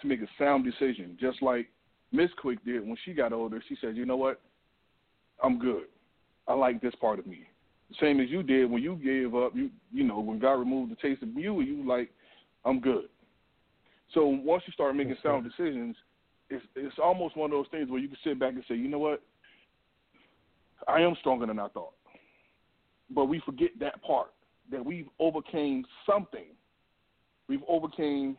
[0.00, 1.68] To make a sound decision, just like
[2.14, 3.62] Miss Quick did when she got older.
[3.68, 4.40] She said, "You know what?
[5.42, 5.84] I'm good.
[6.46, 7.46] I like this part of me
[8.00, 9.54] same as you did when you gave up.
[9.54, 12.10] You you know when God removed the taste of you, you like,
[12.64, 13.04] I'm good.
[14.12, 15.96] So once you start making sound decisions,
[16.50, 18.88] it's it's almost one of those things where you can sit back and say, you
[18.88, 19.22] know what,
[20.88, 21.94] I am stronger than I thought.
[23.10, 24.32] But we forget that part
[24.70, 26.46] that we've overcame something.
[27.48, 28.36] We've overcame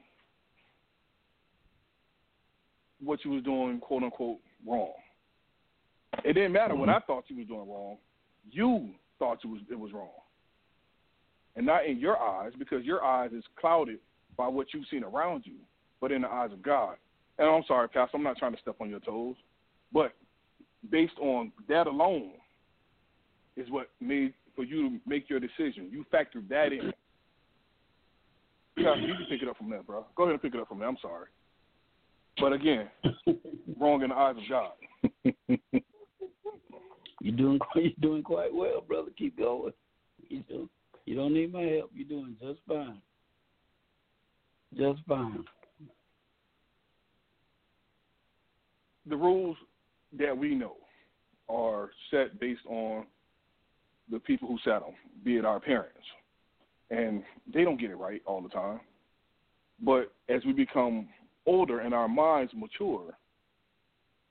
[3.05, 4.93] what you was doing, quote unquote, wrong.
[6.23, 6.81] It didn't matter mm-hmm.
[6.81, 7.97] what I thought you was doing wrong.
[8.51, 10.09] You thought it was it was wrong,
[11.55, 13.99] and not in your eyes because your eyes is clouded
[14.37, 15.55] by what you've seen around you,
[16.01, 16.97] but in the eyes of God.
[17.37, 19.35] And I'm sorry, Pastor, I'm not trying to step on your toes,
[19.91, 20.13] but
[20.89, 22.31] based on that alone
[23.57, 25.89] is what made for you to make your decision.
[25.91, 26.93] You factored that in.
[28.77, 30.05] Yeah, you can pick it up from there, bro.
[30.15, 30.87] Go ahead and pick it up from there.
[30.87, 31.27] I'm sorry.
[32.39, 32.89] But again,
[33.79, 34.71] wrong in the eyes of God.
[37.21, 39.09] You're doing you're doing quite well, brother.
[39.17, 39.73] Keep going.
[40.29, 40.69] You do.
[41.05, 41.91] You don't need my help.
[41.93, 43.01] You're doing just fine.
[44.77, 45.43] Just fine.
[49.07, 49.55] The rules
[50.17, 50.75] that we know
[51.47, 53.05] are set based on
[54.11, 54.93] the people who set them,
[55.23, 55.97] be it our parents.
[56.89, 58.79] And they don't get it right all the time.
[59.83, 61.07] But as we become
[61.45, 63.13] older and our minds mature,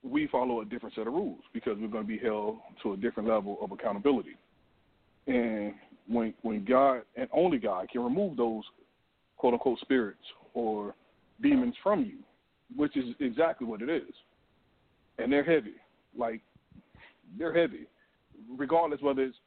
[0.03, 2.97] we follow a different set of rules because we're going to be held to a
[2.97, 4.35] different level of accountability.
[5.27, 5.73] And
[6.07, 8.63] when when God and only God can remove those
[9.37, 10.19] quote unquote spirits
[10.53, 10.93] or
[11.41, 12.17] demons from you,
[12.75, 14.13] which is exactly what it is.
[15.17, 15.75] And they're heavy.
[16.17, 16.41] Like,
[17.37, 17.87] they're heavy.
[18.57, 19.37] Regardless whether it's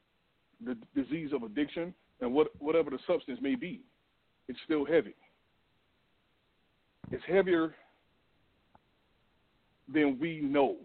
[0.64, 3.80] the disease of addiction and what, whatever the substance may be,
[4.48, 5.14] it's still heavy.
[7.10, 7.74] It's heavier
[9.92, 10.76] than we know,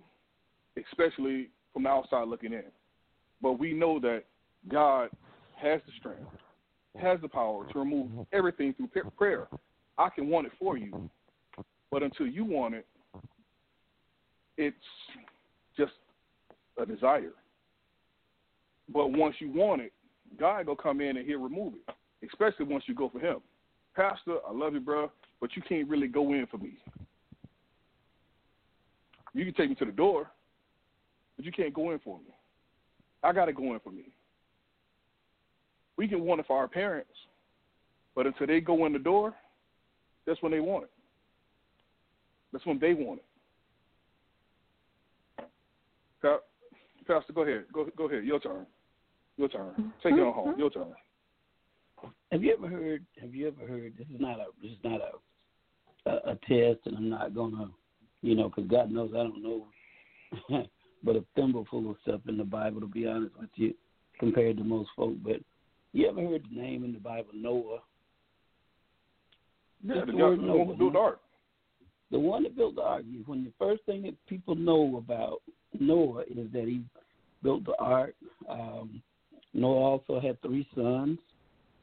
[0.77, 2.63] especially from the outside looking in.
[3.41, 4.23] But we know that
[4.69, 5.09] God
[5.61, 6.21] has the strength,
[6.97, 9.47] has the power to remove everything through prayer.
[9.97, 11.09] I can want it for you,
[11.91, 12.87] but until you want it,
[14.57, 14.75] it's
[15.77, 15.93] just
[16.77, 17.33] a desire.
[18.93, 19.91] But once you want it,
[20.39, 21.95] God will come in and he'll remove it,
[22.25, 23.37] especially once you go for him.
[23.95, 25.11] Pastor, I love you, bro,
[25.44, 26.78] but you can't really go in for me.
[29.34, 30.32] You can take me to the door,
[31.36, 32.34] but you can't go in for me.
[33.22, 34.06] I got to go in for me.
[35.98, 37.11] We can want it for our parents,
[38.15, 39.34] but until they go in the door,
[40.26, 40.91] that's when they want it.
[42.53, 43.20] That's when they want
[46.22, 46.41] it.
[47.06, 47.65] Pastor, go ahead.
[47.74, 48.24] Go go ahead.
[48.24, 48.65] Your turn.
[49.36, 49.91] Your turn.
[50.02, 50.52] Take it on home.
[50.52, 50.60] Mm-hmm.
[50.61, 50.94] Your turn.
[52.32, 53.06] Have you ever heard?
[53.20, 53.94] Have you ever heard?
[53.98, 54.45] This is not a.
[54.61, 55.10] This is not a.
[56.05, 57.69] A, a test, and I'm not gonna,
[58.21, 59.67] you know, because God knows I don't know,
[61.03, 62.81] but a thimbleful of stuff in the Bible.
[62.81, 63.73] To be honest with you,
[64.19, 65.15] compared to most folk.
[65.23, 65.38] But
[65.93, 67.80] you ever heard the name in the Bible Noah?
[69.85, 71.19] Yeah, the, the, word the Noah, one built the ark.
[72.11, 73.03] The one that built the ark.
[73.25, 75.41] When the first thing that people know about
[75.80, 76.81] Noah is that he
[77.41, 78.15] built the ark.
[78.49, 79.01] Um,
[79.53, 81.19] Noah also had three sons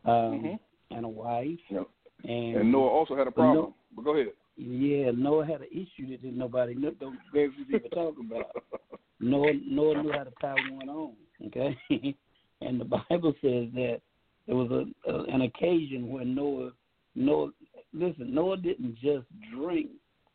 [0.05, 0.97] um, mm-hmm.
[0.97, 1.59] and a wife.
[1.69, 1.89] Yep.
[2.25, 3.75] And, and Noah also had a problem.
[3.95, 4.33] But go ahead.
[4.57, 8.55] Yeah, Noah had an issue that nobody knew, don't very few people talk about.
[9.21, 11.13] Noah Noah knew how to tie one on.
[11.47, 11.77] Okay,
[12.61, 14.01] and the Bible says that
[14.47, 16.73] there was a, a an occasion when Noah
[17.15, 17.51] Noah
[17.93, 19.91] listen Noah didn't just drink,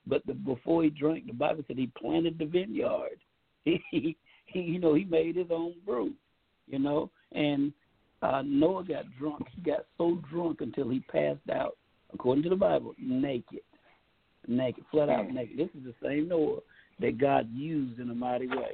[0.07, 3.19] but the, before he drank, the Bible said he planted the vineyard.
[3.65, 4.15] He, he,
[4.45, 6.13] he you know he made his own brew,
[6.67, 7.73] you know, and
[8.21, 9.41] uh, Noah got drunk.
[9.55, 11.75] He got so drunk until he passed out,
[12.15, 13.61] according to the Bible, naked,
[14.47, 15.57] naked, flat out naked.
[15.57, 16.59] This is the same Noah
[16.99, 18.71] that God used in a mighty way.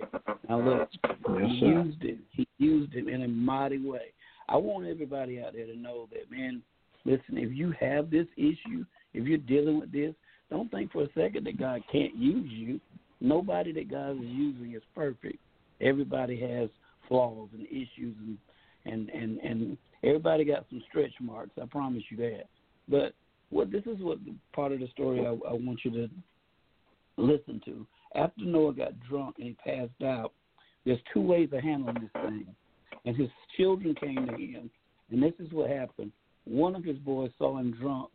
[0.47, 2.19] Now look, yes, He used him.
[2.31, 4.13] He used him in a mighty way.
[4.47, 6.61] I want everybody out there to know that, man.
[7.03, 10.13] Listen, if you have this issue, if you're dealing with this,
[10.49, 12.79] don't think for a second that God can't use you.
[13.19, 15.37] Nobody that God is using is perfect.
[15.79, 16.69] Everybody has
[17.07, 18.37] flaws and issues and
[18.85, 21.51] and and and everybody got some stretch marks.
[21.61, 22.43] I promise you that.
[22.87, 23.13] But
[23.51, 24.17] what this is what
[24.53, 26.09] part of the story I, I want you to
[27.17, 27.85] listen to.
[28.15, 30.33] After Noah got drunk and he passed out,
[30.85, 32.47] there's two ways of handling this thing.
[33.05, 34.69] And his children came to him,
[35.11, 36.11] and this is what happened.
[36.45, 38.09] One of his boys saw him drunk,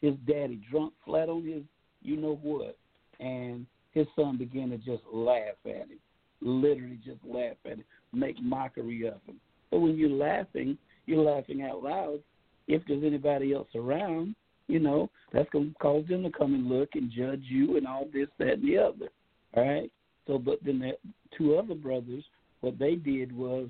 [0.00, 1.62] his daddy drunk flat on his
[2.02, 2.78] you know what,
[3.18, 5.98] and his son began to just laugh at him,
[6.40, 9.36] literally just laugh at him, make mockery of him.
[9.70, 12.20] But when you're laughing, you're laughing out loud.
[12.68, 14.34] If there's anybody else around,
[14.70, 17.86] you know, that's going to cause them to come and look and judge you and
[17.86, 19.08] all this, that, and the other.
[19.54, 19.90] All right?
[20.26, 20.92] So, but then the
[21.36, 22.24] two other brothers,
[22.60, 23.68] what they did was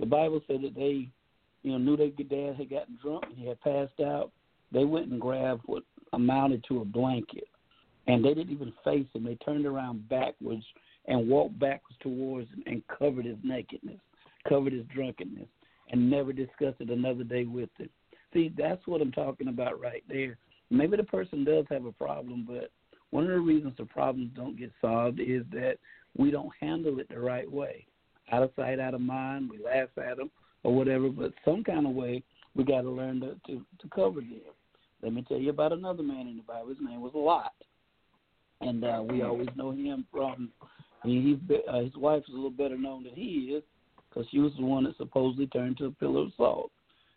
[0.00, 1.08] the Bible said that they,
[1.62, 4.30] you know, knew their dad had gotten drunk and he had passed out.
[4.72, 7.48] They went and grabbed what amounted to a blanket,
[8.06, 9.24] and they didn't even face him.
[9.24, 10.64] They turned around backwards
[11.06, 13.98] and walked backwards towards him and covered his nakedness
[14.48, 15.48] covered his drunkenness,
[15.90, 17.88] and never discussed it another day with him.
[18.32, 20.36] See, that's what I'm talking about right there.
[20.70, 22.70] Maybe the person does have a problem, but
[23.10, 25.78] one of the reasons the problems don't get solved is that
[26.16, 27.86] we don't handle it the right way.
[28.30, 30.30] Out of sight, out of mind, we laugh at them
[30.62, 32.22] or whatever, but some kind of way
[32.54, 34.40] we got to learn to, to, to cover them.
[35.02, 36.68] Let me tell you about another man in the Bible.
[36.68, 37.54] His name was Lot.
[38.60, 40.50] And uh, we always know him from,
[41.02, 43.62] I mean, he's, uh, his wife is a little better known than he is,
[44.08, 46.72] because she was the one that supposedly turned to a pillar of salt.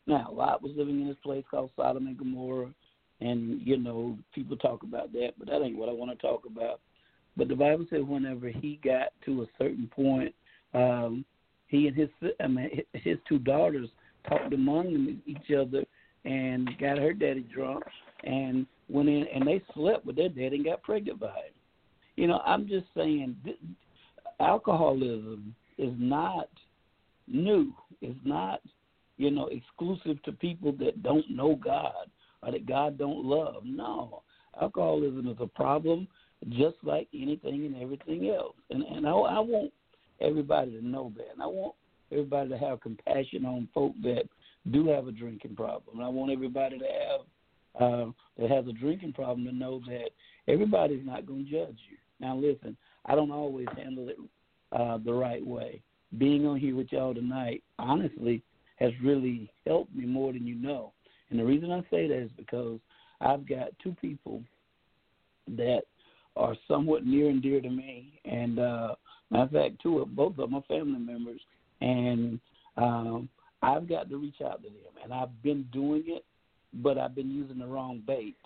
[0.07, 2.73] Now, Lot was living in this place called Sodom and Gomorrah,
[3.19, 6.43] and you know people talk about that, but that ain't what I want to talk
[6.45, 6.79] about.
[7.37, 10.33] But the Bible said whenever he got to a certain point,
[10.73, 11.23] um,
[11.67, 12.09] he and his
[12.43, 13.89] I mean his two daughters
[14.27, 15.85] talked among them, each other
[16.25, 17.83] and got her daddy drunk
[18.23, 21.53] and went in and they slept with their daddy and got pregnant by him.
[22.15, 23.35] You know, I'm just saying,
[24.39, 26.49] alcoholism is not
[27.27, 27.73] new.
[28.01, 28.61] It's not,
[29.21, 32.09] you know, exclusive to people that don't know God
[32.43, 33.63] or that God don't love.
[33.65, 34.23] No,
[34.59, 36.07] alcoholism is a problem,
[36.49, 38.55] just like anything and everything else.
[38.69, 39.71] And and I, I want
[40.19, 41.31] everybody to know that.
[41.33, 41.75] And I want
[42.11, 44.23] everybody to have compassion on folk that
[44.71, 45.97] do have a drinking problem.
[45.97, 47.21] And I want everybody to have
[47.81, 50.09] uh, that has a drinking problem to know that
[50.47, 51.97] Everybody's not going to judge you.
[52.19, 52.75] Now, listen,
[53.05, 54.17] I don't always handle it
[54.71, 55.81] uh, the right way.
[56.17, 58.43] Being on here with y'all tonight, honestly,
[58.81, 60.91] has really helped me more than you know.
[61.29, 62.79] And the reason I say that is because
[63.21, 64.41] I've got two people
[65.55, 65.83] that
[66.35, 68.95] are somewhat near and dear to me, and uh,
[69.29, 71.41] matter of fact, two of both of my family members,
[71.79, 72.39] and
[72.77, 73.29] um,
[73.61, 76.25] I've got to reach out to them, and I've been doing it,
[76.73, 78.37] but I've been using the wrong bait.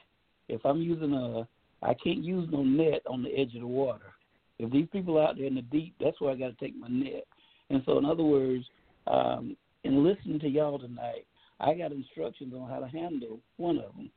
[0.49, 1.47] If I'm using a,
[1.85, 4.13] I can't use no net on the edge of the water.
[4.59, 6.87] If these people out there in the deep, that's where I got to take my
[6.87, 7.25] net.
[7.69, 8.65] And so, in other words,
[9.07, 9.55] um,
[9.85, 11.25] in listening to y'all tonight,
[11.59, 14.09] I got instructions on how to handle one of them.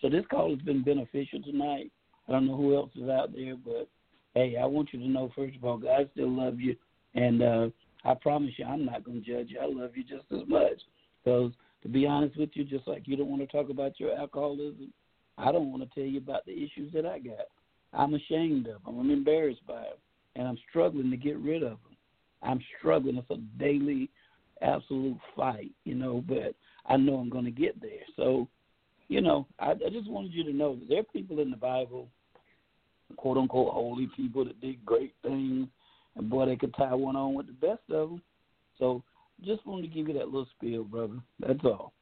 [0.00, 1.92] So this call has been beneficial tonight.
[2.28, 3.88] I don't know who else is out there, but
[4.34, 6.74] hey, I want you to know first of all, God still love you,
[7.14, 7.68] and uh,
[8.04, 9.60] I promise you, I'm not going to judge you.
[9.60, 10.80] I love you just as much.
[11.22, 11.52] Because
[11.82, 14.92] to be honest with you, just like you don't want to talk about your alcoholism,
[15.38, 17.46] I don't want to tell you about the issues that I got.
[17.92, 18.98] I'm ashamed of them.
[18.98, 19.98] I'm embarrassed by them,
[20.36, 21.96] and I'm struggling to get rid of them.
[22.42, 23.18] I'm struggling.
[23.18, 24.10] It's a daily,
[24.62, 26.22] absolute fight, you know.
[26.26, 26.54] But
[26.86, 28.04] I know I'm going to get there.
[28.16, 28.48] So,
[29.08, 31.56] you know, I, I just wanted you to know that there are people in the
[31.56, 32.08] Bible,
[33.16, 35.68] quote unquote, holy people that did great things
[36.16, 38.22] and boy, they could tie one on with the best of them.
[38.78, 39.02] So
[39.44, 41.18] just wanted to give you that little spiel, brother.
[41.40, 41.92] That's all.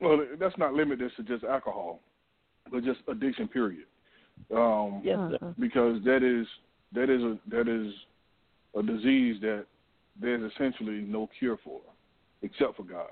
[0.00, 2.00] Well, that's not limited to just alcohol,
[2.70, 3.48] but just addiction.
[3.48, 3.86] Period.
[4.54, 5.54] Um, yes, sir.
[5.58, 6.46] Because that is
[6.92, 7.92] that is a that is
[8.76, 9.66] a disease that
[10.20, 11.80] there's essentially no cure for,
[12.42, 13.08] except for God.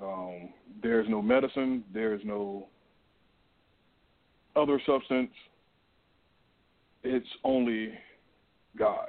[0.00, 0.50] Um,
[0.82, 1.84] there's no medicine.
[1.92, 2.68] There's no
[4.56, 5.30] other substance
[7.04, 7.92] it's only
[8.78, 9.08] God.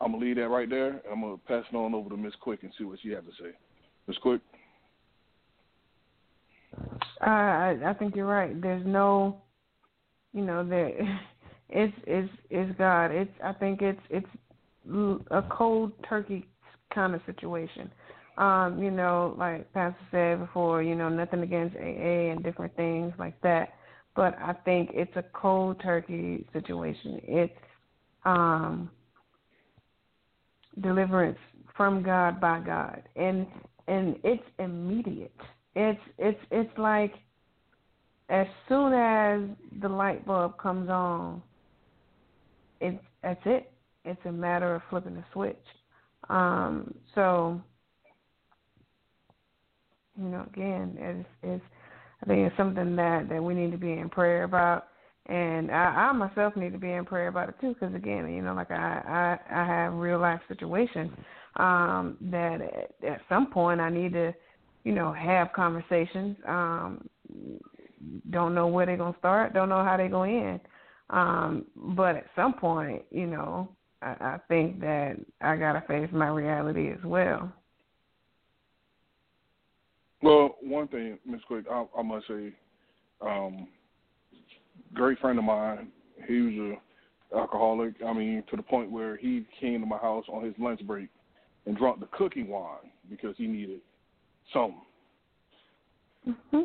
[0.00, 0.88] I'm gonna leave that right there.
[0.88, 3.24] and I'm gonna pass it on over to Miss Quick and see what she has
[3.24, 3.50] to say.
[4.06, 4.40] Miss Quick.
[7.20, 8.60] Uh, I, I think you're right.
[8.60, 9.42] There's no,
[10.32, 10.92] you know, there.
[11.68, 13.06] It's it's it's God.
[13.06, 14.26] It's I think it's it's
[15.30, 16.46] a cold turkey
[16.94, 17.90] kind of situation.
[18.36, 23.12] Um, you know, like Pastor said before, you know, nothing against AA and different things
[23.18, 23.74] like that
[24.16, 27.20] but I think it's a cold turkey situation.
[27.24, 27.52] It's
[28.24, 28.90] um,
[30.80, 31.38] deliverance
[31.76, 33.46] from God by God, and
[33.88, 35.34] and it's immediate.
[35.74, 37.14] It's it's it's like
[38.28, 39.40] as soon as
[39.82, 41.42] the light bulb comes on,
[42.84, 43.70] it's that's it.
[44.04, 45.56] It's a matter of flipping a switch.
[46.28, 47.60] Um, so
[50.20, 51.64] you know, again, it's it's
[52.22, 54.88] I think it's something that that we need to be in prayer about,
[55.26, 57.74] and I, I myself need to be in prayer about it too.
[57.74, 61.10] Because again, you know, like I I, I have real life situations
[61.56, 64.34] um, that at, at some point I need to,
[64.84, 66.36] you know, have conversations.
[66.46, 67.08] Um,
[68.30, 69.54] don't know where they're gonna start.
[69.54, 70.60] Don't know how they're gonna end.
[71.14, 73.68] Um, but at some point, you know,
[74.02, 77.52] I, I think that I gotta face my reality as well.
[80.22, 82.52] Well, one thing, Miss Quick, I, I must say,
[83.20, 83.68] um,
[84.92, 85.88] great friend of mine.
[86.26, 86.78] He was
[87.32, 87.94] a alcoholic.
[88.04, 91.10] I mean, to the point where he came to my house on his lunch break
[91.66, 93.80] and drank the cooking wine because he needed
[94.52, 94.82] some.
[96.28, 96.62] Mm-hmm.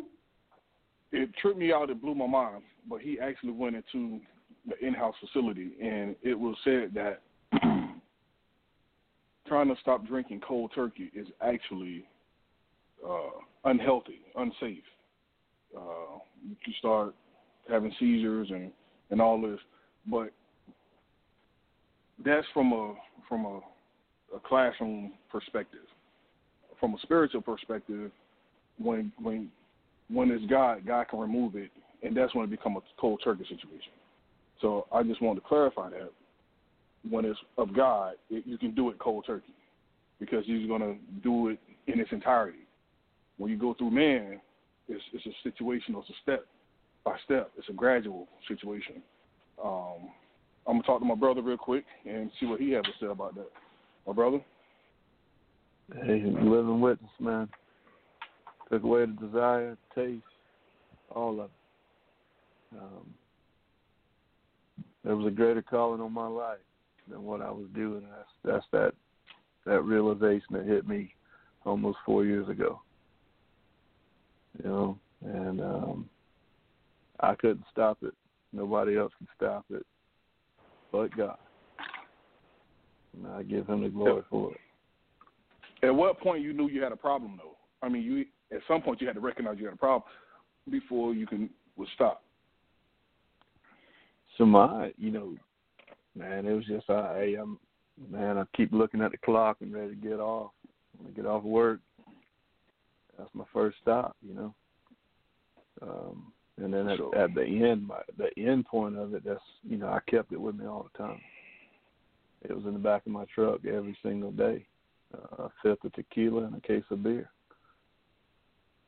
[1.12, 1.90] It tripped me out.
[1.90, 2.62] It blew my mind.
[2.88, 4.20] But he actually went into
[4.68, 7.22] the in-house facility, and it was said that
[9.46, 12.04] trying to stop drinking cold turkey is actually
[13.06, 13.30] uh,
[13.64, 14.82] unhealthy, unsafe.
[15.76, 17.14] Uh, you start
[17.68, 18.72] having seizures and
[19.10, 19.58] and all this,
[20.06, 20.30] but
[22.24, 22.94] that's from a
[23.28, 23.60] from a,
[24.36, 25.80] a classroom perspective.
[26.78, 28.10] From a spiritual perspective,
[28.78, 29.50] when when
[30.08, 31.70] when it's God, God can remove it,
[32.02, 33.92] and that's when it becomes a cold turkey situation.
[34.60, 36.10] So I just wanted to clarify that
[37.08, 39.54] when it's of God, it, you can do it cold turkey
[40.18, 42.66] because He's going to do it in its entirety
[43.40, 44.38] when you go through man,
[44.86, 46.44] it's it's a situational, it's a step
[47.04, 47.50] by step.
[47.56, 48.96] It's a gradual situation.
[49.64, 50.10] Um,
[50.66, 53.06] I'm gonna talk to my brother real quick and see what he has to say
[53.06, 53.48] about that.
[54.06, 54.40] My brother.
[56.04, 57.48] Hey, living witness, man.
[58.70, 60.22] Took away the desire, taste,
[61.10, 62.78] all of it.
[62.78, 63.14] Um,
[65.04, 66.58] there was a greater calling on my life
[67.08, 68.02] than what I was doing.
[68.16, 68.92] That's that's that
[69.66, 71.14] that realization that hit me
[71.64, 72.80] almost four years ago
[74.58, 76.08] you know, and um,
[77.20, 78.14] I couldn't stop it.
[78.52, 79.86] Nobody else can stop it,
[80.90, 81.36] but God.
[83.16, 85.86] And I give Him the glory for it.
[85.86, 87.56] At what point you knew you had a problem, though?
[87.82, 88.24] I mean, you
[88.54, 90.02] at some point you had to recognize you had a problem
[90.70, 92.22] before you can would stop.
[94.40, 95.34] So my, you know,
[96.16, 97.58] man, it was just I, I'm,
[98.10, 100.52] man, I keep looking at the clock and ready to get off.
[100.96, 101.80] When I get off work,
[103.18, 104.54] that's my first stop, you know.
[105.82, 107.14] Um, and then at, Sure.
[107.14, 110.40] at the end, my, the end point of it, that's you know, I kept it
[110.40, 111.20] with me all the time.
[112.40, 114.64] It was in the back of my truck every single day.
[115.12, 117.30] Uh, a fifth of tequila and a case of beer.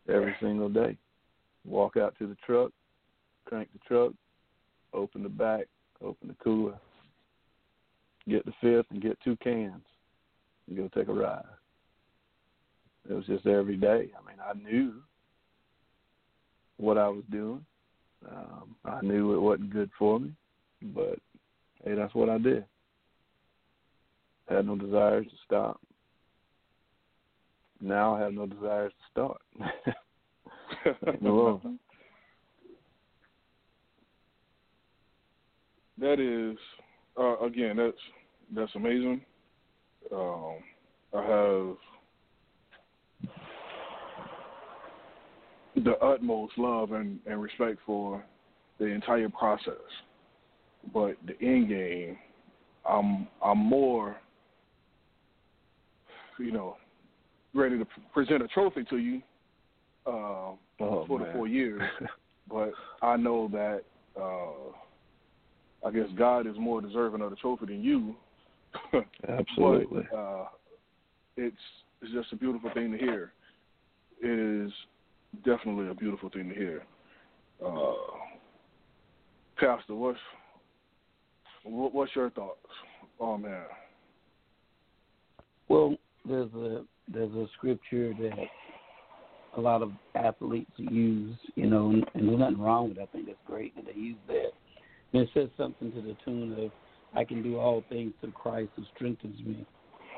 [0.08, 0.96] Every single day.
[1.66, 2.70] Walk out to the truck,
[3.44, 4.12] crank the truck,
[4.92, 5.66] open the back,
[6.02, 6.78] open the cooler,
[8.28, 9.82] get the fifth and get two cans
[10.68, 11.42] and go take a ride.
[13.08, 14.10] It was just every day.
[14.16, 14.94] I mean, I knew
[16.76, 17.64] what I was doing.
[18.30, 20.32] Um, I knew it wasn't good for me,
[20.94, 21.18] but
[21.84, 22.64] hey, that's what I did.
[24.48, 25.80] Had no desires to stop.
[27.80, 29.40] Now I have no desires to start.
[31.20, 31.60] No
[35.98, 36.58] That is,
[37.18, 37.96] uh, again, that's
[38.54, 39.22] that's amazing.
[40.12, 40.56] Um,
[41.14, 41.76] I have
[45.84, 48.24] the utmost love and, and respect for
[48.78, 49.74] the entire process,
[50.92, 52.16] but the end game,
[52.88, 54.16] I'm I'm more,
[56.38, 56.76] you know,
[57.54, 59.22] ready to present a trophy to you
[60.06, 61.28] uh, Oh, for man.
[61.28, 61.80] the four years,
[62.50, 63.82] but I know that.
[64.20, 64.72] Uh,
[65.84, 68.14] I guess God is more deserving of the trophy than you.
[69.28, 70.02] Absolutely.
[70.10, 70.44] But, uh,
[71.36, 71.56] it's
[72.00, 73.32] it's just a beautiful thing to hear.
[74.22, 74.72] It is
[75.44, 76.82] definitely a beautiful thing to hear.
[77.64, 77.94] Uh,
[79.56, 80.18] Pastor, what's
[81.64, 82.58] what, what's your thoughts?
[83.20, 83.62] Oh man,
[85.68, 85.96] Well,
[86.28, 88.38] there's a there's a scripture that
[89.56, 93.02] a lot of athletes use, you know, and, and there's nothing wrong with it.
[93.02, 94.52] I think it's great that they use that.
[95.12, 96.70] And it says something to the tune of
[97.14, 99.66] I can do all things through Christ who strengthens me.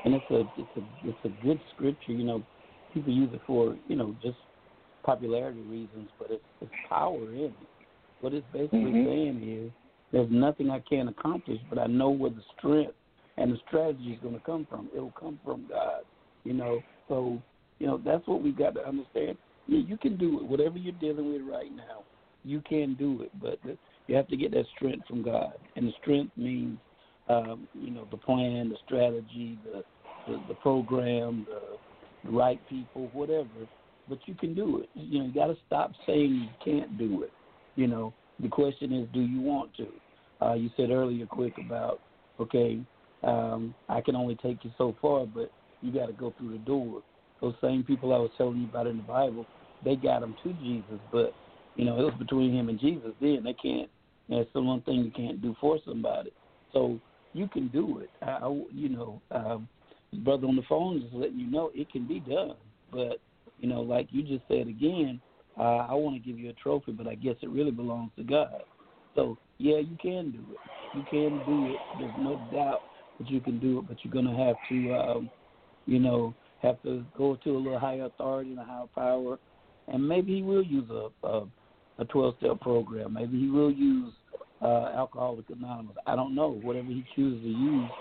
[0.05, 2.43] And it's a it's a it's a good scripture, you know.
[2.93, 4.37] People use it for, you know, just
[5.03, 7.67] popularity reasons, but it's it's power in it.
[8.21, 9.05] What it's basically Mhm.
[9.05, 9.71] saying is
[10.11, 12.95] there's nothing I can't accomplish, but I know where the strength
[13.37, 14.89] and the strategy is going to come from.
[14.93, 16.05] It'll come from God,
[16.45, 16.81] you know.
[17.09, 17.41] So,
[17.79, 19.37] you know, that's what we've got to understand.
[19.67, 20.45] Yeah, you can do it.
[20.45, 22.03] Whatever you're dealing with right now,
[22.43, 23.59] you can do it, but
[24.07, 26.77] you have to get that strength from God, and the strength means,
[27.27, 29.83] um, you know, the plan, the strategy, the
[30.27, 33.49] the, the program, the, the right people, whatever.
[34.07, 34.89] But you can do it.
[34.93, 37.31] You know, you got to stop saying you can't do it.
[37.75, 39.87] You know, the question is, do you want to?
[40.45, 41.99] Uh, you said earlier, quick about
[42.39, 42.79] okay,
[43.23, 45.49] um, I can only take you so far, but
[45.81, 47.01] you got to go through the door.
[47.41, 49.45] Those same people I was telling you about in the Bible,
[49.83, 51.33] they got him to Jesus, but
[51.75, 53.11] you know it was between him and Jesus.
[53.21, 53.89] Then they can't.
[54.29, 56.31] There's some one thing you can't do for somebody.
[56.73, 56.99] So
[57.33, 58.09] you can do it.
[58.21, 59.67] I, I you know, um,
[60.23, 62.55] brother on the phone is letting you know it can be done.
[62.91, 63.19] But
[63.59, 65.21] you know, like you just said again,
[65.57, 68.23] uh, I want to give you a trophy, but I guess it really belongs to
[68.23, 68.63] God.
[69.15, 70.59] So yeah, you can do it.
[70.93, 71.81] You can do it.
[71.99, 72.81] There's no doubt
[73.19, 75.29] that you can do it, but you're gonna have to, um,
[75.85, 79.37] you know, have to go to a little higher authority and a higher power,
[79.87, 81.45] and maybe he will use a a,
[81.97, 83.13] a 12-step program.
[83.13, 84.13] Maybe he will use
[84.61, 85.95] uh, Alcoholic Anonymous.
[86.05, 86.49] I don't know.
[86.49, 87.91] Whatever he chooses to use,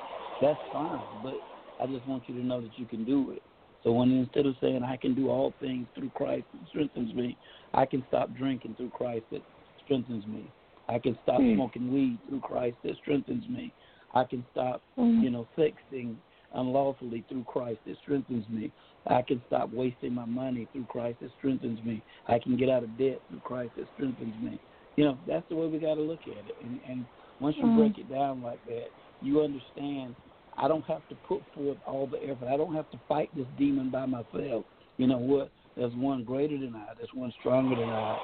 [0.40, 1.04] that's fine.
[1.22, 1.34] But
[1.80, 3.42] I just want you to know that you can do it.
[3.82, 7.36] So when instead of saying I can do all things through Christ that strengthens me,
[7.74, 9.42] I can stop drinking through Christ that
[9.84, 10.52] strengthens me.
[10.88, 11.54] I can stop Hmm.
[11.54, 13.74] smoking weed through Christ that strengthens me.
[14.14, 15.22] I can stop, Mhm.
[15.22, 16.16] you know, sexting
[16.54, 18.72] unlawfully through Christ that strengthens me.
[19.06, 22.02] I can stop wasting my money through Christ that strengthens me.
[22.26, 24.60] I can get out of debt through Christ that strengthens me.
[24.96, 26.56] You know, that's the way we got to look at it.
[26.62, 27.06] And, and
[27.40, 27.76] once you Mhm.
[27.76, 30.16] break it down like that, you understand.
[30.56, 32.46] I don't have to put forth all the effort.
[32.48, 34.66] I don't have to fight this demon by myself.
[34.98, 35.50] You know what?
[35.74, 36.94] There's one greater than I.
[36.96, 38.18] There's one stronger than I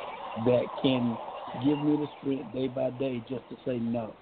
[0.45, 1.19] that can
[1.59, 4.17] give me the strength day by day just to say no,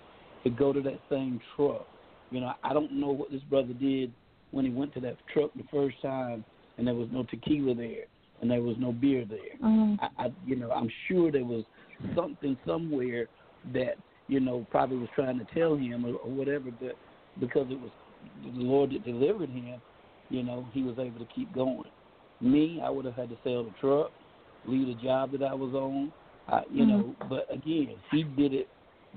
[0.44, 1.86] to go to that same truck.
[2.30, 4.12] You know, I don't know what this brother did
[4.50, 6.44] when he went to that truck the first time
[6.76, 8.04] and there was no tequila there
[8.40, 9.56] and there was no beer there.
[9.62, 9.98] Mhm.
[10.00, 11.64] I, I you know, I'm sure there was
[12.14, 13.28] something somewhere
[13.72, 13.98] that
[14.28, 16.96] you know probably was trying to tell him or, or whatever, but
[17.40, 17.90] because it was
[18.42, 19.80] the Lord that delivered him,
[20.28, 21.90] you know, he was able to keep going.
[22.40, 24.12] Me, I would have had to sell the truck,
[24.64, 26.12] leave the job that I was on,
[26.48, 26.88] I, you Mhm.
[26.88, 27.16] know.
[27.28, 28.68] But again, he did it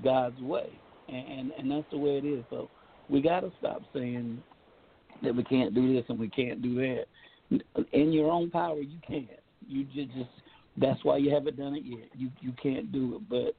[0.02, 2.44] God's way, and, and and that's the way it is.
[2.50, 2.68] So
[3.12, 4.42] we got to stop saying
[5.22, 7.04] that we can't do this and we can't do that.
[7.92, 9.28] In your own power, you can't.
[9.68, 10.30] You just, just
[10.78, 12.08] that's why you haven't done it yet.
[12.16, 13.54] You you can't do it, but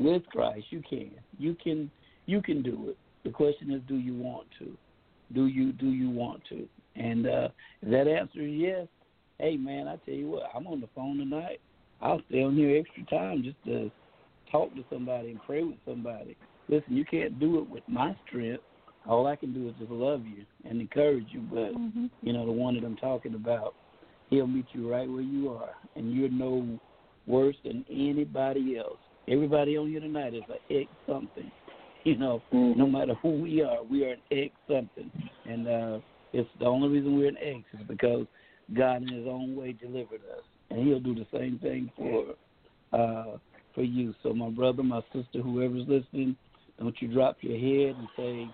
[0.00, 1.10] with Christ you can.
[1.38, 1.90] You can
[2.26, 2.98] you can do it.
[3.24, 4.76] The question is, do you want to?
[5.34, 6.68] Do you do you want to?
[6.94, 7.48] And uh,
[7.82, 8.86] if that answer is yes,
[9.38, 11.60] hey man, I tell you what, I'm on the phone tonight.
[12.00, 13.90] I'll stay on here extra time just to
[14.50, 16.36] talk to somebody and pray with somebody.
[16.68, 18.62] Listen, you can't do it with my strength.
[19.06, 21.40] All I can do is just love you and encourage you.
[21.40, 22.06] But mm-hmm.
[22.22, 23.74] you know, the one that I'm talking about,
[24.30, 26.78] he'll meet you right where you are, and you're no
[27.26, 28.98] worse than anybody else.
[29.28, 31.50] Everybody on here tonight is an ex something.
[32.04, 32.76] You know, mm-hmm.
[32.76, 35.08] no matter who we are, we are an ex something,
[35.48, 35.98] and uh,
[36.32, 38.26] it's the only reason we're an ex is because
[38.74, 42.34] God in His own way delivered us, and He'll do the same thing for
[42.92, 43.36] uh,
[43.72, 44.14] for you.
[44.24, 46.36] So, my brother, my sister, whoever's listening,
[46.78, 48.48] don't you drop your head and say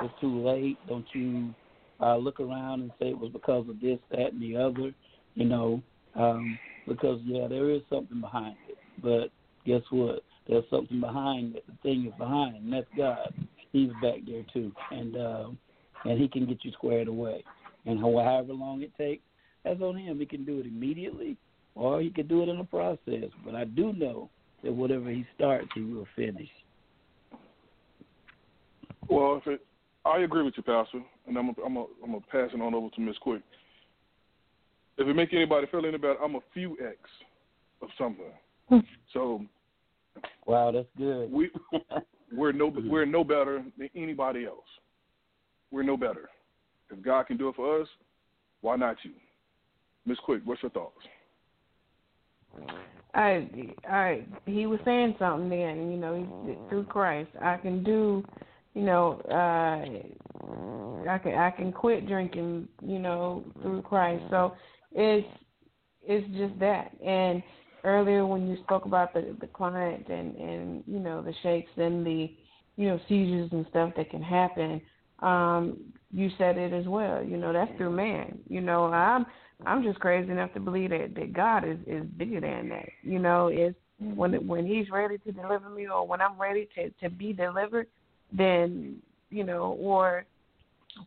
[0.00, 0.78] it's too late.
[0.88, 1.54] Don't you
[2.00, 4.92] uh, look around and say it was because of this, that, and the other.
[5.34, 5.82] You know,
[6.14, 6.58] um,
[6.88, 9.30] because yeah, there is something behind it, but
[9.66, 10.22] guess what?
[10.48, 11.64] There's something behind it.
[11.66, 13.34] The thing is behind, and that's God.
[13.72, 15.48] He's back there too, and uh,
[16.04, 17.44] and He can get you squared away.
[17.84, 19.22] And however long it takes,
[19.64, 20.18] that's on Him.
[20.18, 21.36] He can do it immediately,
[21.74, 23.30] or He can do it in a process.
[23.44, 24.30] But I do know
[24.62, 26.48] that whatever He starts, He will finish.
[29.08, 29.60] Well, if it,
[30.06, 32.74] I agree with you, Pastor, and I'm a, I'm a, I'm gonna pass it on
[32.74, 33.42] over to Miss Quick.
[34.98, 36.96] If it make anybody feel any better, I'm a few X
[37.82, 38.84] of something.
[39.12, 39.44] so
[40.46, 41.30] Wow, that's good.
[41.30, 41.50] We
[42.32, 44.64] we're no we're no better than anybody else.
[45.70, 46.28] We're no better.
[46.90, 47.88] If God can do it for us,
[48.60, 49.12] why not you?
[50.06, 51.02] Miss Quick, what's your thoughts?
[53.12, 53.48] I,
[53.88, 55.90] I, he was saying something then.
[55.90, 56.14] You know,
[56.46, 58.24] he, through Christ, I can do.
[58.76, 62.68] You know, uh, I can I can quit drinking.
[62.84, 64.24] You know, through Christ.
[64.30, 64.54] So
[64.92, 65.26] it's
[66.02, 66.92] it's just that.
[67.04, 67.42] And
[67.84, 72.04] earlier when you spoke about the the client and and you know the shakes and
[72.04, 72.30] the
[72.76, 74.80] you know seizures and stuff that can happen
[75.20, 75.78] um
[76.12, 79.24] you said it as well you know that's through man you know i'm
[79.64, 83.18] i'm just crazy enough to believe that that god is is bigger than that you
[83.18, 87.08] know is when when he's ready to deliver me or when i'm ready to to
[87.08, 87.86] be delivered
[88.32, 88.96] then
[89.30, 90.24] you know or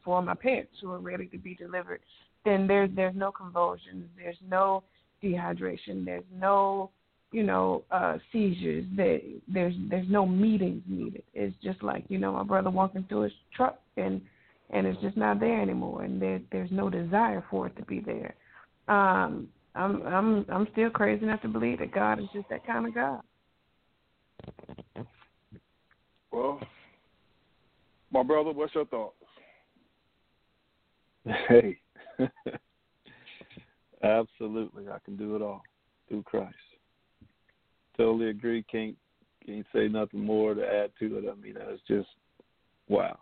[0.03, 2.01] for my parents who are ready to be delivered
[2.45, 4.83] then there's there's no convulsions there's no
[5.23, 6.05] dehydration.
[6.05, 6.91] There's no,
[7.31, 8.85] you know, uh, seizures.
[8.95, 11.23] There, there's there's no meetings needed.
[11.33, 14.21] It's just like you know my brother walking through his truck and
[14.71, 17.99] and it's just not there anymore, and there there's no desire for it to be
[17.99, 18.35] there.
[18.87, 22.87] Um, I'm I'm I'm still crazy enough to believe that God is just that kind
[22.87, 23.21] of God.
[26.31, 26.59] Well,
[28.11, 29.15] my brother, what's your thoughts?
[31.47, 31.77] Hey.
[34.03, 35.61] Absolutely, I can do it all
[36.07, 36.55] through Christ.
[37.97, 38.63] Totally agree.
[38.63, 38.95] Can't
[39.45, 41.25] can't say nothing more to add to it.
[41.29, 42.07] I mean, that's just
[42.87, 43.17] wow.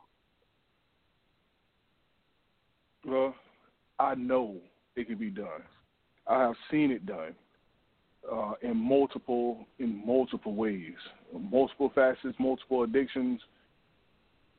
[3.06, 3.34] Well,
[4.00, 4.58] I know
[4.96, 5.64] it can be done.
[6.28, 7.34] I have seen it done
[8.32, 10.94] uh, in multiple in multiple ways,
[11.34, 13.42] multiple facets, multiple addictions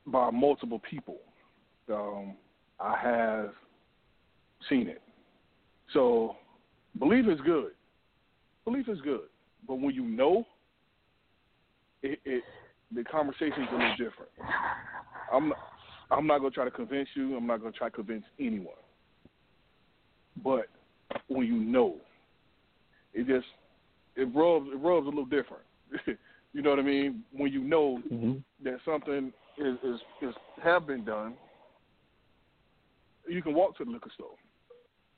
[0.07, 1.17] by multiple people.
[1.91, 2.35] Um,
[2.79, 3.51] I have
[4.69, 5.01] seen it.
[5.93, 6.35] So
[6.97, 7.71] belief is good.
[8.65, 9.27] Belief is good,
[9.67, 10.45] but when you know,
[12.03, 12.43] it, it
[12.93, 14.31] the conversation's a little different.
[15.33, 15.53] I'm
[16.11, 17.35] I'm not gonna try to convince you.
[17.35, 18.73] I'm not gonna try to convince anyone.
[20.43, 20.67] But
[21.27, 21.95] when you know,
[23.13, 23.47] it just
[24.15, 25.63] it rubs it rubs a little different.
[26.53, 27.23] you know what I mean?
[27.31, 28.33] When you know mm-hmm.
[28.63, 31.33] that something is, is is have been done,
[33.27, 34.35] you can walk to the liquor store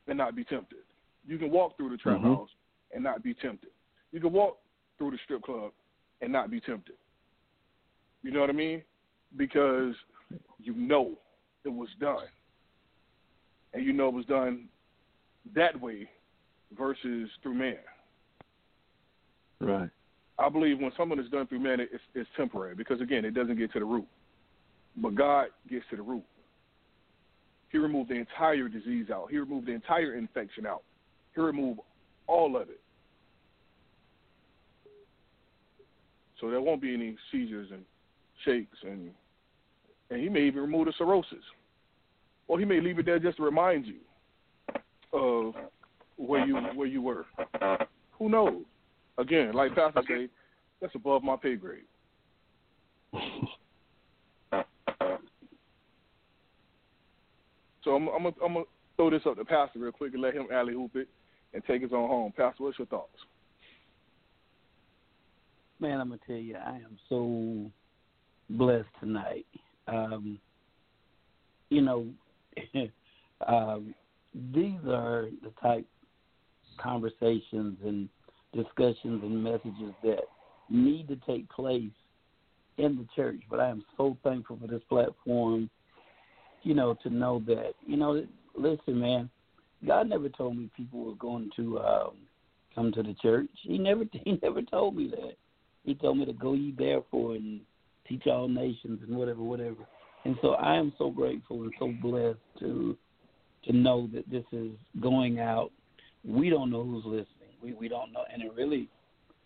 [0.08, 0.80] and not be tempted.
[1.26, 2.34] You can walk through the trap mm-hmm.
[2.34, 2.50] house
[2.94, 3.70] and not be tempted.
[4.12, 4.58] You can walk
[4.98, 5.72] through the strip club
[6.22, 6.96] and not be tempted.
[8.24, 8.84] You know what I mean?
[9.38, 9.94] Because
[10.60, 11.14] you know
[11.64, 12.26] it was done.
[13.74, 14.68] And you know it was done
[15.56, 16.10] that way
[16.78, 17.78] versus through man.
[19.60, 19.90] Right.
[20.40, 23.58] I believe when someone is done through man, it's, it's temporary because, again, it doesn't
[23.58, 24.08] get to the root.
[24.98, 26.24] But God gets to the root.
[27.72, 29.28] He removed the entire disease out.
[29.32, 30.84] He removed the entire infection out.
[31.34, 31.80] He removed
[32.28, 32.82] all of it.
[36.40, 37.84] So there won't be any seizures and
[38.44, 39.12] shakes and
[40.10, 41.44] and he may even remove the cirrhosis.
[42.48, 44.00] Or he may leave it there just to remind you
[45.14, 45.54] of
[46.18, 47.26] where you where you were.
[48.18, 48.64] Who knows?
[49.18, 50.26] Again, like Pastor okay.
[50.26, 50.30] say,
[50.82, 51.84] that's above my pay grade.
[57.84, 60.48] So I'm, I'm, I'm gonna throw this up to Pastor real quick and let him
[60.52, 61.08] alley hoop it,
[61.54, 62.34] and take us on home.
[62.36, 63.18] Pastor, what's your thoughts?
[65.80, 67.72] Man, I'm gonna tell you, I am so
[68.50, 69.48] blessed tonight.
[69.88, 70.40] Um,
[71.70, 72.08] you know,
[73.48, 73.96] um,
[74.54, 75.88] these are the type
[76.78, 78.10] conversations and
[78.54, 80.22] discussions and messages that
[80.70, 81.92] need to take place
[82.78, 83.42] in the church.
[83.50, 85.70] But I am so thankful for this platform,
[86.64, 88.26] you know, to know that, you know,
[88.56, 89.30] listen, man,
[89.86, 92.12] God never told me people were going to um,
[92.76, 93.50] come to the church.
[93.64, 95.36] He never he never told me that.
[95.84, 97.62] He told me to go ye therefore and
[98.08, 99.88] teach all nations and whatever, whatever.
[100.26, 102.96] And so I am so grateful and so blessed to
[103.66, 104.72] to know that this is
[105.02, 105.72] going out.
[106.24, 107.56] We don't know who's listening.
[107.64, 108.88] We we don't know, and it really,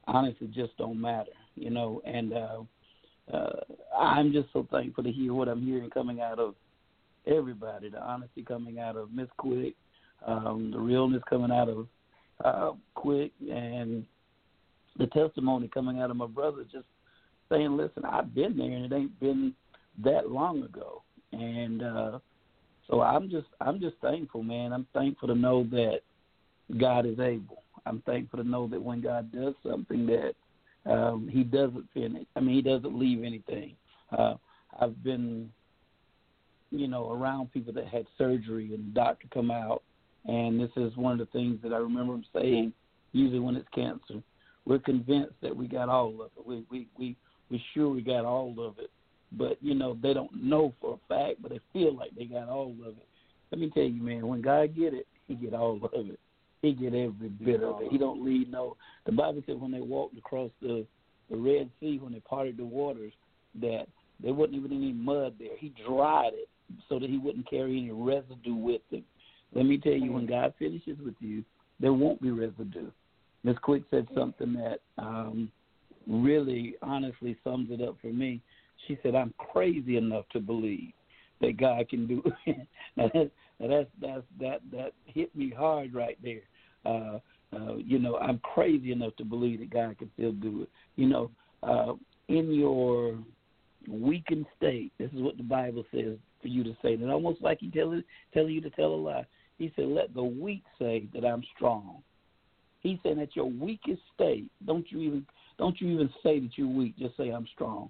[0.07, 2.01] honestly, just don't matter, you know.
[2.05, 2.63] And uh,
[3.33, 3.59] uh,
[3.97, 6.55] I'm just so thankful to hear what I'm hearing coming out of
[7.27, 7.89] everybody.
[7.89, 9.75] The honesty coming out of Miss Quick,
[10.25, 11.87] um, the realness coming out of
[12.43, 14.05] uh, Quick, and
[14.97, 16.63] the testimony coming out of my brother.
[16.63, 16.85] Just
[17.49, 19.53] saying, listen, I've been there, and it ain't been
[20.03, 21.03] that long ago.
[21.31, 22.19] And uh,
[22.89, 24.73] so I'm just I'm just thankful, man.
[24.73, 25.99] I'm thankful to know that
[26.79, 27.63] God is able.
[27.85, 30.33] I'm thankful to know that when God does something that
[30.91, 32.25] um, He doesn't finish.
[32.35, 33.75] I mean, He doesn't leave anything.
[34.15, 34.35] Uh,
[34.79, 35.51] I've been,
[36.79, 39.83] you know, around people that had surgery and the doctor come out,
[40.25, 42.73] and this is one of the things that I remember him saying.
[43.11, 44.21] Usually, when it's cancer,
[44.65, 46.45] we're convinced that we got all of it.
[46.45, 47.15] We we we
[47.49, 48.91] we sure we got all of it,
[49.31, 52.49] but you know they don't know for a fact, but they feel like they got
[52.49, 53.07] all of it.
[53.51, 56.19] Let me tell you, man, when God get it, He get all of it.
[56.61, 57.91] He get every bit of it.
[57.91, 58.75] He don't leave no.
[59.05, 60.85] The Bible said when they walked across the
[61.29, 63.13] the Red Sea, when they parted the waters,
[63.61, 63.85] that
[64.21, 65.57] there wasn't even any mud there.
[65.57, 66.49] He dried it
[66.89, 69.03] so that he wouldn't carry any residue with him.
[69.53, 71.43] Let me tell you, when God finishes with you,
[71.79, 72.91] there won't be residue.
[73.43, 75.51] Miss Quick said something that um,
[76.07, 78.41] really, honestly sums it up for me.
[78.87, 80.91] She said, "I'm crazy enough to believe
[81.41, 82.23] that God can do."
[82.97, 86.41] now, that, now that's that's that that hit me hard right there.
[86.85, 87.19] Uh,
[87.55, 90.69] uh, you know, I'm crazy enough to believe that God can still do it.
[90.95, 91.31] You know,
[91.63, 91.93] uh,
[92.27, 93.17] in your
[93.87, 96.93] weakened state, this is what the Bible says for you to say.
[96.93, 99.25] And almost like He telling telling you to tell a lie.
[99.57, 102.03] He said, "Let the weak say that I'm strong."
[102.81, 105.25] He said, "At your weakest state, don't you even
[105.57, 106.95] don't you even say that you're weak.
[106.99, 107.89] Just say I'm strong.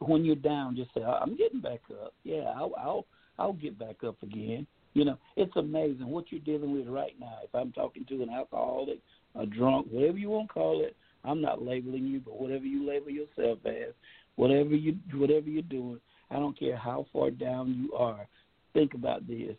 [0.00, 2.14] When you're down, just say I'm getting back up.
[2.24, 3.06] Yeah, I'll I'll
[3.38, 4.66] I'll get back up again.
[4.94, 7.38] You know, it's amazing what you're dealing with right now.
[7.44, 8.98] If I'm talking to an alcoholic,
[9.36, 12.86] a drunk, whatever you want to call it, I'm not labeling you, but whatever you
[12.86, 13.94] label yourself as,
[14.34, 16.00] whatever you whatever you're doing,
[16.32, 18.26] I don't care how far down you are.
[18.72, 19.56] Think about this.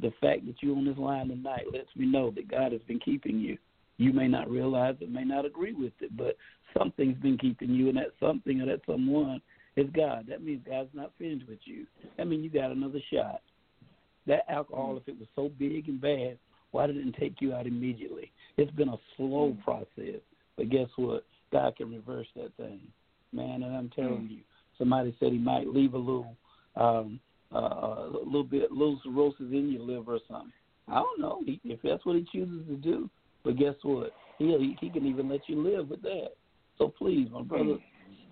[0.00, 3.00] The fact that you're on this line tonight lets me know that God has been
[3.00, 3.58] keeping you.
[3.98, 6.36] You may not realize it, may not agree with it, but
[6.76, 9.40] something's been keeping you, and that something or that someone
[9.76, 10.26] is God.
[10.28, 11.86] That means God's not finished with you.
[12.16, 13.40] That means you got another shot.
[14.26, 16.38] That alcohol, if it was so big and bad,
[16.72, 18.32] why didn't it take you out immediately?
[18.56, 19.62] It's been a slow mm-hmm.
[19.62, 20.20] process,
[20.56, 21.24] but guess what?
[21.52, 22.80] God can reverse that thing,
[23.32, 23.62] man.
[23.62, 24.32] And I'm telling mm-hmm.
[24.32, 24.40] you,
[24.78, 26.36] somebody said he might leave a little,
[26.76, 27.20] um,
[27.54, 30.52] uh, a little bit, little cirrhosis in your liver or something.
[30.88, 33.10] I don't know if that's what he chooses to do.
[33.46, 34.12] But guess what?
[34.38, 36.30] He he can even let you live with that.
[36.78, 37.78] So please, my brother,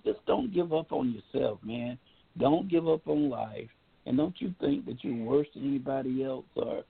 [0.04, 1.96] just don't give up on yourself, man.
[2.36, 3.70] Don't give up on life,
[4.06, 6.82] and don't you think that you're worse than anybody else, or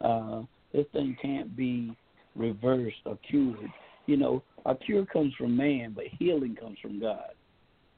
[0.00, 1.94] uh, this thing can't be
[2.36, 3.70] reversed or cured.
[4.06, 7.32] You know, a cure comes from man, but healing comes from God.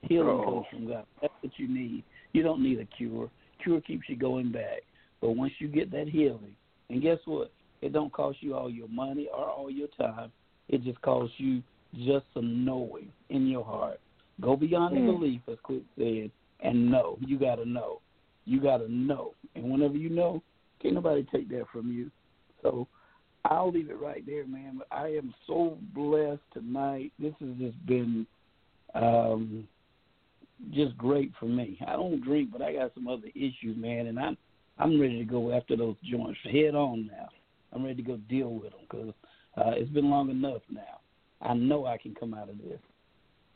[0.08, 0.44] Healing oh.
[0.44, 1.04] comes from God.
[1.20, 2.04] That's what you need.
[2.32, 3.30] You don't need a cure.
[3.62, 4.82] Cure keeps you going back.
[5.20, 6.56] But once you get that healing,
[6.90, 7.50] and guess what?
[7.80, 10.32] It don't cost you all your money or all your time.
[10.68, 11.62] It just costs you
[11.94, 14.00] just some knowing in your heart.
[14.40, 15.06] Go beyond mm.
[15.06, 17.18] the belief, as Quick said, and know.
[17.20, 18.00] You got to know.
[18.46, 19.34] You got to know.
[19.54, 20.42] And whenever you know,
[20.82, 22.10] can't nobody take that from you.
[22.62, 22.88] So
[23.44, 24.78] I'll leave it right there, man.
[24.78, 27.12] But I am so blessed tonight.
[27.18, 28.26] This has just been
[28.94, 29.68] um,
[30.72, 31.78] just great for me.
[31.86, 34.36] I don't drink, but I got some other issues, man, and I'm
[34.78, 37.28] I'm ready to go after those joints head on now.
[37.72, 39.14] I'm ready to go deal with them because
[39.56, 41.00] uh, it's been long enough now.
[41.40, 42.80] I know I can come out of this.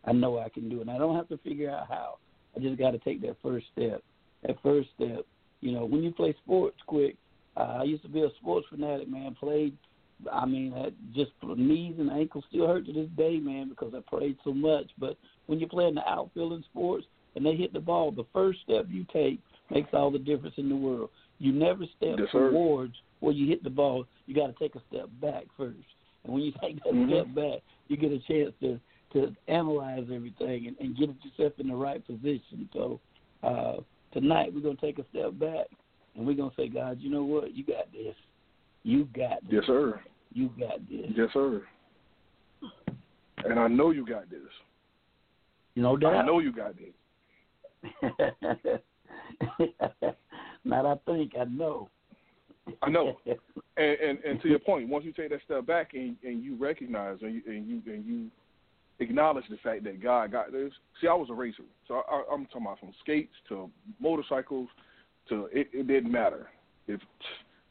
[0.04, 0.82] I know I can do it.
[0.82, 2.18] And I don't have to figure out how.
[2.56, 4.02] I just got to take that first step.
[4.46, 5.26] That first step.
[5.60, 7.16] You know, when you play sports quick,
[7.56, 9.36] uh, I used to be a sports fanatic, man.
[9.38, 9.76] Played,
[10.32, 14.00] I mean, I just knees and ankles still hurt to this day, man, because I
[14.08, 14.86] played so much.
[14.98, 15.16] But
[15.48, 18.86] when you're playing the outfield in sports and they hit the ball, the first step
[18.88, 21.10] you take makes all the difference in the world.
[21.38, 24.82] You never step yes, towards where you hit the ball, you got to take a
[24.90, 25.76] step back first.
[26.24, 27.10] And when you take that mm-hmm.
[27.10, 28.78] step back, you get a chance to
[29.14, 32.68] to analyze everything and, and get yourself in the right position.
[32.74, 33.00] So
[33.42, 33.76] uh,
[34.12, 35.66] tonight we're gonna take a step back
[36.14, 37.54] and we're gonna say, God, you know what?
[37.54, 38.14] You got this.
[38.82, 39.52] You got this.
[39.52, 40.00] Yes, sir.
[40.34, 41.06] You got this.
[41.16, 41.62] Yes, sir.
[43.44, 44.40] And I know you got this.
[45.78, 46.16] No doubt.
[46.16, 46.92] I know you got this.
[50.64, 51.88] Not I think, I know.
[52.82, 53.16] I know.
[53.76, 56.56] and, and and to your point, once you take that step back and and you
[56.56, 58.28] recognize and you and you and you
[58.98, 60.72] acknowledge the fact that God got this.
[61.00, 64.68] See, I was a racer, so I, I'm talking about from skates to motorcycles
[65.28, 66.48] to it, it didn't matter.
[66.88, 67.00] If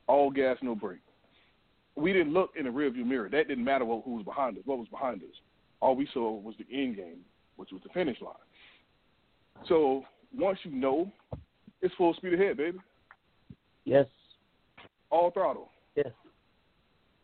[0.07, 1.01] all gas, no brake.
[1.97, 3.27] We didn't look in the rearview mirror.
[3.27, 4.63] That didn't matter what, who was behind us.
[4.65, 5.35] What was behind us?
[5.81, 7.25] All we saw was the end game,
[7.57, 8.33] which was the finish line.
[9.67, 10.03] So
[10.35, 11.11] once you know,
[11.81, 12.77] it's full speed ahead, baby.
[13.85, 14.05] Yes.
[15.09, 15.69] All throttle.
[15.95, 16.11] Yes.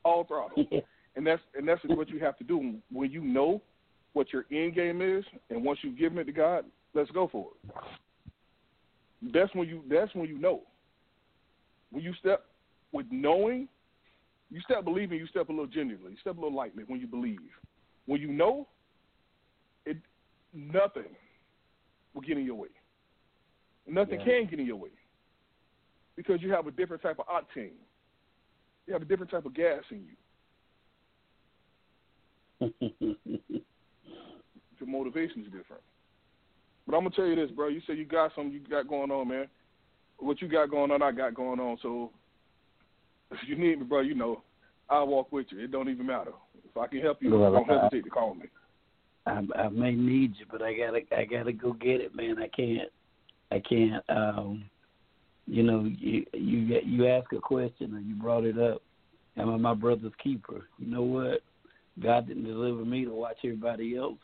[0.03, 0.65] All throttle.
[0.71, 0.83] Yes.
[1.15, 3.61] And that's and that's what you have to do when you know
[4.13, 6.65] what your end game is, and once you've given it to God,
[6.95, 7.71] let's go for it.
[9.31, 10.61] That's when you that's when you know.
[11.91, 12.45] When you step
[12.91, 13.67] with knowing,
[14.49, 17.05] you step believing, you step a little genuinely, you step a little lightly when you
[17.05, 17.39] believe.
[18.07, 18.67] When you know,
[20.53, 21.15] nothing
[22.13, 22.69] will get in your way.
[23.87, 24.25] Nothing yeah.
[24.25, 24.89] can get in your way.
[26.15, 27.71] Because you have a different type of octane.
[28.85, 30.15] You have a different type of gas in you.
[34.79, 35.81] your motivation is different.
[36.85, 37.69] But I'm gonna tell you this, bro.
[37.69, 39.47] You say you got something you got going on, man.
[40.19, 41.77] What you got going on, I got going on.
[41.81, 42.11] So
[43.31, 44.43] if you need me, bro, you know,
[44.89, 45.59] I'll walk with you.
[45.59, 46.31] It don't even matter.
[46.69, 48.45] If I can help you, don't hesitate to call me.
[49.25, 52.37] I, I may need you, but I gotta I gotta go get it, man.
[52.39, 52.89] I can't
[53.51, 54.03] I can't.
[54.09, 54.65] Um,
[55.45, 58.81] you know, you you you ask a question or you brought it up.
[59.37, 60.67] Am I my brother's keeper?
[60.77, 61.41] You know what?
[62.01, 64.17] God didn't deliver me to watch everybody else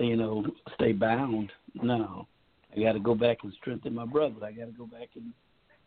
[0.00, 1.50] you know, stay bound.
[1.74, 2.26] No.
[2.76, 4.44] I got to go back and strengthen my brother.
[4.44, 5.32] I got to go back and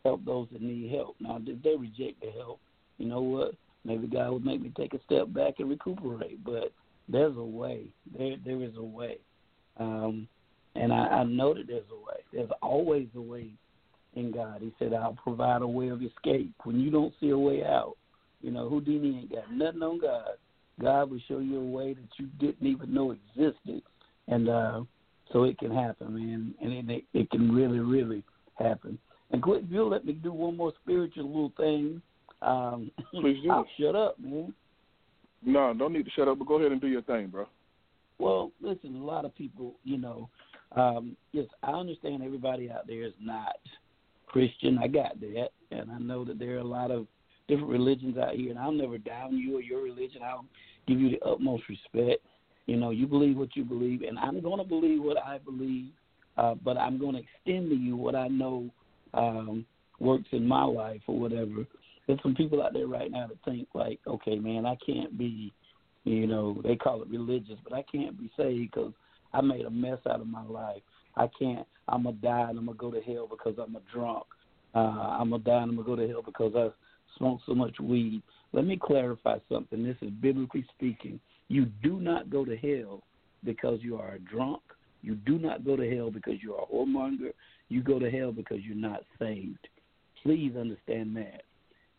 [0.04, 1.16] help those that need help.
[1.20, 2.60] Now, if they reject the help,
[2.98, 3.54] you know what?
[3.84, 6.44] Maybe God would make me take a step back and recuperate.
[6.44, 6.72] But
[7.08, 7.86] there's a way.
[8.16, 9.18] There, there is a way.
[9.78, 10.28] Um,
[10.74, 12.20] and I, I know that there's a way.
[12.32, 13.50] There's always a way
[14.14, 14.60] in God.
[14.60, 16.52] He said, I'll provide a way of escape.
[16.64, 17.94] When you don't see a way out,
[18.40, 20.36] you know, Houdini ain't got nothing on God.
[20.80, 23.82] God will show you a way that you didn't even know existed
[24.28, 24.80] and uh,
[25.32, 28.22] so it can happen, man, and it it can really, really
[28.54, 28.98] happen.
[29.30, 32.02] And quick, if you'll let me do one more spiritual little thing,
[32.42, 33.50] um, please do.
[33.52, 34.52] I'll shut up, man.
[35.44, 37.46] No, don't need to shut up, but go ahead and do your thing, bro.
[38.18, 40.28] Well, listen, a lot of people, you know,
[40.76, 43.56] um, yes, I understand everybody out there is not
[44.26, 44.78] Christian.
[44.78, 47.06] I got that, and I know that there are a lot of
[47.48, 50.22] different religions out here, and I'll never down you or your religion.
[50.24, 50.46] I'll
[50.86, 52.24] give you the utmost respect.
[52.66, 55.90] You know, you believe what you believe, and I'm going to believe what I believe,
[56.38, 58.70] uh, but I'm going to extend to you what I know
[59.14, 59.66] um,
[59.98, 61.66] works in my life or whatever.
[62.06, 65.52] There's some people out there right now that think like, okay, man, I can't be,
[66.04, 68.92] you know, they call it religious, but I can't be saved because
[69.32, 70.82] I made a mess out of my life.
[71.16, 71.66] I can't.
[71.88, 74.24] I'm gonna die and I'm gonna go to hell because I'm a drunk.
[74.74, 76.68] Uh, I'm gonna die and I'm gonna go to hell because I
[77.18, 78.22] smoked so much weed.
[78.52, 79.82] Let me clarify something.
[79.82, 81.20] This is biblically speaking.
[81.48, 83.02] You do not go to hell
[83.44, 84.62] because you are a drunk.
[85.02, 87.32] You do not go to hell because you are a whoremonger.
[87.68, 89.68] You go to hell because you're not saved.
[90.22, 91.42] Please understand that.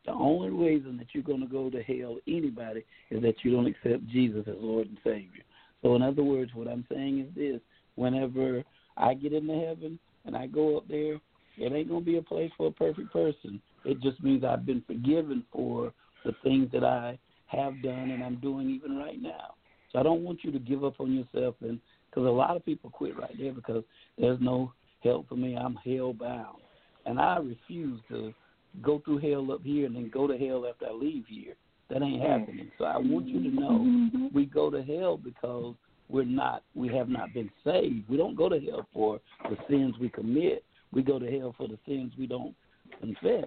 [0.06, 3.68] The only reason that you're going to go to hell, anybody, is that you don't
[3.68, 5.44] accept Jesus as Lord and Savior.
[5.82, 7.62] So, in other words, what I'm saying is this
[7.96, 8.64] whenever
[8.98, 11.20] I get into heaven and I go up there,
[11.58, 13.62] it ain't going to be a place for a perfect person.
[13.86, 15.94] It just means I've been forgiven for
[16.26, 17.18] the things that I
[17.48, 19.56] have done and I'm doing even right now.
[19.92, 22.66] So I don't want you to give up on yourself, and because a lot of
[22.66, 23.84] people quit right there because
[24.18, 24.74] there's no
[25.04, 25.56] help for me.
[25.56, 26.58] I'm hell bound,
[27.06, 28.34] and I refuse to
[28.82, 31.56] go through hell up here and then go to hell after I leave here.
[31.90, 32.40] That ain't mm-hmm.
[32.40, 32.72] happening.
[32.78, 34.28] So I want you to know mm-hmm.
[34.34, 35.76] we go to hell because
[36.10, 38.10] we're not we have not been saved.
[38.10, 39.20] We don't go to hell for
[39.50, 40.64] the sins we commit.
[40.92, 42.56] We go to hell for the sins we don't
[43.00, 43.46] confess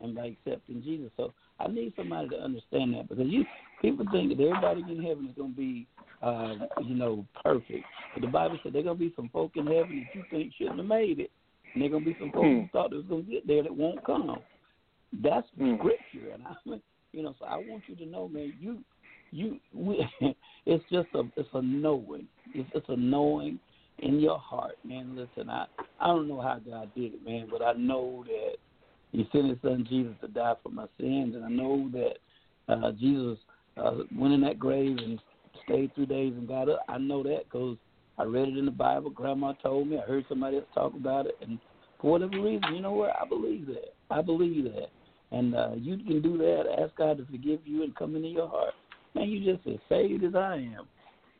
[0.00, 1.10] and by accepting Jesus.
[1.16, 3.44] So I need somebody to understand that because you
[3.80, 5.86] people think that everybody in heaven is going to be,
[6.22, 7.84] uh, you know, perfect.
[8.14, 10.52] But the Bible said there's going to be some folk in heaven that you think
[10.56, 11.30] shouldn't have made it,
[11.72, 12.66] and there's going to be some folk who hmm.
[12.72, 14.36] thought they was going to get there that won't come.
[15.22, 15.78] That's mm.
[15.78, 16.80] scripture, and I'm,
[17.12, 18.78] you know, so I want you to know, man, you,
[19.30, 20.06] you, we,
[20.66, 23.58] it's just a, it's a knowing, it's just a knowing
[23.98, 25.16] in your heart, man.
[25.16, 25.66] Listen, I,
[26.00, 28.56] I don't know how God did it, man, but I know that
[29.12, 32.92] He sent His Son Jesus to die for my sins, and I know that uh,
[32.92, 33.38] Jesus
[33.76, 35.20] uh, went in that grave and
[35.64, 36.80] stayed three days and got up.
[36.88, 37.76] I know that because
[38.18, 39.10] I read it in the Bible.
[39.10, 39.98] Grandma told me.
[39.98, 41.58] I heard somebody else talk about it, and
[42.00, 43.14] for whatever reason, you know what?
[43.20, 43.94] I believe that.
[44.10, 44.90] I believe that,
[45.30, 46.64] and uh, you can do that.
[46.80, 48.74] Ask God to forgive you and come into your heart.
[49.14, 50.86] Man, you just as saved as I am.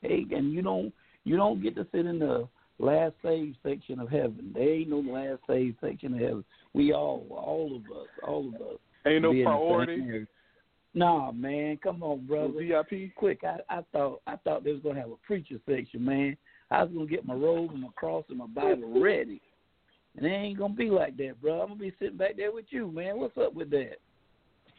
[0.02, 0.92] Hey, and you don't
[1.24, 2.48] you don't get to sit in the
[2.78, 4.52] last saved section of heaven.
[4.54, 6.44] There ain't no last saved section of heaven.
[6.72, 8.78] We all, all of us, all of us.
[9.06, 10.26] Ain't no priority.
[10.96, 12.52] Nah, man, come on, brother.
[12.56, 13.14] VIP.
[13.16, 16.36] Quick, I, I thought I thought they was gonna have a preacher section, man.
[16.70, 19.40] I was gonna get my robe and my cross and my Bible ready,
[20.16, 21.60] and it ain't gonna be like that, bro.
[21.60, 23.18] I'm gonna be sitting back there with you, man.
[23.18, 23.96] What's up with that?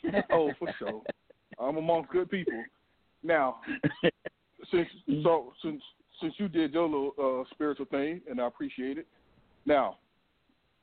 [0.32, 1.02] oh, for sure.
[1.60, 2.64] I'm amongst good people.
[3.24, 3.57] Now,
[4.72, 4.88] since
[5.24, 5.82] so since
[6.22, 9.07] since you did your little uh, spiritual thing, and I appreciate it.
[9.66, 9.98] Now,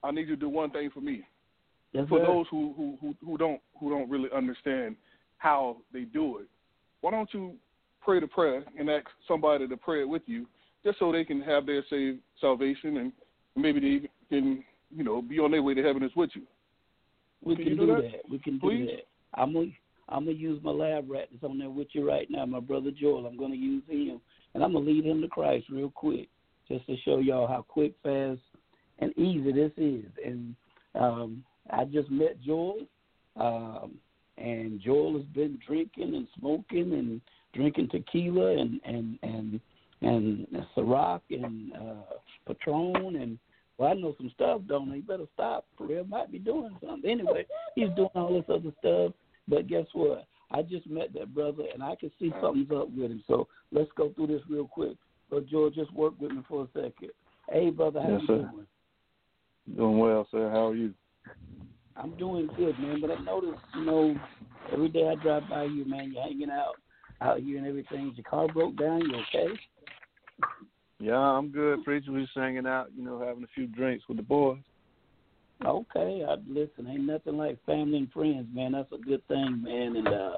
[0.02, 1.22] I need you to do one thing for me.
[1.92, 2.26] Yes, for sir.
[2.26, 4.96] those who, who who who don't who don't really understand
[5.38, 6.46] how they do it,
[7.00, 7.54] why don't you
[8.00, 10.46] pray the prayer and ask somebody to pray it with you,
[10.84, 13.12] just so they can have their saved salvation and
[13.56, 16.42] maybe they can you know be on their way to heaven is with you.
[17.44, 18.02] We Can can, do do that?
[18.02, 18.30] that.
[18.30, 18.86] We can Please?
[18.86, 19.06] do that.
[19.34, 19.66] I'm gonna
[20.08, 22.90] I'm gonna use my lab rat that's on there with you right now, my brother
[22.90, 23.26] Joel.
[23.26, 24.20] I'm gonna use him,
[24.54, 26.28] and I'm gonna lead him to Christ real quick,
[26.68, 28.40] just to show y'all how quick, fast,
[29.00, 30.06] and easy this is.
[30.24, 30.54] And
[30.94, 32.78] um, I just met Joel,
[33.36, 33.96] um,
[34.38, 37.20] and Joel has been drinking and smoking and
[37.54, 39.60] drinking tequila and and and
[40.00, 40.46] and
[40.76, 43.38] Ciroc and uh, Patron and
[43.78, 44.96] well, I know some stuff, don't I?
[44.96, 45.66] You better stop.
[45.76, 47.10] For real, might be doing something.
[47.10, 49.12] Anyway, he's doing all this other stuff.
[49.48, 50.26] But guess what?
[50.50, 53.24] I just met that brother, and I can see something's up with him.
[53.26, 54.96] So let's go through this real quick.
[55.30, 57.10] So George, just work with me for a second.
[57.50, 58.50] Hey, brother, how Yes, you sir.
[58.52, 58.66] doing?
[59.76, 60.50] Doing well, sir.
[60.50, 60.92] How are you?
[61.96, 63.00] I'm doing good, man.
[63.00, 64.14] But I noticed, you know,
[64.72, 66.74] every day I drive by you, man, you're hanging out
[67.22, 68.08] out here and everything.
[68.08, 69.00] Is your car broke down?
[69.00, 69.54] You okay?
[71.02, 72.12] Yeah, I'm good, preacher.
[72.20, 74.60] Just hanging out, you know, having a few drinks with the boys.
[75.66, 76.86] Okay, I listen.
[76.88, 78.70] Ain't nothing like family and friends, man.
[78.70, 79.96] That's a good thing, man.
[79.96, 80.36] And uh,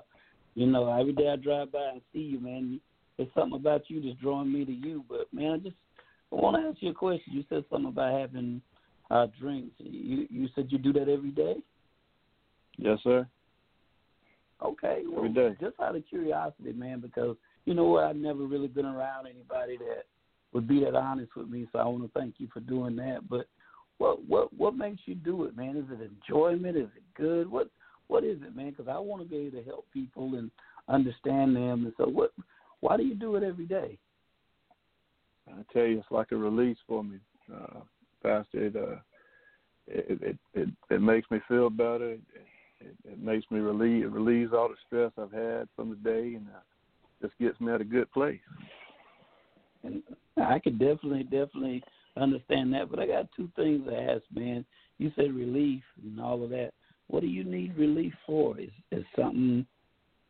[0.54, 2.80] you know, every day I drive by and see you, man.
[3.18, 5.04] There's something about you that's drawing me to you.
[5.06, 5.76] But man, I just
[6.32, 7.34] I want to ask you a question.
[7.34, 8.62] You said something about having
[9.10, 9.74] uh drinks.
[9.78, 11.56] You you said you do that every day.
[12.78, 13.28] Yes, sir.
[14.64, 15.56] Okay, well, Every day.
[15.60, 17.36] just out of curiosity, man, because
[17.66, 20.04] you know what, I've never really been around anybody that
[20.54, 21.66] would be that honest with me.
[21.72, 23.28] So I want to thank you for doing that.
[23.28, 23.46] But
[23.98, 25.76] what what what makes you do it, man?
[25.76, 26.76] Is it enjoyment?
[26.76, 27.50] Is it good?
[27.50, 27.68] What
[28.06, 28.70] what is it, man?
[28.70, 30.50] Because I want to be able to help people and
[30.88, 31.84] understand them.
[31.84, 32.32] And so, what?
[32.80, 33.98] Why do you do it every day?
[35.48, 37.18] I tell you, it's like a release for me,
[37.52, 37.80] uh,
[38.22, 38.66] Pastor.
[38.66, 38.96] It, uh,
[39.86, 42.12] it it it it makes me feel better.
[42.12, 42.20] It,
[43.04, 46.46] it, makes me relieve it relieves all the stress I've had from the day, and
[46.48, 46.60] uh,
[47.22, 48.40] just gets me at a good place.
[49.84, 50.02] And
[50.42, 51.82] I could definitely, definitely
[52.16, 52.90] understand that.
[52.90, 54.64] But I got two things to ask, man.
[54.98, 56.72] You said relief and all of that.
[57.08, 58.58] What do you need relief for?
[58.58, 59.66] Is is something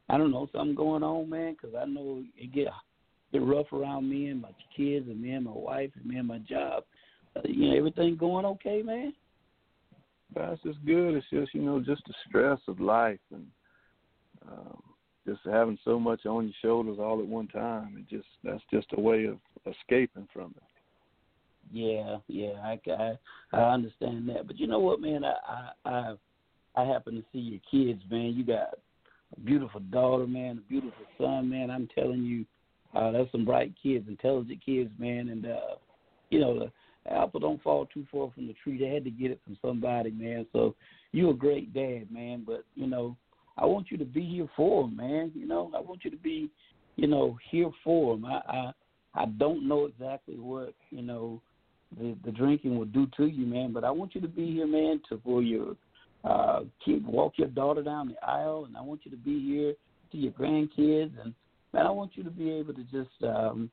[0.08, 1.54] I don't know something going on, man?
[1.54, 2.68] Because I know it get
[3.32, 6.28] get rough around me and my kids and me and my wife and me and
[6.28, 6.84] my job.
[7.36, 9.12] Uh, you know, everything going okay, man?
[10.34, 11.14] That's just good.
[11.14, 13.46] It's just you know just the stress of life and
[14.50, 14.82] um,
[15.26, 17.96] just having so much on your shoulders all at one time.
[17.98, 20.62] It just that's just a way of escaping from it.
[21.72, 23.18] Yeah, yeah, I, I
[23.52, 24.46] I understand that.
[24.46, 25.24] But you know what, man?
[25.24, 25.34] I
[25.84, 26.14] I I,
[26.76, 28.34] I happen to see your kids, man.
[28.34, 28.74] You got
[29.36, 31.70] a beautiful daughter, man, a beautiful son, man.
[31.70, 32.44] I'm telling you,
[32.94, 35.28] uh, that's some bright kids, intelligent kids, man.
[35.28, 35.76] And uh,
[36.30, 38.78] you know, the apple don't fall too far from the tree.
[38.78, 40.46] They had to get it from somebody, man.
[40.52, 40.74] So
[41.12, 42.44] you're a great dad, man.
[42.46, 43.16] But you know,
[43.56, 45.32] I want you to be here for them, man.
[45.34, 46.50] You know, I want you to be,
[46.96, 48.24] you know, here for them.
[48.24, 48.72] I I
[49.14, 51.40] I don't know exactly what you know
[51.98, 53.72] the the drinking will do to you, man.
[53.72, 55.76] But I want you to be here, man, to for your
[56.24, 59.74] uh kid walk your daughter down the aisle and I want you to be here
[60.10, 61.34] to your grandkids and
[61.72, 63.70] man, I want you to be able to just um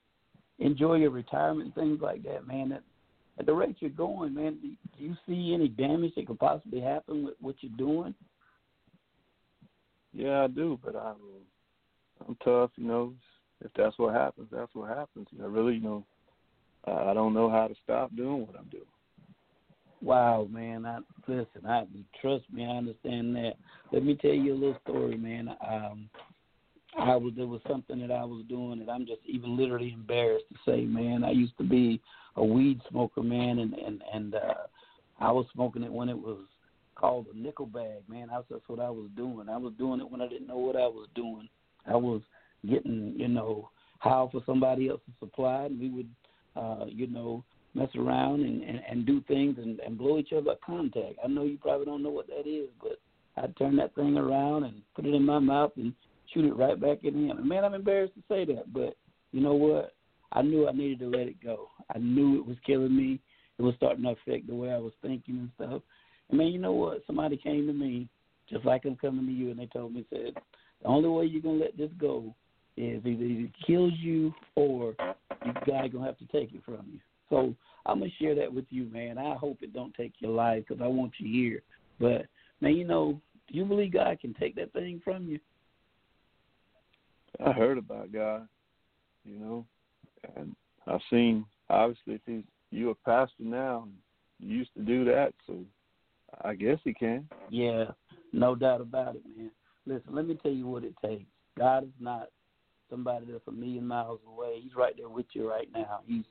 [0.59, 2.69] enjoy your retirement things like that, man.
[2.69, 2.83] That
[3.39, 7.23] at the rate you're going, man, do you see any damage that could possibly happen
[7.23, 8.13] with what you're doing?
[10.13, 11.15] Yeah, I do, but I'm
[12.27, 12.71] I'm tough.
[12.75, 13.13] You know,
[13.63, 15.27] if that's what happens, that's what happens.
[15.31, 16.05] Know, really, you know,
[16.85, 18.83] I I don't know how to stop doing what I'm doing.
[20.01, 20.85] Wow, man.
[20.85, 21.65] I listen.
[21.65, 21.85] I
[22.19, 22.65] trust me.
[22.65, 23.53] I understand that.
[23.91, 25.49] Let me tell you a little story, man.
[25.67, 26.09] Um,
[26.99, 30.45] I was there was something that I was doing that I'm just even literally embarrassed
[30.51, 31.23] to say, man.
[31.23, 32.01] I used to be
[32.35, 34.53] a weed smoker, man, and and and uh,
[35.19, 36.39] I was smoking it when it was
[37.01, 38.27] called a nickel bag, man.
[38.31, 39.49] That's that's what I was doing.
[39.49, 41.49] I was doing it when I didn't know what I was doing.
[41.87, 42.21] I was
[42.69, 43.69] getting, you know,
[43.99, 46.09] how for somebody else's supply, and we would,
[46.55, 50.51] uh, you know, mess around and, and, and do things and, and blow each other
[50.51, 51.15] up contact.
[51.23, 52.99] I know you probably don't know what that is, but
[53.37, 55.93] I'd turn that thing around and put it in my mouth and
[56.33, 57.31] shoot it right back at him.
[57.31, 58.95] And man, I'm embarrassed to say that, but
[59.31, 59.93] you know what?
[60.33, 61.69] I knew I needed to let it go.
[61.93, 63.19] I knew it was killing me.
[63.57, 65.81] It was starting to affect the way I was thinking and stuff.
[66.31, 67.03] And man, you know what?
[67.05, 68.07] Somebody came to me,
[68.49, 70.33] just like I'm coming to you, and they told me, said,
[70.81, 72.33] the only way you're gonna let this go
[72.77, 74.95] is either it kills you or
[75.45, 76.99] you God gonna have to take it from you.
[77.29, 77.53] So
[77.85, 79.17] I'm gonna share that with you, man.
[79.17, 81.61] I hope it don't take your life because I want you here.
[81.99, 82.25] But
[82.61, 85.39] man, you know, do you believe God can take that thing from you?
[87.45, 88.47] I heard about God,
[89.25, 89.65] you know,
[90.35, 90.55] and
[90.87, 93.87] I've seen obviously if he's you a pastor now,
[94.39, 95.57] you used to do that, so
[96.43, 97.27] I guess he can.
[97.49, 97.85] Yeah,
[98.33, 99.51] no doubt about it, man.
[99.85, 101.25] Listen, let me tell you what it takes.
[101.57, 102.29] God is not
[102.89, 104.59] somebody that's a million miles away.
[104.61, 106.01] He's right there with you right now.
[106.05, 106.23] He's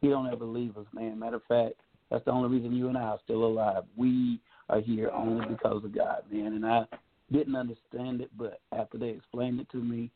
[0.00, 1.18] he don't ever leave us, man.
[1.18, 1.74] Matter of fact,
[2.10, 3.84] that's the only reason you and I are still alive.
[3.96, 6.52] We are here only because of God, man.
[6.54, 6.84] And I
[7.32, 10.10] didn't understand it, but after they explained it to me,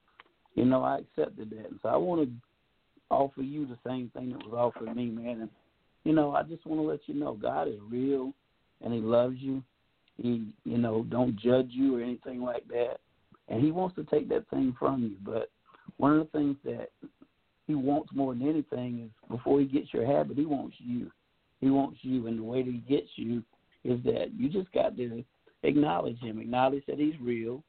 [0.55, 1.71] you know, I accepted that.
[1.71, 2.31] And so I want to
[3.11, 5.41] offer you the same thing that was offered me, man.
[5.43, 5.51] And
[6.05, 8.33] you know, I just want to let you know God is real,
[8.83, 9.63] and He loves you.
[10.17, 12.99] He, you know, don't judge you or anything like that.
[13.49, 15.51] And He wants to take that thing from you, but
[15.97, 16.91] one of the things that
[17.69, 21.11] he wants more than anything is before he gets your habit, he wants you.
[21.61, 23.43] He wants you, and the way that he gets you
[23.85, 25.23] is that you just got to
[25.63, 27.63] acknowledge him, acknowledge that he's real,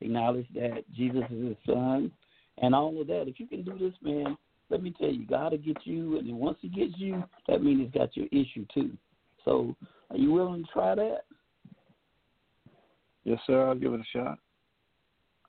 [0.00, 2.10] acknowledge that Jesus is his son,
[2.58, 3.28] and all of that.
[3.28, 4.38] If you can do this, man,
[4.70, 7.62] let me tell you, God will get you, and then once he gets you, that
[7.62, 8.96] means he's got your issue too.
[9.44, 9.76] So,
[10.14, 11.24] are you willing to try that?
[13.24, 13.66] Yes, sir.
[13.66, 14.38] I'll give it a shot.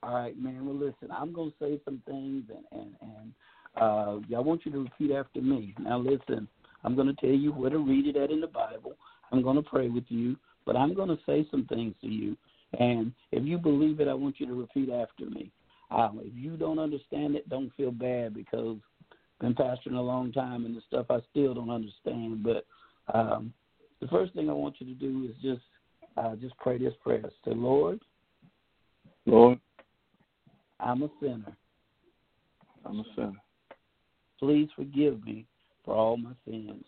[0.02, 0.66] All right, man.
[0.66, 3.32] Well, listen, I'm gonna say some things, and and and
[3.76, 5.74] uh, I want you to repeat after me.
[5.78, 6.48] Now, listen,
[6.84, 8.96] I'm going to tell you where to read it at in the Bible.
[9.32, 12.36] I'm going to pray with you, but I'm going to say some things to you.
[12.78, 15.50] And if you believe it, I want you to repeat after me.
[15.90, 18.78] Um, if you don't understand it, don't feel bad because
[19.40, 22.42] I've been pastoring a long time and the stuff I still don't understand.
[22.42, 22.66] But
[23.12, 23.52] um,
[24.00, 25.62] the first thing I want you to do is just
[26.16, 27.22] uh, just pray this prayer.
[27.44, 28.00] Say, Lord,
[29.26, 29.58] Lord,
[30.80, 31.56] I'm a sinner.
[32.84, 33.42] I'm a sinner.
[34.38, 35.46] Please forgive me
[35.84, 36.84] for all my sins.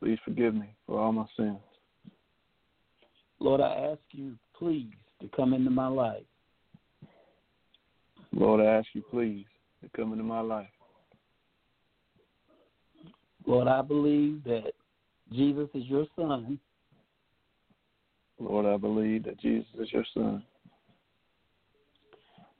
[0.00, 1.58] Please forgive me for all my sins.
[3.40, 6.24] Lord, I ask you, please, to come into my life.
[8.32, 9.46] Lord, I ask you, please,
[9.82, 10.66] to come into my life.
[13.46, 14.72] Lord, I believe that
[15.34, 16.58] Jesus is your son.
[18.38, 20.42] Lord, I believe that Jesus is your son.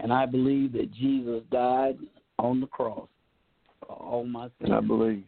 [0.01, 1.97] And I believe that Jesus died
[2.39, 3.09] on the cross
[3.81, 4.55] for all my sins.
[4.61, 5.25] And I believe.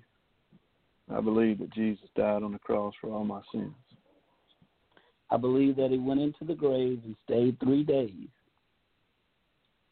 [1.14, 3.72] I believe that Jesus died on the cross for all my sins.
[5.30, 8.28] I believe that he went into the grave and stayed three days.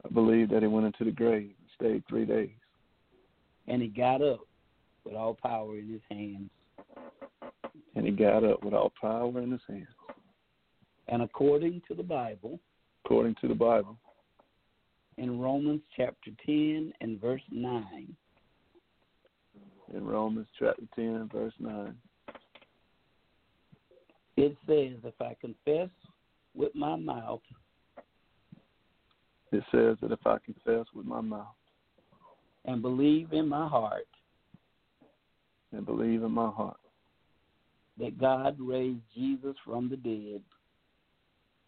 [0.05, 2.51] I believe that he went into the grave and stayed three days.
[3.69, 4.41] And he got up
[5.05, 6.51] with all power in his hands.
[7.97, 9.87] And he got up with all power in his hands.
[11.09, 12.59] And according to the Bible,
[13.05, 13.97] according to the Bible,
[15.17, 18.17] in Romans chapter 10 and verse 9,
[19.95, 21.95] in Romans chapter 10, verse 9.
[24.37, 25.91] It says, If I confess
[26.55, 27.43] with my mouth,
[29.53, 31.47] it says that if I confess with my mouth
[32.65, 34.09] and believe in my heart,
[35.73, 36.77] and believe in my heart
[37.99, 40.43] that God raised Jesus from the dead,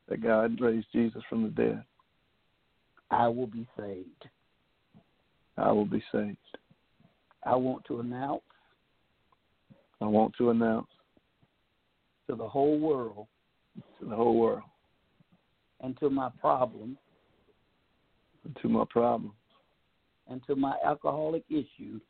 [0.09, 1.85] that God raised Jesus from the dead,
[3.11, 4.27] I will be saved.
[5.57, 6.37] I will be saved.
[7.45, 8.43] I want to announce.
[10.01, 10.89] I want to announce
[12.29, 13.27] to the whole world.
[14.01, 14.63] To the whole world.
[15.81, 16.99] And to my problems.
[18.45, 19.33] And to my problems.
[20.29, 22.01] And to my alcoholic issue.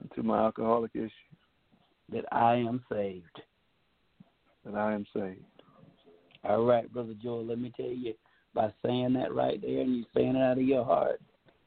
[0.00, 1.12] And to my alcoholic issues.
[2.12, 3.42] That I am saved.
[4.64, 5.44] That I am saved.
[6.44, 8.14] All right, Brother Joel, let me tell you,
[8.54, 11.20] by saying that right there and you saying it out of your heart,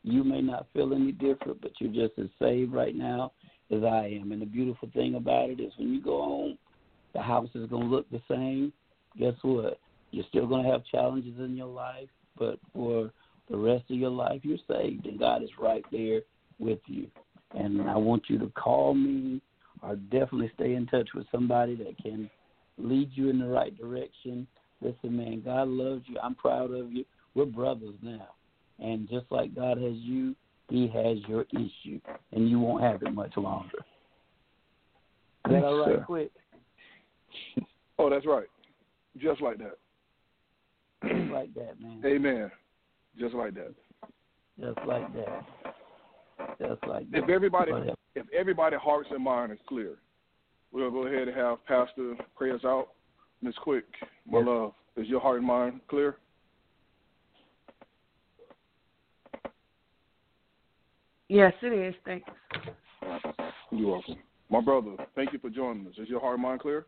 [0.03, 3.34] you may not feel any different, but you're just as saved right now
[3.69, 4.31] as I am.
[4.31, 6.57] And the beautiful thing about it is when you go home,
[7.13, 8.73] the house is going to look the same.
[9.19, 9.80] Guess what?
[10.11, 13.11] You're still going to have challenges in your life, but for
[13.49, 16.22] the rest of your life, you're saved, and God is right there
[16.59, 17.07] with you.
[17.53, 19.41] And I want you to call me
[19.81, 22.29] or definitely stay in touch with somebody that can
[22.77, 24.47] lead you in the right direction.
[24.81, 26.17] Listen, man, God loves you.
[26.21, 27.05] I'm proud of you.
[27.35, 28.29] We're brothers now.
[28.79, 30.35] And just like God has you,
[30.69, 31.99] He has your issue,
[32.31, 33.77] and you won't have it much longer.
[35.45, 36.03] Is that all right, Sir.
[36.05, 36.31] quick?
[37.99, 38.47] Oh, that's right.
[39.19, 39.77] Just like that.
[41.03, 42.01] Just like that, man.
[42.03, 42.49] Amen.
[43.19, 43.75] Just like that.
[44.59, 45.45] Just like that.
[46.59, 47.23] Just like that.
[47.23, 49.95] If everybody uh, if everybody hearts and mind is clear,
[50.72, 52.89] we'll go ahead and have Pastor pray us out.
[53.41, 53.85] Miss Quick,
[54.30, 54.47] my Yes.
[54.47, 56.18] love, is your heart and mind clear?
[61.27, 61.95] Yes, it is.
[62.05, 62.30] Thanks.
[63.72, 64.18] You're welcome.
[64.49, 65.93] My brother, thank you for joining us.
[65.97, 66.85] Is your heart and mind clear?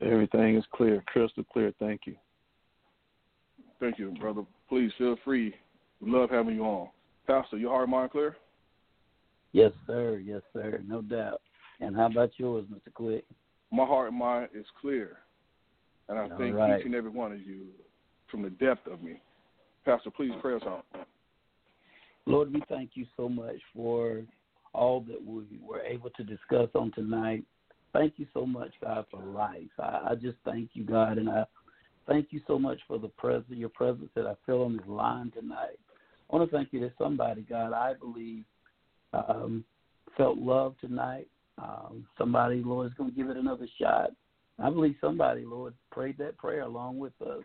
[0.00, 1.72] Everything is clear, crystal clear.
[1.80, 2.14] Thank you.
[3.80, 4.42] Thank you, brother.
[4.68, 5.54] Please feel free.
[6.00, 6.88] We love having you on.
[7.28, 8.36] Pastor, your heart and mind clear?
[9.52, 10.18] yes, sir.
[10.24, 10.80] Yes, sir.
[10.86, 11.42] No doubt.
[11.78, 12.92] And how about yours, Mr.
[12.92, 13.24] Quick?
[13.70, 15.18] My heart and mind is clear.
[16.08, 16.80] And I All thank right.
[16.80, 17.66] each and every one of you
[18.30, 19.20] from the depth of me.
[19.84, 20.86] Pastor, please pray us out.
[22.24, 24.22] Lord, we thank you so much for
[24.72, 27.44] all that we were able to discuss on tonight.
[27.92, 29.68] Thank you so much, God, for life.
[29.78, 31.44] I, I just thank you, God, and I
[32.06, 35.30] thank you so much for the presence, your presence that I feel on this line
[35.30, 35.78] tonight.
[36.30, 38.44] I want to thank you that somebody, God, I believe,
[39.12, 39.64] um,
[40.16, 41.28] felt love tonight.
[41.56, 44.10] Um, somebody, Lord, is going to give it another shot.
[44.58, 47.44] I believe somebody, Lord, prayed that prayer along with us.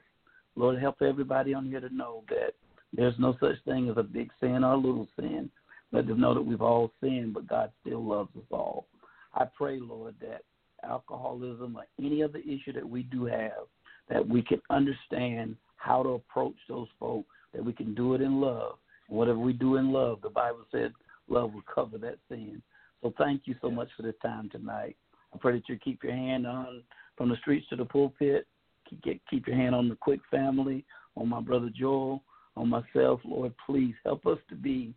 [0.55, 2.53] Lord, help everybody on here to know that
[2.91, 5.49] there's no such thing as a big sin or a little sin.
[5.91, 8.87] Let them know that we've all sinned, but God still loves us all.
[9.33, 10.41] I pray, Lord, that
[10.83, 13.67] alcoholism or any other issue that we do have,
[14.09, 18.41] that we can understand how to approach those folk, that we can do it in
[18.41, 18.77] love.
[19.09, 20.93] And whatever we do in love, the Bible said
[21.27, 22.61] love will cover that sin.
[23.01, 24.95] So thank you so much for this time tonight.
[25.33, 26.83] I pray that you keep your hand on
[27.17, 28.47] from the streets to the pulpit.
[28.89, 30.85] Keep, keep your hand on the quick family,
[31.15, 32.23] on my brother Joel,
[32.55, 33.21] on myself.
[33.25, 34.93] Lord, please help us to be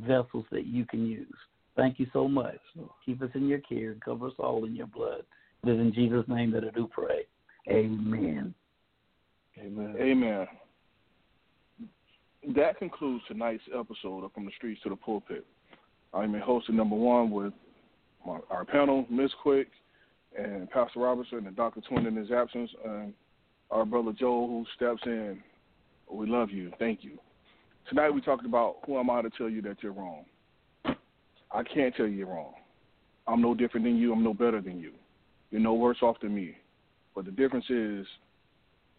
[0.00, 1.26] vessels that you can use.
[1.76, 2.58] Thank you so much.
[3.06, 5.22] Keep us in your care and cover us all in your blood.
[5.64, 7.26] It is in Jesus' name that I do pray.
[7.68, 8.54] Amen.
[9.58, 9.96] Amen.
[9.98, 10.46] Amen.
[12.48, 15.44] That concludes tonight's episode of From the Streets to the Pulpit.
[16.14, 17.52] I'm your host, number one, with
[18.26, 19.68] my, our panel, Miss Quick,
[20.38, 21.82] and Pastor Robertson, and Dr.
[21.82, 23.12] Twin in his absence, and
[23.70, 25.42] our brother Joel, who steps in.
[26.10, 26.72] We love you.
[26.78, 27.18] Thank you.
[27.88, 30.24] Tonight we talked about who am I to tell you that you're wrong.
[30.86, 32.54] I can't tell you you're wrong.
[33.26, 34.12] I'm no different than you.
[34.12, 34.92] I'm no better than you.
[35.50, 36.56] You're no worse off than me.
[37.14, 38.06] But the difference is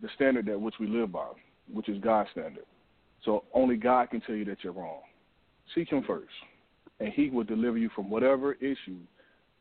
[0.02, 1.28] the standard that which we live by,
[1.74, 2.66] which is God's standard.
[3.24, 5.02] So only God can tell you that you're wrong.
[5.76, 6.32] Seek Him first,
[7.00, 8.98] and He will deliver you from whatever issue,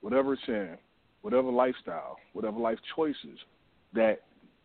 [0.00, 0.76] whatever sin,
[1.22, 3.38] whatever lifestyle, whatever life choices
[3.92, 4.22] that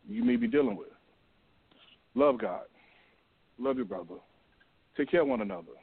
[0.07, 0.87] you may be dealing with.
[2.13, 2.63] Love God.
[3.59, 4.15] Love your brother.
[4.95, 5.73] Take care of one another.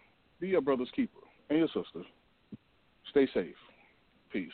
[0.41, 1.21] Be your brother's keeper
[1.51, 2.03] and your sister.
[3.11, 3.55] Stay safe.
[4.33, 4.51] Peace.